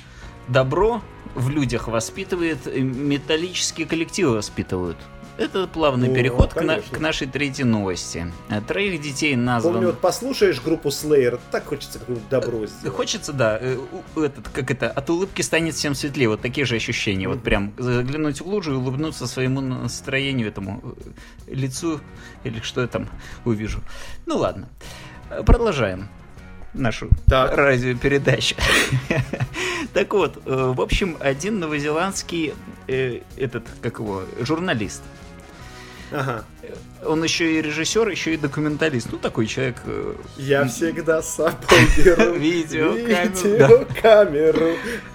добро 0.47 1.01
в 1.35 1.49
людях 1.49 1.87
воспитывает, 1.89 2.65
металлические 2.65 3.87
коллективы 3.87 4.35
воспитывают. 4.35 4.97
Это 5.37 5.67
плавный 5.67 6.09
О, 6.09 6.15
переход 6.15 6.53
к, 6.53 6.61
на- 6.61 6.79
к 6.79 6.99
нашей 6.99 7.27
третьей 7.27 7.65
новости. 7.65 8.31
Э, 8.49 8.61
Троих 8.61 9.01
детей 9.01 9.31
Помню, 9.33 9.45
назван... 9.45 9.85
вот 9.85 9.99
послушаешь 9.99 10.61
группу 10.61 10.89
Slayer, 10.89 11.39
так 11.51 11.65
хочется 11.65 11.99
какое-нибудь 11.99 12.29
добро 12.29 12.65
сделать. 12.65 12.95
Хочется, 12.95 13.33
да, 13.33 13.57
э, 13.59 13.77
этот, 14.15 14.47
как 14.49 14.71
это, 14.71 14.89
от 14.89 15.09
улыбки 15.09 15.41
станет 15.41 15.75
всем 15.75 15.93
светлее, 15.93 16.29
вот 16.29 16.41
такие 16.41 16.65
же 16.65 16.75
ощущения, 16.75 17.27
вот 17.27 17.43
прям 17.43 17.73
заглянуть 17.77 18.39
в 18.39 18.45
лужу 18.47 18.73
и 18.73 18.75
улыбнуться 18.75 19.27
своему 19.27 19.59
настроению, 19.59 20.47
этому 20.47 20.81
э, 21.47 21.53
лицу, 21.53 21.99
или 22.45 22.61
что 22.61 22.81
я 22.81 22.87
там 22.87 23.09
увижу. 23.43 23.81
Ну 24.25 24.37
ладно, 24.37 24.69
Э, 25.29 25.43
продолжаем 25.43 26.07
нашу 26.73 27.09
Так. 27.27 27.55
радиопередачу. 27.57 28.55
Так 29.93 30.13
вот, 30.13 30.41
э, 30.45 30.73
в 30.75 30.81
общем, 30.81 31.15
один 31.21 31.59
новозеландский, 31.59 32.53
э, 32.87 33.21
этот, 33.37 33.65
как 33.81 33.99
его, 33.99 34.23
журналист, 34.41 35.01
Ага. 36.15 36.45
он 37.05 37.23
еще 37.23 37.59
и 37.59 37.61
режиссер, 37.61 38.07
еще 38.07 38.33
и 38.33 38.37
документалист, 38.37 39.09
ну 39.11 39.17
такой 39.17 39.47
человек 39.47 39.75
э, 39.85 40.15
Я 40.37 40.65
всегда 40.65 41.21
с 41.21 41.35
собой 41.35 41.57
беру 41.97 42.33
Видеокамеру. 43.25 43.57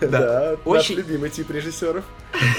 Да. 0.01 0.57
Наш 0.67 0.91
любимый 0.91 1.31
тип 1.31 1.51
режиссеров. 1.51 2.05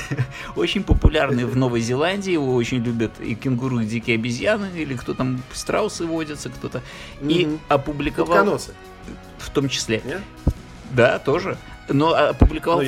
очень 0.56 0.84
популярный 0.84 1.46
в 1.46 1.56
Новой 1.56 1.82
Зеландии, 1.82 2.34
его 2.34 2.56
очень 2.56 2.84
любят 2.84 3.12
и 3.20 3.36
кенгуру, 3.36 3.80
и 3.80 3.86
дикие 3.86 4.16
обезьяны, 4.16 4.70
или 4.76 4.96
кто 4.96 5.14
там, 5.14 5.44
страусы 5.54 6.06
водятся, 6.06 6.50
кто-то. 6.50 6.82
И 7.22 7.60
опубликовал, 7.68 8.40
Утконосы, 8.40 8.74
в 9.38 9.50
том 9.52 9.70
числе, 9.70 10.02
да, 10.92 11.20
тоже, 11.20 11.58
но 11.88 12.14
опубликовал 12.14 12.82
Ну, 12.82 12.86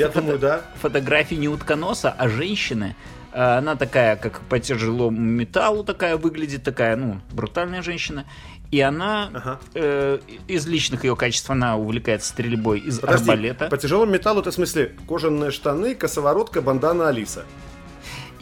фотографии 0.81 1.35
не 1.35 1.47
утконоса, 1.47 2.13
а 2.17 2.27
женщины. 2.27 2.95
А 3.35 3.57
Она 3.57 3.75
такая, 3.75 4.15
как 4.15 4.41
по 4.41 4.59
тяжелому 4.59 5.19
металлу 5.19 5.83
такая 5.83 6.17
выглядит, 6.17 6.63
такая, 6.63 6.95
ну, 6.95 7.19
брутальная 7.31 7.81
женщина. 7.81 8.25
И 8.71 8.79
она 8.79 9.29
Ага. 9.33 9.59
э, 9.75 10.19
из 10.47 10.65
личных 10.67 11.03
ее 11.03 11.15
качеств 11.15 11.49
она 11.49 11.75
увлекается 11.77 12.29
стрельбой 12.29 12.79
из 12.79 12.99
Подожди, 12.99 13.29
арбалета. 13.31 13.67
по 13.69 13.77
тяжелому 13.77 14.11
металлу 14.11 14.41
это 14.41 14.51
в 14.51 14.53
смысле 14.53 14.95
кожаные 15.07 15.51
штаны, 15.51 15.93
косоворотка, 15.95 16.61
бандана 16.61 17.07
Алиса. 17.09 17.43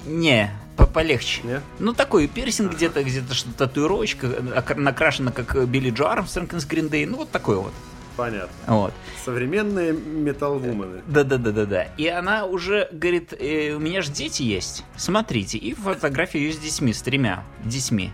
Не, 0.05 0.49
по- 0.77 0.85
полегче. 0.87 1.41
Не? 1.43 1.61
Ну, 1.79 1.93
такой 1.93 2.27
пирсинг 2.27 2.73
где-то, 2.73 3.03
где-то 3.03 3.33
что-то 3.33 3.57
татуировочка, 3.67 4.27
э, 4.27 4.73
накрашена 4.75 5.31
как 5.31 5.67
Билли 5.67 5.91
Джо 5.91 6.11
Армстронг 6.11 6.53
из 6.53 6.65
Day, 6.65 7.05
ну, 7.05 7.17
вот 7.17 7.29
такой 7.31 7.57
вот. 7.57 7.73
Понятно. 8.21 8.51
Вот. 8.67 8.93
Современные 9.25 9.93
металлвумены. 9.93 11.01
Да-да-да-да-да. 11.07 11.85
И 11.97 12.07
она 12.07 12.45
уже 12.45 12.87
говорит, 12.91 13.33
«Э, 13.33 13.73
у 13.73 13.79
меня 13.79 14.03
же 14.03 14.11
дети 14.11 14.43
есть, 14.43 14.85
смотрите. 14.95 15.57
И 15.57 15.73
фотография 15.73 16.37
ее 16.37 16.53
с 16.53 16.59
детьми, 16.59 16.93
с 16.93 17.01
тремя 17.01 17.43
детьми. 17.63 18.11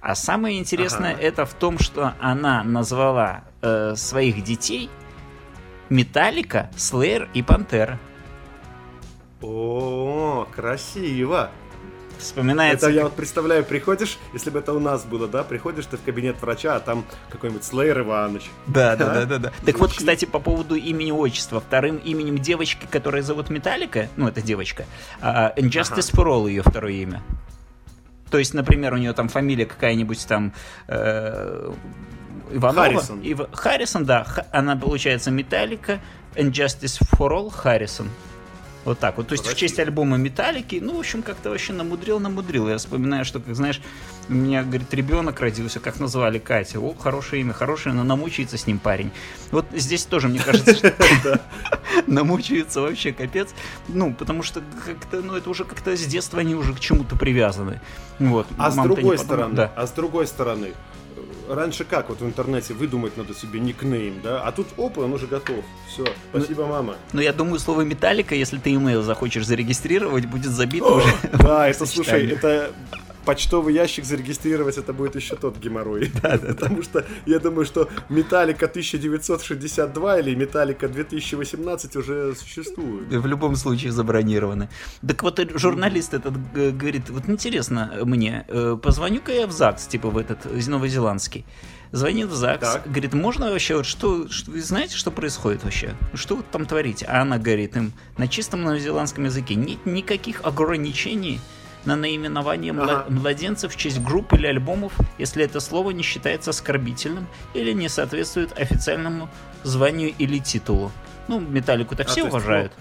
А 0.00 0.14
самое 0.14 0.58
интересное 0.58 1.12
Ага. 1.12 1.20
это 1.20 1.44
в 1.44 1.52
том, 1.52 1.78
что 1.78 2.14
она 2.20 2.64
назвала 2.64 3.44
э, 3.60 3.96
своих 3.96 4.42
детей 4.42 4.88
Металлика, 5.90 6.70
Слеер 6.78 7.28
и 7.34 7.42
Пантера. 7.42 7.98
О, 9.42 10.48
красиво. 10.56 11.50
Вспоминается... 12.20 12.86
Это 12.86 12.94
я 12.96 13.04
вот 13.04 13.14
представляю, 13.14 13.64
приходишь, 13.64 14.18
если 14.32 14.50
бы 14.50 14.58
это 14.60 14.72
у 14.72 14.80
нас 14.80 15.04
было, 15.04 15.26
да, 15.28 15.42
приходишь 15.42 15.86
ты 15.86 15.96
в 15.96 16.02
кабинет 16.02 16.40
врача, 16.40 16.76
а 16.76 16.80
там 16.80 17.04
какой-нибудь 17.30 17.64
Слеер 17.64 18.00
Иванович. 18.00 18.50
Да, 18.66 18.96
да, 18.96 19.14
Да? 19.14 19.24
да, 19.26 19.38
да. 19.38 19.52
Так 19.64 19.78
вот, 19.78 19.92
кстати, 19.92 20.24
по 20.24 20.38
поводу 20.38 20.74
имени 20.74 21.10
отчества. 21.12 21.60
Вторым 21.60 21.96
именем 21.96 22.38
девочки, 22.38 22.86
которая 22.90 23.22
зовут 23.22 23.50
Металлика, 23.50 24.08
ну, 24.16 24.28
это 24.28 24.42
девочка, 24.42 24.84
а, 25.20 25.52
Injustice 25.56 26.12
for 26.14 26.26
All 26.26 26.48
ее 26.48 26.62
второе 26.62 26.92
имя. 26.92 27.22
То 28.30 28.38
есть, 28.38 28.54
например, 28.54 28.94
у 28.94 28.96
нее 28.96 29.12
там 29.12 29.28
фамилия 29.28 29.66
какая-нибудь 29.66 30.24
там 30.28 30.52
э, 30.86 31.72
Иванова. 32.52 32.84
Харрисон. 32.86 33.20
Ив- 33.22 33.48
Харрисон, 33.52 34.04
да. 34.04 34.24
Она 34.52 34.76
получается 34.76 35.30
Металлика, 35.32 36.00
Injustice 36.36 37.00
for 37.12 37.30
All, 37.32 37.50
Харрисон. 37.50 38.08
Вот 38.84 38.98
так 38.98 39.18
вот. 39.18 39.28
То 39.28 39.32
есть 39.32 39.44
в 39.44 39.46
Красиво. 39.46 39.68
честь 39.68 39.78
альбома 39.78 40.16
Металлики, 40.16 40.80
ну, 40.82 40.96
в 40.96 41.00
общем, 41.00 41.22
как-то 41.22 41.50
вообще 41.50 41.72
намудрил, 41.72 42.18
намудрил. 42.18 42.68
Я 42.68 42.78
вспоминаю, 42.78 43.24
что, 43.24 43.38
как 43.38 43.54
знаешь, 43.54 43.80
у 44.28 44.32
меня, 44.32 44.62
говорит, 44.62 44.92
ребенок 44.94 45.40
родился, 45.40 45.80
как 45.80 46.00
назвали 46.00 46.38
Катя. 46.38 46.80
О, 46.80 46.94
хорошее 46.94 47.42
имя, 47.42 47.52
хорошее, 47.52 47.94
но 47.94 48.04
намучается 48.04 48.56
с 48.56 48.66
ним 48.66 48.78
парень. 48.78 49.10
Вот 49.50 49.66
здесь 49.72 50.04
тоже, 50.04 50.28
мне 50.28 50.38
кажется, 50.38 50.74
что 50.74 51.40
намучаются 52.06 52.80
вообще 52.80 53.12
капец. 53.12 53.50
Ну, 53.88 54.14
потому 54.14 54.42
что 54.42 54.62
как-то, 54.86 55.20
ну, 55.20 55.34
это 55.34 55.50
уже 55.50 55.64
как-то 55.64 55.94
с 55.96 56.04
детства 56.06 56.40
они 56.40 56.54
уже 56.54 56.72
к 56.72 56.80
чему-то 56.80 57.16
привязаны. 57.16 57.80
Вот. 58.18 58.46
А 58.56 58.70
с 58.70 58.76
другой 58.76 59.18
стороны, 59.18 59.68
а 59.76 59.86
с 59.86 59.90
другой 59.90 60.26
стороны, 60.26 60.72
раньше 61.54 61.84
как 61.84 62.08
вот 62.08 62.20
в 62.20 62.26
интернете 62.26 62.74
выдумать 62.74 63.16
надо 63.16 63.34
себе 63.34 63.60
никнейм, 63.60 64.20
да? 64.22 64.42
А 64.42 64.52
тут 64.52 64.68
опа, 64.76 65.00
он 65.00 65.12
уже 65.12 65.26
готов. 65.26 65.64
Все, 65.88 66.04
спасибо, 66.30 66.66
мама. 66.66 66.96
Но 67.12 67.20
я 67.20 67.32
думаю, 67.32 67.58
слово 67.58 67.82
металлика, 67.82 68.34
если 68.34 68.58
ты 68.58 68.74
имейл 68.74 69.02
захочешь 69.02 69.46
зарегистрировать, 69.46 70.26
будет 70.26 70.52
забито 70.52 70.86
уже. 70.86 71.12
Да, 71.32 71.68
это, 71.68 71.86
слушай, 71.86 72.30
это 72.30 72.70
почтовый 73.24 73.74
ящик 73.74 74.04
зарегистрировать, 74.04 74.78
это 74.78 74.92
будет 74.92 75.16
еще 75.16 75.36
тот 75.36 75.58
геморрой. 75.58 76.10
Потому 76.22 76.82
что 76.82 77.04
я 77.26 77.38
думаю, 77.38 77.64
что 77.66 77.88
Металлика 78.08 78.66
1962 78.66 80.18
или 80.20 80.34
Металлика 80.34 80.88
2018 80.88 81.96
уже 81.96 82.34
существуют. 82.34 83.08
В 83.08 83.26
любом 83.26 83.56
случае 83.56 83.92
забронированы. 83.92 84.68
Так 85.06 85.22
вот, 85.22 85.38
э, 85.38 85.48
журналист 85.58 86.14
этот 86.14 86.34
г- 86.52 86.70
говорит, 86.70 87.10
вот 87.10 87.28
интересно 87.28 87.92
мне, 88.04 88.44
э, 88.48 88.76
позвоню-ка 88.82 89.32
я 89.32 89.46
в 89.46 89.52
ЗАГС, 89.52 89.86
типа 89.86 90.10
в 90.10 90.16
этот 90.18 90.46
э, 90.46 90.60
новозеландский. 90.70 91.44
Звонит 91.92 92.28
в 92.28 92.34
ЗАГС, 92.34 92.72
Так. 92.72 92.86
говорит, 92.86 93.14
можно 93.14 93.50
вообще, 93.50 93.76
вот 93.76 93.86
что, 93.86 94.28
что, 94.28 94.52
вы 94.52 94.60
знаете, 94.62 94.96
что 94.96 95.10
происходит 95.10 95.64
вообще? 95.64 95.94
Что 96.14 96.36
вы 96.36 96.44
там 96.50 96.64
творите? 96.64 97.04
А 97.06 97.22
она 97.22 97.38
говорит 97.38 97.76
им 97.76 97.92
на 98.16 98.28
чистом 98.28 98.62
новозеландском 98.62 99.24
языке, 99.24 99.56
нет 99.56 99.84
никаких 99.86 100.40
ограничений 100.44 101.40
на 101.84 101.96
наименование 101.96 102.72
Ага. 102.72 103.06
младенцев 103.08 103.72
в 103.72 103.76
честь 103.76 104.00
групп 104.02 104.32
или 104.34 104.46
альбомов, 104.46 104.92
если 105.18 105.44
это 105.44 105.60
слово 105.60 105.90
не 105.90 106.02
считается 106.02 106.50
оскорбительным 106.50 107.26
или 107.54 107.72
не 107.72 107.88
соответствует 107.88 108.58
официальному 108.58 109.28
званию 109.62 110.12
или 110.18 110.38
титулу. 110.38 110.92
Ну, 111.28 111.40
Металлику-то 111.40 112.02
А, 112.02 112.06
все 112.06 112.16
то 112.16 112.20
есть, 112.26 112.34
уважают. 112.34 112.72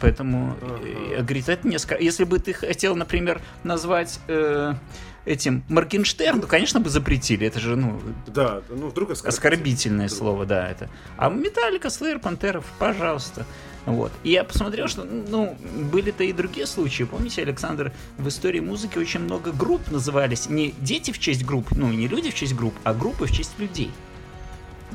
Поэтому, 0.00 0.56
Ага. 0.60 0.78
э, 0.84 1.22
говорит, 1.22 1.48
это 1.48 1.66
не 1.66 1.76
оскор- 1.76 2.00
Если 2.02 2.24
бы 2.24 2.38
ты 2.38 2.52
хотел, 2.52 2.94
например, 2.96 3.40
назвать 3.62 4.20
э, 4.28 4.74
этим 5.24 5.64
Моргенштерн, 5.68 6.40
то, 6.40 6.46
конечно, 6.46 6.80
бы 6.80 6.90
запретили. 6.90 7.46
Это 7.46 7.58
же, 7.60 7.76
ну, 7.76 8.00
Да, 8.26 8.60
ну 8.68 8.88
вдруг 8.88 9.10
оскорбительно. 9.12 9.28
оскорбительное 9.28 10.06
Вдруг. 10.06 10.18
слово, 10.18 10.46
да, 10.46 10.68
это. 10.68 10.90
А 11.16 11.30
Металлика, 11.30 11.88
Слэйр, 11.90 12.18
Пантеров, 12.18 12.64
пожалуйста. 12.78 13.46
Вот. 13.86 14.12
И 14.22 14.30
я 14.30 14.44
посмотрел, 14.44 14.88
что, 14.88 15.04
ну, 15.04 15.56
были-то 15.92 16.24
и 16.24 16.32
другие 16.32 16.66
случаи. 16.66 17.04
Помните, 17.04 17.42
Александр, 17.42 17.92
в 18.18 18.28
истории 18.28 18.60
музыки 18.60 18.98
очень 18.98 19.20
много 19.20 19.52
групп 19.52 19.90
назывались. 19.90 20.48
Не 20.48 20.74
дети 20.78 21.10
в 21.10 21.18
честь 21.18 21.44
групп, 21.44 21.70
ну, 21.72 21.92
не 21.92 22.08
люди 22.08 22.30
в 22.30 22.34
честь 22.34 22.54
групп, 22.54 22.74
а 22.84 22.94
группы 22.94 23.26
в 23.26 23.32
честь 23.32 23.58
людей. 23.58 23.90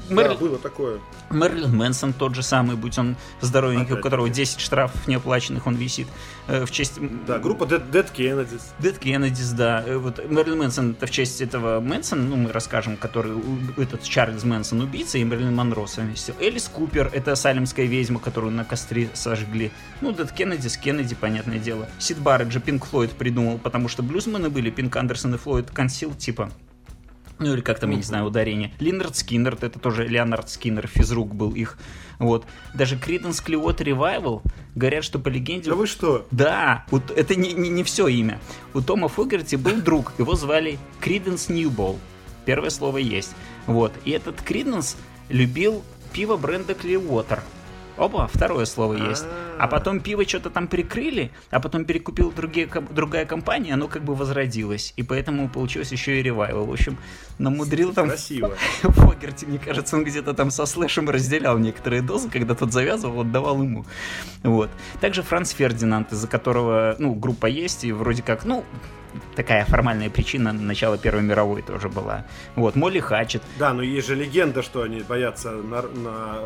Да, 0.09 0.15
Мэрил- 0.15 0.37
было 0.37 0.57
такое. 0.57 0.99
Мерлин 1.29 1.75
Мэнсон 1.75 2.13
тот 2.13 2.35
же 2.35 2.43
самый, 2.43 2.75
будь 2.75 2.97
он 2.97 3.15
здоровенький, 3.41 3.81
у 3.81 3.85
Опять-таки. 3.85 4.03
которого 4.03 4.29
10 4.29 4.59
штрафов 4.59 5.07
неоплаченных, 5.07 5.67
он 5.67 5.75
висит 5.75 6.07
э, 6.47 6.65
в 6.65 6.71
честь... 6.71 6.99
Да, 7.27 7.37
группа 7.39 7.63
Dead, 7.65 7.89
Dead 7.91 8.11
Kennedys. 8.13 8.61
Дед 8.79 8.97
Кеннедис, 8.99 9.51
да. 9.51 9.83
Э, 9.85 9.97
Вот 9.97 10.19
Мерлин 10.29 10.57
Мэнсон 10.59 10.91
это 10.91 11.05
в 11.05 11.11
честь 11.11 11.41
этого 11.41 11.79
Мэнсона, 11.79 12.23
ну, 12.23 12.35
мы 12.35 12.51
расскажем, 12.51 12.97
который 12.97 13.33
у- 13.33 13.81
этот 13.81 14.03
Чарльз 14.03 14.43
Мэнсон 14.43 14.81
убийца 14.81 15.17
и 15.17 15.23
Мерлин 15.23 15.55
Монро 15.55 15.85
совместил. 15.85 16.35
Элис 16.39 16.67
Купер, 16.67 17.09
это 17.13 17.35
салемская 17.35 17.85
ведьма, 17.85 18.19
которую 18.19 18.51
на 18.51 18.65
костре 18.65 19.09
сожгли. 19.13 19.71
Ну, 20.01 20.11
Дед 20.11 20.31
Кеннедис, 20.31 20.77
Кеннеди, 20.77 21.15
понятное 21.15 21.59
дело. 21.59 21.87
Сид 21.99 22.17
Барретт 22.19 22.51
же 22.51 22.59
Пинк 22.59 22.85
Флойд 22.85 23.11
придумал, 23.11 23.59
потому 23.59 23.87
что 23.87 24.01
блюзмены 24.03 24.49
были, 24.49 24.69
Пинк 24.71 24.95
Андерсон 24.95 25.35
и 25.35 25.37
Флойд 25.37 25.69
Консил, 25.71 26.13
типа. 26.15 26.49
Ну, 27.39 27.53
или 27.53 27.61
как 27.61 27.79
там, 27.79 27.91
я 27.91 27.95
не 27.95 28.03
знаю, 28.03 28.25
ударение. 28.25 28.73
Линард 28.79 29.15
Скиннерт, 29.15 29.63
это 29.63 29.79
тоже 29.79 30.05
Леонард 30.05 30.49
Скиннер, 30.49 30.87
физрук 30.87 31.33
был 31.33 31.51
их. 31.51 31.77
Вот. 32.19 32.45
Даже 32.73 32.97
Creedence 32.97 33.43
Clearwater 33.43 33.85
Revival 33.85 34.41
говорят, 34.75 35.05
что 35.05 35.19
по 35.19 35.29
легенде... 35.29 35.69
Да 35.69 35.75
вы 35.77 35.87
что? 35.87 36.27
Да, 36.31 36.85
вот 36.91 37.11
это 37.11 37.35
не, 37.35 37.53
не, 37.53 37.69
не 37.69 37.83
все 37.83 38.07
имя. 38.07 38.41
У 38.73 38.81
Тома 38.81 39.07
Фогерти 39.07 39.55
был 39.55 39.81
друг, 39.81 40.11
его 40.19 40.35
звали 40.35 40.77
Криденс 40.99 41.47
Ньюбол. 41.47 41.97
Первое 42.45 42.69
слово 42.71 42.97
есть. 42.97 43.31
Вот. 43.67 43.93
И 44.03 44.11
этот 44.11 44.41
Криденс 44.41 44.97
любил 45.29 45.81
пиво 46.11 46.35
бренда 46.35 46.73
Clearwater. 46.73 47.39
Опа, 47.99 48.27
второе 48.27 48.65
слово 48.65 48.93
есть. 49.09 49.25
А 49.57 49.65
А. 49.65 49.67
потом 49.67 49.99
пиво 49.99 50.25
что-то 50.25 50.49
там 50.49 50.67
прикрыли, 50.67 51.31
а 51.51 51.59
потом 51.59 51.83
перекупила 51.83 52.31
другие, 52.31 52.67
другая 52.91 53.25
компания, 53.25 53.73
оно 53.73 53.89
как 53.89 54.03
бы 54.03 54.15
возродилось. 54.15 54.93
И 54.95 55.03
поэтому 55.03 55.49
получилось 55.49 55.91
еще 55.91 56.19
и 56.19 56.23
ревайвал. 56.23 56.65
В 56.65 56.71
общем, 56.71 56.97
намудрил 57.39 57.93
там 57.93 58.07
Красиво. 58.07 58.55
Фогерти, 58.81 59.45
мне 59.45 59.59
кажется, 59.59 59.97
он 59.97 60.05
где-то 60.05 60.33
там 60.33 60.49
со 60.49 60.65
Слэшем 60.65 61.09
разделял 61.09 61.57
некоторые 61.57 62.01
дозы, 62.01 62.29
когда 62.29 62.55
тот 62.55 62.71
завязывал, 62.71 63.21
отдавал 63.21 63.61
ему. 63.61 63.85
Вот. 64.43 64.69
Также 65.01 65.21
Франц 65.21 65.51
Фердинанд, 65.51 66.13
из-за 66.13 66.27
которого, 66.27 66.95
ну, 66.99 67.13
группа 67.13 67.47
есть, 67.47 67.83
и 67.83 67.91
вроде 67.91 68.23
как, 68.23 68.45
ну, 68.45 68.63
такая 69.35 69.65
формальная 69.65 70.09
причина 70.09 70.51
начала 70.53 70.97
Первой 70.97 71.21
мировой 71.23 71.61
тоже 71.61 71.89
была. 71.89 72.25
Вот, 72.55 72.75
Молли 72.75 72.99
Хатчет. 72.99 73.41
Да, 73.57 73.73
но 73.73 73.81
есть 73.81 74.07
же 74.07 74.15
легенда, 74.15 74.61
что 74.63 74.81
они 74.83 75.01
боятся 75.01 75.51
на, 75.51 75.81
на- 75.81 76.39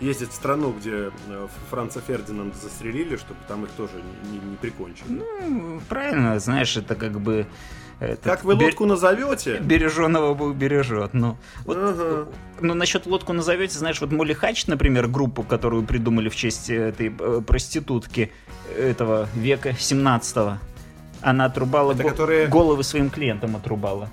ездить 0.00 0.30
в 0.30 0.34
страну, 0.34 0.72
где 0.78 1.10
э, 1.28 1.46
Франца 1.70 2.00
Фердинанда 2.00 2.56
застрелили, 2.56 3.16
чтобы 3.16 3.40
там 3.48 3.64
их 3.64 3.70
тоже 3.70 3.94
не, 4.30 4.38
не 4.50 4.56
прикончили. 4.56 5.04
Ну, 5.08 5.80
правильно, 5.88 6.38
знаешь, 6.38 6.76
это 6.76 6.94
как 6.94 7.20
бы... 7.20 7.46
этот 8.00 8.24
как 8.24 8.44
вы 8.44 8.54
бер- 8.54 8.66
лодку 8.66 8.86
назовете? 8.86 9.58
Береженого 9.58 10.34
Бог 10.34 10.54
бережет. 10.54 11.14
Ну, 11.14 11.36
вот, 11.64 11.76
Ага. 11.78 12.28
ну, 12.60 12.74
насчет 12.74 13.06
лодку 13.06 13.32
назовете, 13.32 13.78
знаешь, 13.78 14.00
вот 14.00 14.12
Молли 14.12 14.32
Хач, 14.32 14.66
например, 14.66 15.06
группу, 15.08 15.42
которую 15.42 15.84
придумали 15.84 16.28
в 16.28 16.36
честь 16.36 16.70
этой 16.70 17.14
э, 17.18 17.40
проститутки 17.46 18.32
этого 18.78 19.28
века 19.34 19.74
17 19.78 20.58
она 21.22 21.46
отрубала 21.46 21.92
Это 21.92 22.02
го- 22.02 22.08
которые- 22.10 22.46
головы 22.48 22.82
своим 22.84 23.10
клиентам 23.10 23.56
отрубала. 23.56 24.08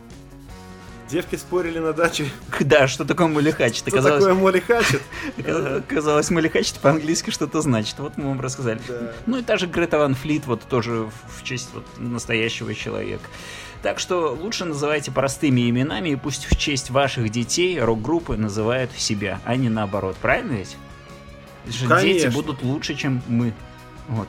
Девки 1.10 1.38
спорили 1.38 1.80
на 1.80 1.94
даче. 1.94 2.26
Да, 2.60 2.86
что 2.90 3.06
такое 3.06 3.28
Молли 3.28 3.52
Хач? 3.52 3.78
Что 3.78 4.02
такое 4.02 4.34
Молли 4.34 4.60
Хачет? 4.60 5.02
Казалось, 5.88 6.30
Молли 6.32 6.50
Хач 6.50 6.74
по-английски 6.74 7.30
что-то 7.30 7.62
значит. 7.62 7.98
Вот 8.00 8.18
мы 8.18 8.26
вам 8.28 8.42
рассказали. 8.42 8.82
Да. 8.90 9.14
Ну 9.26 9.38
и 9.38 9.42
та 9.42 9.56
же 9.56 9.68
Грета 9.68 10.00
Ван 10.00 10.16
Флит, 10.16 10.46
вот 10.48 10.64
тоже 10.64 11.04
в 11.06 11.12
в 11.40 11.44
честь 11.44 11.70
вот 11.74 11.86
настоящего 11.98 12.74
человека. 12.74 13.24
Так 13.84 14.00
что 14.00 14.36
лучше 14.38 14.66
называйте 14.66 15.12
простыми 15.12 15.70
именами, 15.70 16.10
и 16.10 16.16
пусть 16.18 16.46
в 16.46 16.58
честь 16.58 16.90
ваших 16.90 17.30
детей 17.30 17.80
рок-группы 17.80 18.36
называют 18.36 18.92
себя, 18.98 19.40
а 19.46 19.56
не 19.56 19.70
наоборот. 19.70 20.18
Правильно 20.22 20.54
ведь? 20.54 20.76
Что 21.70 22.02
Дети 22.02 22.20
Конечно. 22.20 22.32
будут 22.32 22.64
лучше, 22.64 22.96
чем 22.96 23.22
мы. 23.28 23.54
Вот. 24.10 24.28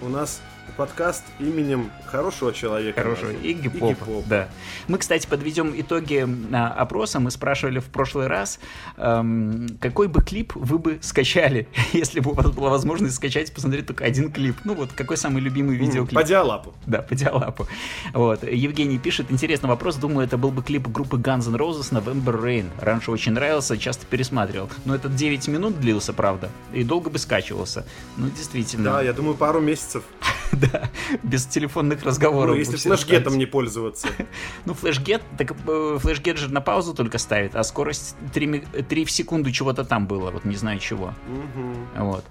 У 0.00 0.08
нас 0.08 0.40
подкаст 0.72 1.24
именем 1.38 1.90
хорошего 2.06 2.52
человека. 2.52 3.00
Хорошего. 3.00 3.30
Игги 3.30 3.66
Игги 3.66 3.78
Попа. 3.78 4.04
Попа. 4.04 4.28
Да. 4.28 4.48
Мы, 4.88 4.98
кстати, 4.98 5.26
подведем 5.26 5.72
итоги 5.76 6.26
а, 6.52 6.68
опроса. 6.68 7.20
Мы 7.20 7.30
спрашивали 7.30 7.78
в 7.78 7.86
прошлый 7.86 8.26
раз, 8.26 8.60
эм, 8.96 9.78
какой 9.80 10.08
бы 10.08 10.22
клип 10.22 10.52
вы 10.54 10.78
бы 10.78 10.98
скачали, 11.02 11.68
если 11.92 12.20
бы 12.20 12.32
у 12.32 12.34
вас 12.34 12.50
была 12.50 12.70
возможность 12.70 13.16
скачать 13.16 13.50
и 13.50 13.52
посмотреть 13.52 13.86
только 13.86 14.04
один 14.04 14.30
клип. 14.30 14.56
Ну 14.64 14.74
вот, 14.74 14.92
какой 14.92 15.16
самый 15.16 15.42
любимый 15.42 15.76
видеоклип? 15.76 16.14
По 16.14 16.24
диалапу. 16.24 16.74
Да, 16.86 17.02
по 17.02 17.14
диалапу. 17.14 17.66
Вот. 18.12 18.42
Евгений 18.44 18.98
пишет, 18.98 19.30
интересный 19.30 19.68
вопрос, 19.68 19.96
думаю, 19.96 20.26
это 20.26 20.36
был 20.36 20.50
бы 20.50 20.62
клип 20.62 20.88
группы 20.88 21.16
Guns 21.16 21.48
N' 21.48 21.56
Roses 21.56 21.92
November 21.92 22.40
Rain. 22.40 22.66
Раньше 22.80 23.10
очень 23.10 23.32
нравился, 23.32 23.76
часто 23.78 24.06
пересматривал. 24.06 24.68
Но 24.84 24.94
этот 24.94 25.14
9 25.14 25.48
минут 25.48 25.80
длился, 25.80 26.12
правда, 26.12 26.50
и 26.72 26.84
долго 26.84 27.10
бы 27.10 27.18
скачивался. 27.18 27.86
Ну, 28.16 28.28
действительно. 28.28 28.84
Да, 28.84 29.02
я 29.02 29.12
думаю, 29.12 29.36
пару 29.36 29.60
месяцев. 29.60 30.04
Да, 30.72 30.88
без 31.22 31.46
телефонных 31.46 32.02
разговоров. 32.02 32.54
Ну, 32.54 32.58
если 32.58 32.76
флешгетом 32.76 33.38
не 33.38 33.46
пользоваться. 33.46 34.08
Ну, 34.64 34.74
флешгет, 34.74 35.22
так 35.36 35.52
э, 35.66 35.98
флешгет 36.00 36.38
же 36.38 36.52
на 36.52 36.60
паузу 36.60 36.94
только 36.94 37.18
ставит, 37.18 37.54
а 37.56 37.64
скорость 37.64 38.16
3, 38.32 38.60
3 38.88 39.04
в 39.04 39.10
секунду 39.10 39.50
чего-то 39.50 39.84
там 39.84 40.06
было, 40.06 40.30
вот 40.30 40.44
не 40.44 40.56
знаю 40.56 40.78
чего. 40.78 41.14
Мгм. 41.28 41.88
Вот. 41.96 42.24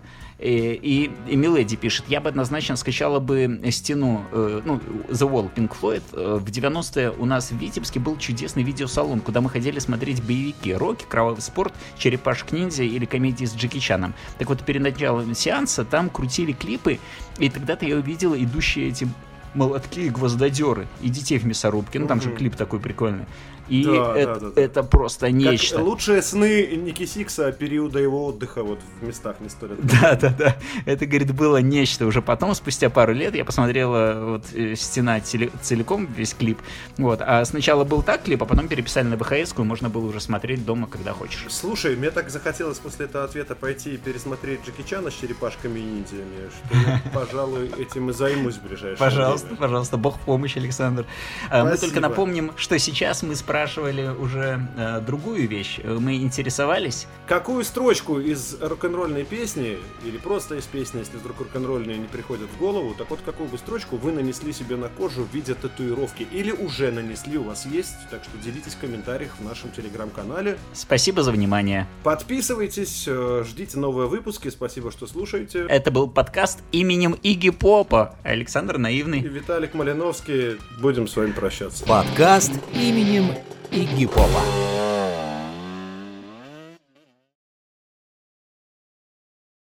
И, 0.44 0.74
и, 0.74 1.32
и 1.32 1.36
Миледи 1.38 1.78
пишет, 1.78 2.04
я 2.10 2.20
бы 2.20 2.28
однозначно 2.28 2.76
скачала 2.76 3.20
бы 3.20 3.62
стену, 3.72 4.26
э, 4.34 4.62
ну, 4.66 4.82
The 5.08 5.30
Wall, 5.30 5.50
Pink 5.56 5.72
Floyd. 5.82 6.04
Э, 6.12 6.38
в 6.38 6.44
90-е 6.44 7.12
у 7.12 7.26
нас 7.26 7.52
в 7.52 7.58
Витебске 7.58 8.02
был 8.02 8.18
чудесный 8.18 8.62
видеосалон, 8.64 9.22
куда 9.22 9.40
мы 9.40 9.50
ходили 9.50 9.80
смотреть 9.80 10.22
боевики, 10.22 10.74
роки, 10.74 11.06
кровавый 11.08 11.42
спорт, 11.42 11.74
черепашек 11.98 12.52
ниндзя 12.52 12.84
или 12.84 13.06
комедии 13.06 13.46
с 13.46 13.56
Джеки 13.56 13.80
Чаном. 13.80 14.14
Так 14.38 14.50
вот, 14.50 14.66
перед 14.66 14.82
началом 14.82 15.34
сеанса 15.34 15.86
там 15.86 16.10
крутили 16.10 16.52
клипы, 16.52 17.00
и 17.40 17.50
тогда-то 17.50 17.86
я 17.86 17.96
увидела 17.96 18.36
идущие 18.36 18.90
эти 18.90 19.08
молотки 19.54 20.02
и 20.02 20.10
гвоздодеры, 20.10 20.88
и 21.02 21.08
детей 21.08 21.38
в 21.38 21.46
мясорубке. 21.46 22.00
Ну, 22.00 22.08
там 22.08 22.22
же 22.22 22.32
клип 22.32 22.58
такой 22.58 22.82
прикольный. 22.82 23.26
И 23.70 23.84
Да, 23.86 24.16
это, 24.16 24.40
да, 24.40 24.50
да, 24.50 24.62
это 24.62 24.84
просто 24.84 25.28
Как 25.28 25.36
нечто. 25.36 25.82
лучшие 25.82 26.22
сны 26.22 26.76
Ники 26.76 27.06
Сикса 27.06 27.52
периода 27.52 28.00
его 28.00 28.26
отдыха 28.26 28.64
вот 28.64 28.80
в 29.02 29.06
местах 29.06 29.38
не 29.40 29.50
столь 29.50 29.72
Да, 29.82 30.16
да, 30.16 30.30
да. 30.38 30.56
Это, 30.86 31.06
говорит, 31.06 31.34
было 31.34 31.58
нечто. 31.58 32.06
Уже 32.06 32.22
потом, 32.22 32.54
спустя 32.56 32.90
пару 32.90 33.14
лет, 33.14 33.36
я 33.36 33.46
посмотрела 33.46 34.26
вот 34.32 34.54
э, 34.54 34.76
стена 34.76 35.20
целиком, 35.22 36.06
весь 36.06 36.34
клип. 36.34 36.60
Вот. 36.98 37.22
А 37.22 37.44
сначала 37.46 37.84
был 37.84 38.02
так 38.02 38.24
клип, 38.24 38.44
а 38.44 38.46
потом 38.46 38.68
переписали 38.68 39.08
на 39.08 39.18
ВХС, 39.18 39.54
можно 39.58 39.90
было 39.90 40.06
уже 40.08 40.20
смотреть 40.20 40.66
дома, 40.66 40.88
когда 40.88 41.14
хочешь. 41.14 41.46
Слушай, 41.50 41.96
мне 41.96 42.12
так 42.12 42.30
захотелось 42.30 42.80
после 42.80 43.06
этого 43.06 43.24
ответа 43.24 43.56
пойти 43.56 43.94
и 43.94 43.98
пересмотреть 43.98 44.60
Джеки 44.66 44.88
Чана 44.88 45.10
с 45.10 45.14
черепашками 45.14 45.80
и 45.80 45.84
ниндзями, 45.84 46.50
что 46.50 46.78
я, 46.78 47.02
пожалуй, 47.14 47.72
этим 47.80 48.10
и 48.10 48.14
займусь 48.14 48.56
в 48.56 48.64
ближайшее 48.64 48.98
Пожалуйста, 48.98 49.48
время. 49.48 49.62
пожалуйста, 49.62 49.98
бог 49.98 50.18
в 50.18 50.20
помощь, 50.22 50.58
Александр. 50.58 51.06
А, 51.50 51.64
Мы 51.64 51.78
только 51.78 52.00
напомним, 52.00 52.52
что 52.58 52.78
сейчас 52.78 53.24
мы 53.24 53.36
спрашивали 53.54 54.08
уже 54.08 54.68
э, 54.76 55.00
другую 55.02 55.48
вещь. 55.48 55.80
Э, 55.84 55.94
Мы 56.00 56.16
интересовались, 56.16 57.06
Какую 57.28 57.64
строчку 57.64 58.20
из 58.20 58.58
рок-н-ролльной 58.60 59.24
песни, 59.24 59.78
или 60.06 60.18
просто 60.18 60.56
из 60.56 60.66
песни, 60.66 61.00
если 61.00 61.18
вдруг 61.18 61.40
рок-н-ролльные 61.40 61.98
не 61.98 62.08
приходят 62.08 62.50
в 62.50 62.58
голову, 62.58 62.94
так 62.98 63.10
вот 63.10 63.20
какую 63.24 63.48
бы 63.48 63.58
строчку 63.58 63.96
вы 63.96 64.12
нанесли 64.12 64.52
себе 64.52 64.76
на 64.76 64.90
кожу 64.90 65.24
в 65.24 65.34
виде 65.34 65.54
татуировки, 65.54 66.28
или 66.32 66.52
уже 66.52 66.92
нанесли, 66.92 67.38
у 67.38 67.44
вас 67.44 67.66
есть, 67.66 67.94
так 68.12 68.24
что 68.24 68.38
делитесь 68.44 68.74
в 68.74 68.80
комментариях 68.80 69.32
в 69.40 69.46
нашем 69.46 69.72
телеграм-канале. 69.72 70.58
Спасибо 70.74 71.24
за 71.24 71.32
внимание. 71.32 71.88
Подписывайтесь, 72.04 73.06
э, 73.08 73.44
ждите 73.48 73.78
новые 73.78 74.10
выпуски, 74.10 74.50
спасибо, 74.50 74.92
что 74.92 75.08
слушаете. 75.08 75.66
Это 75.70 75.92
был 75.92 76.10
подкаст 76.10 76.60
именем 76.72 77.14
Иги 77.24 77.52
Попа. 77.52 78.16
Александр 78.24 78.76
И 78.76 78.80
Наивный. 78.80 79.20
Виталик 79.22 79.76
Малиновский, 79.76 80.58
будем 80.82 81.08
с 81.08 81.16
вами 81.16 81.32
прощаться. 81.32 81.86
Подкаст 81.86 82.52
именем 82.74 83.28
Iggy 83.74 84.06
Popa. 84.06 84.93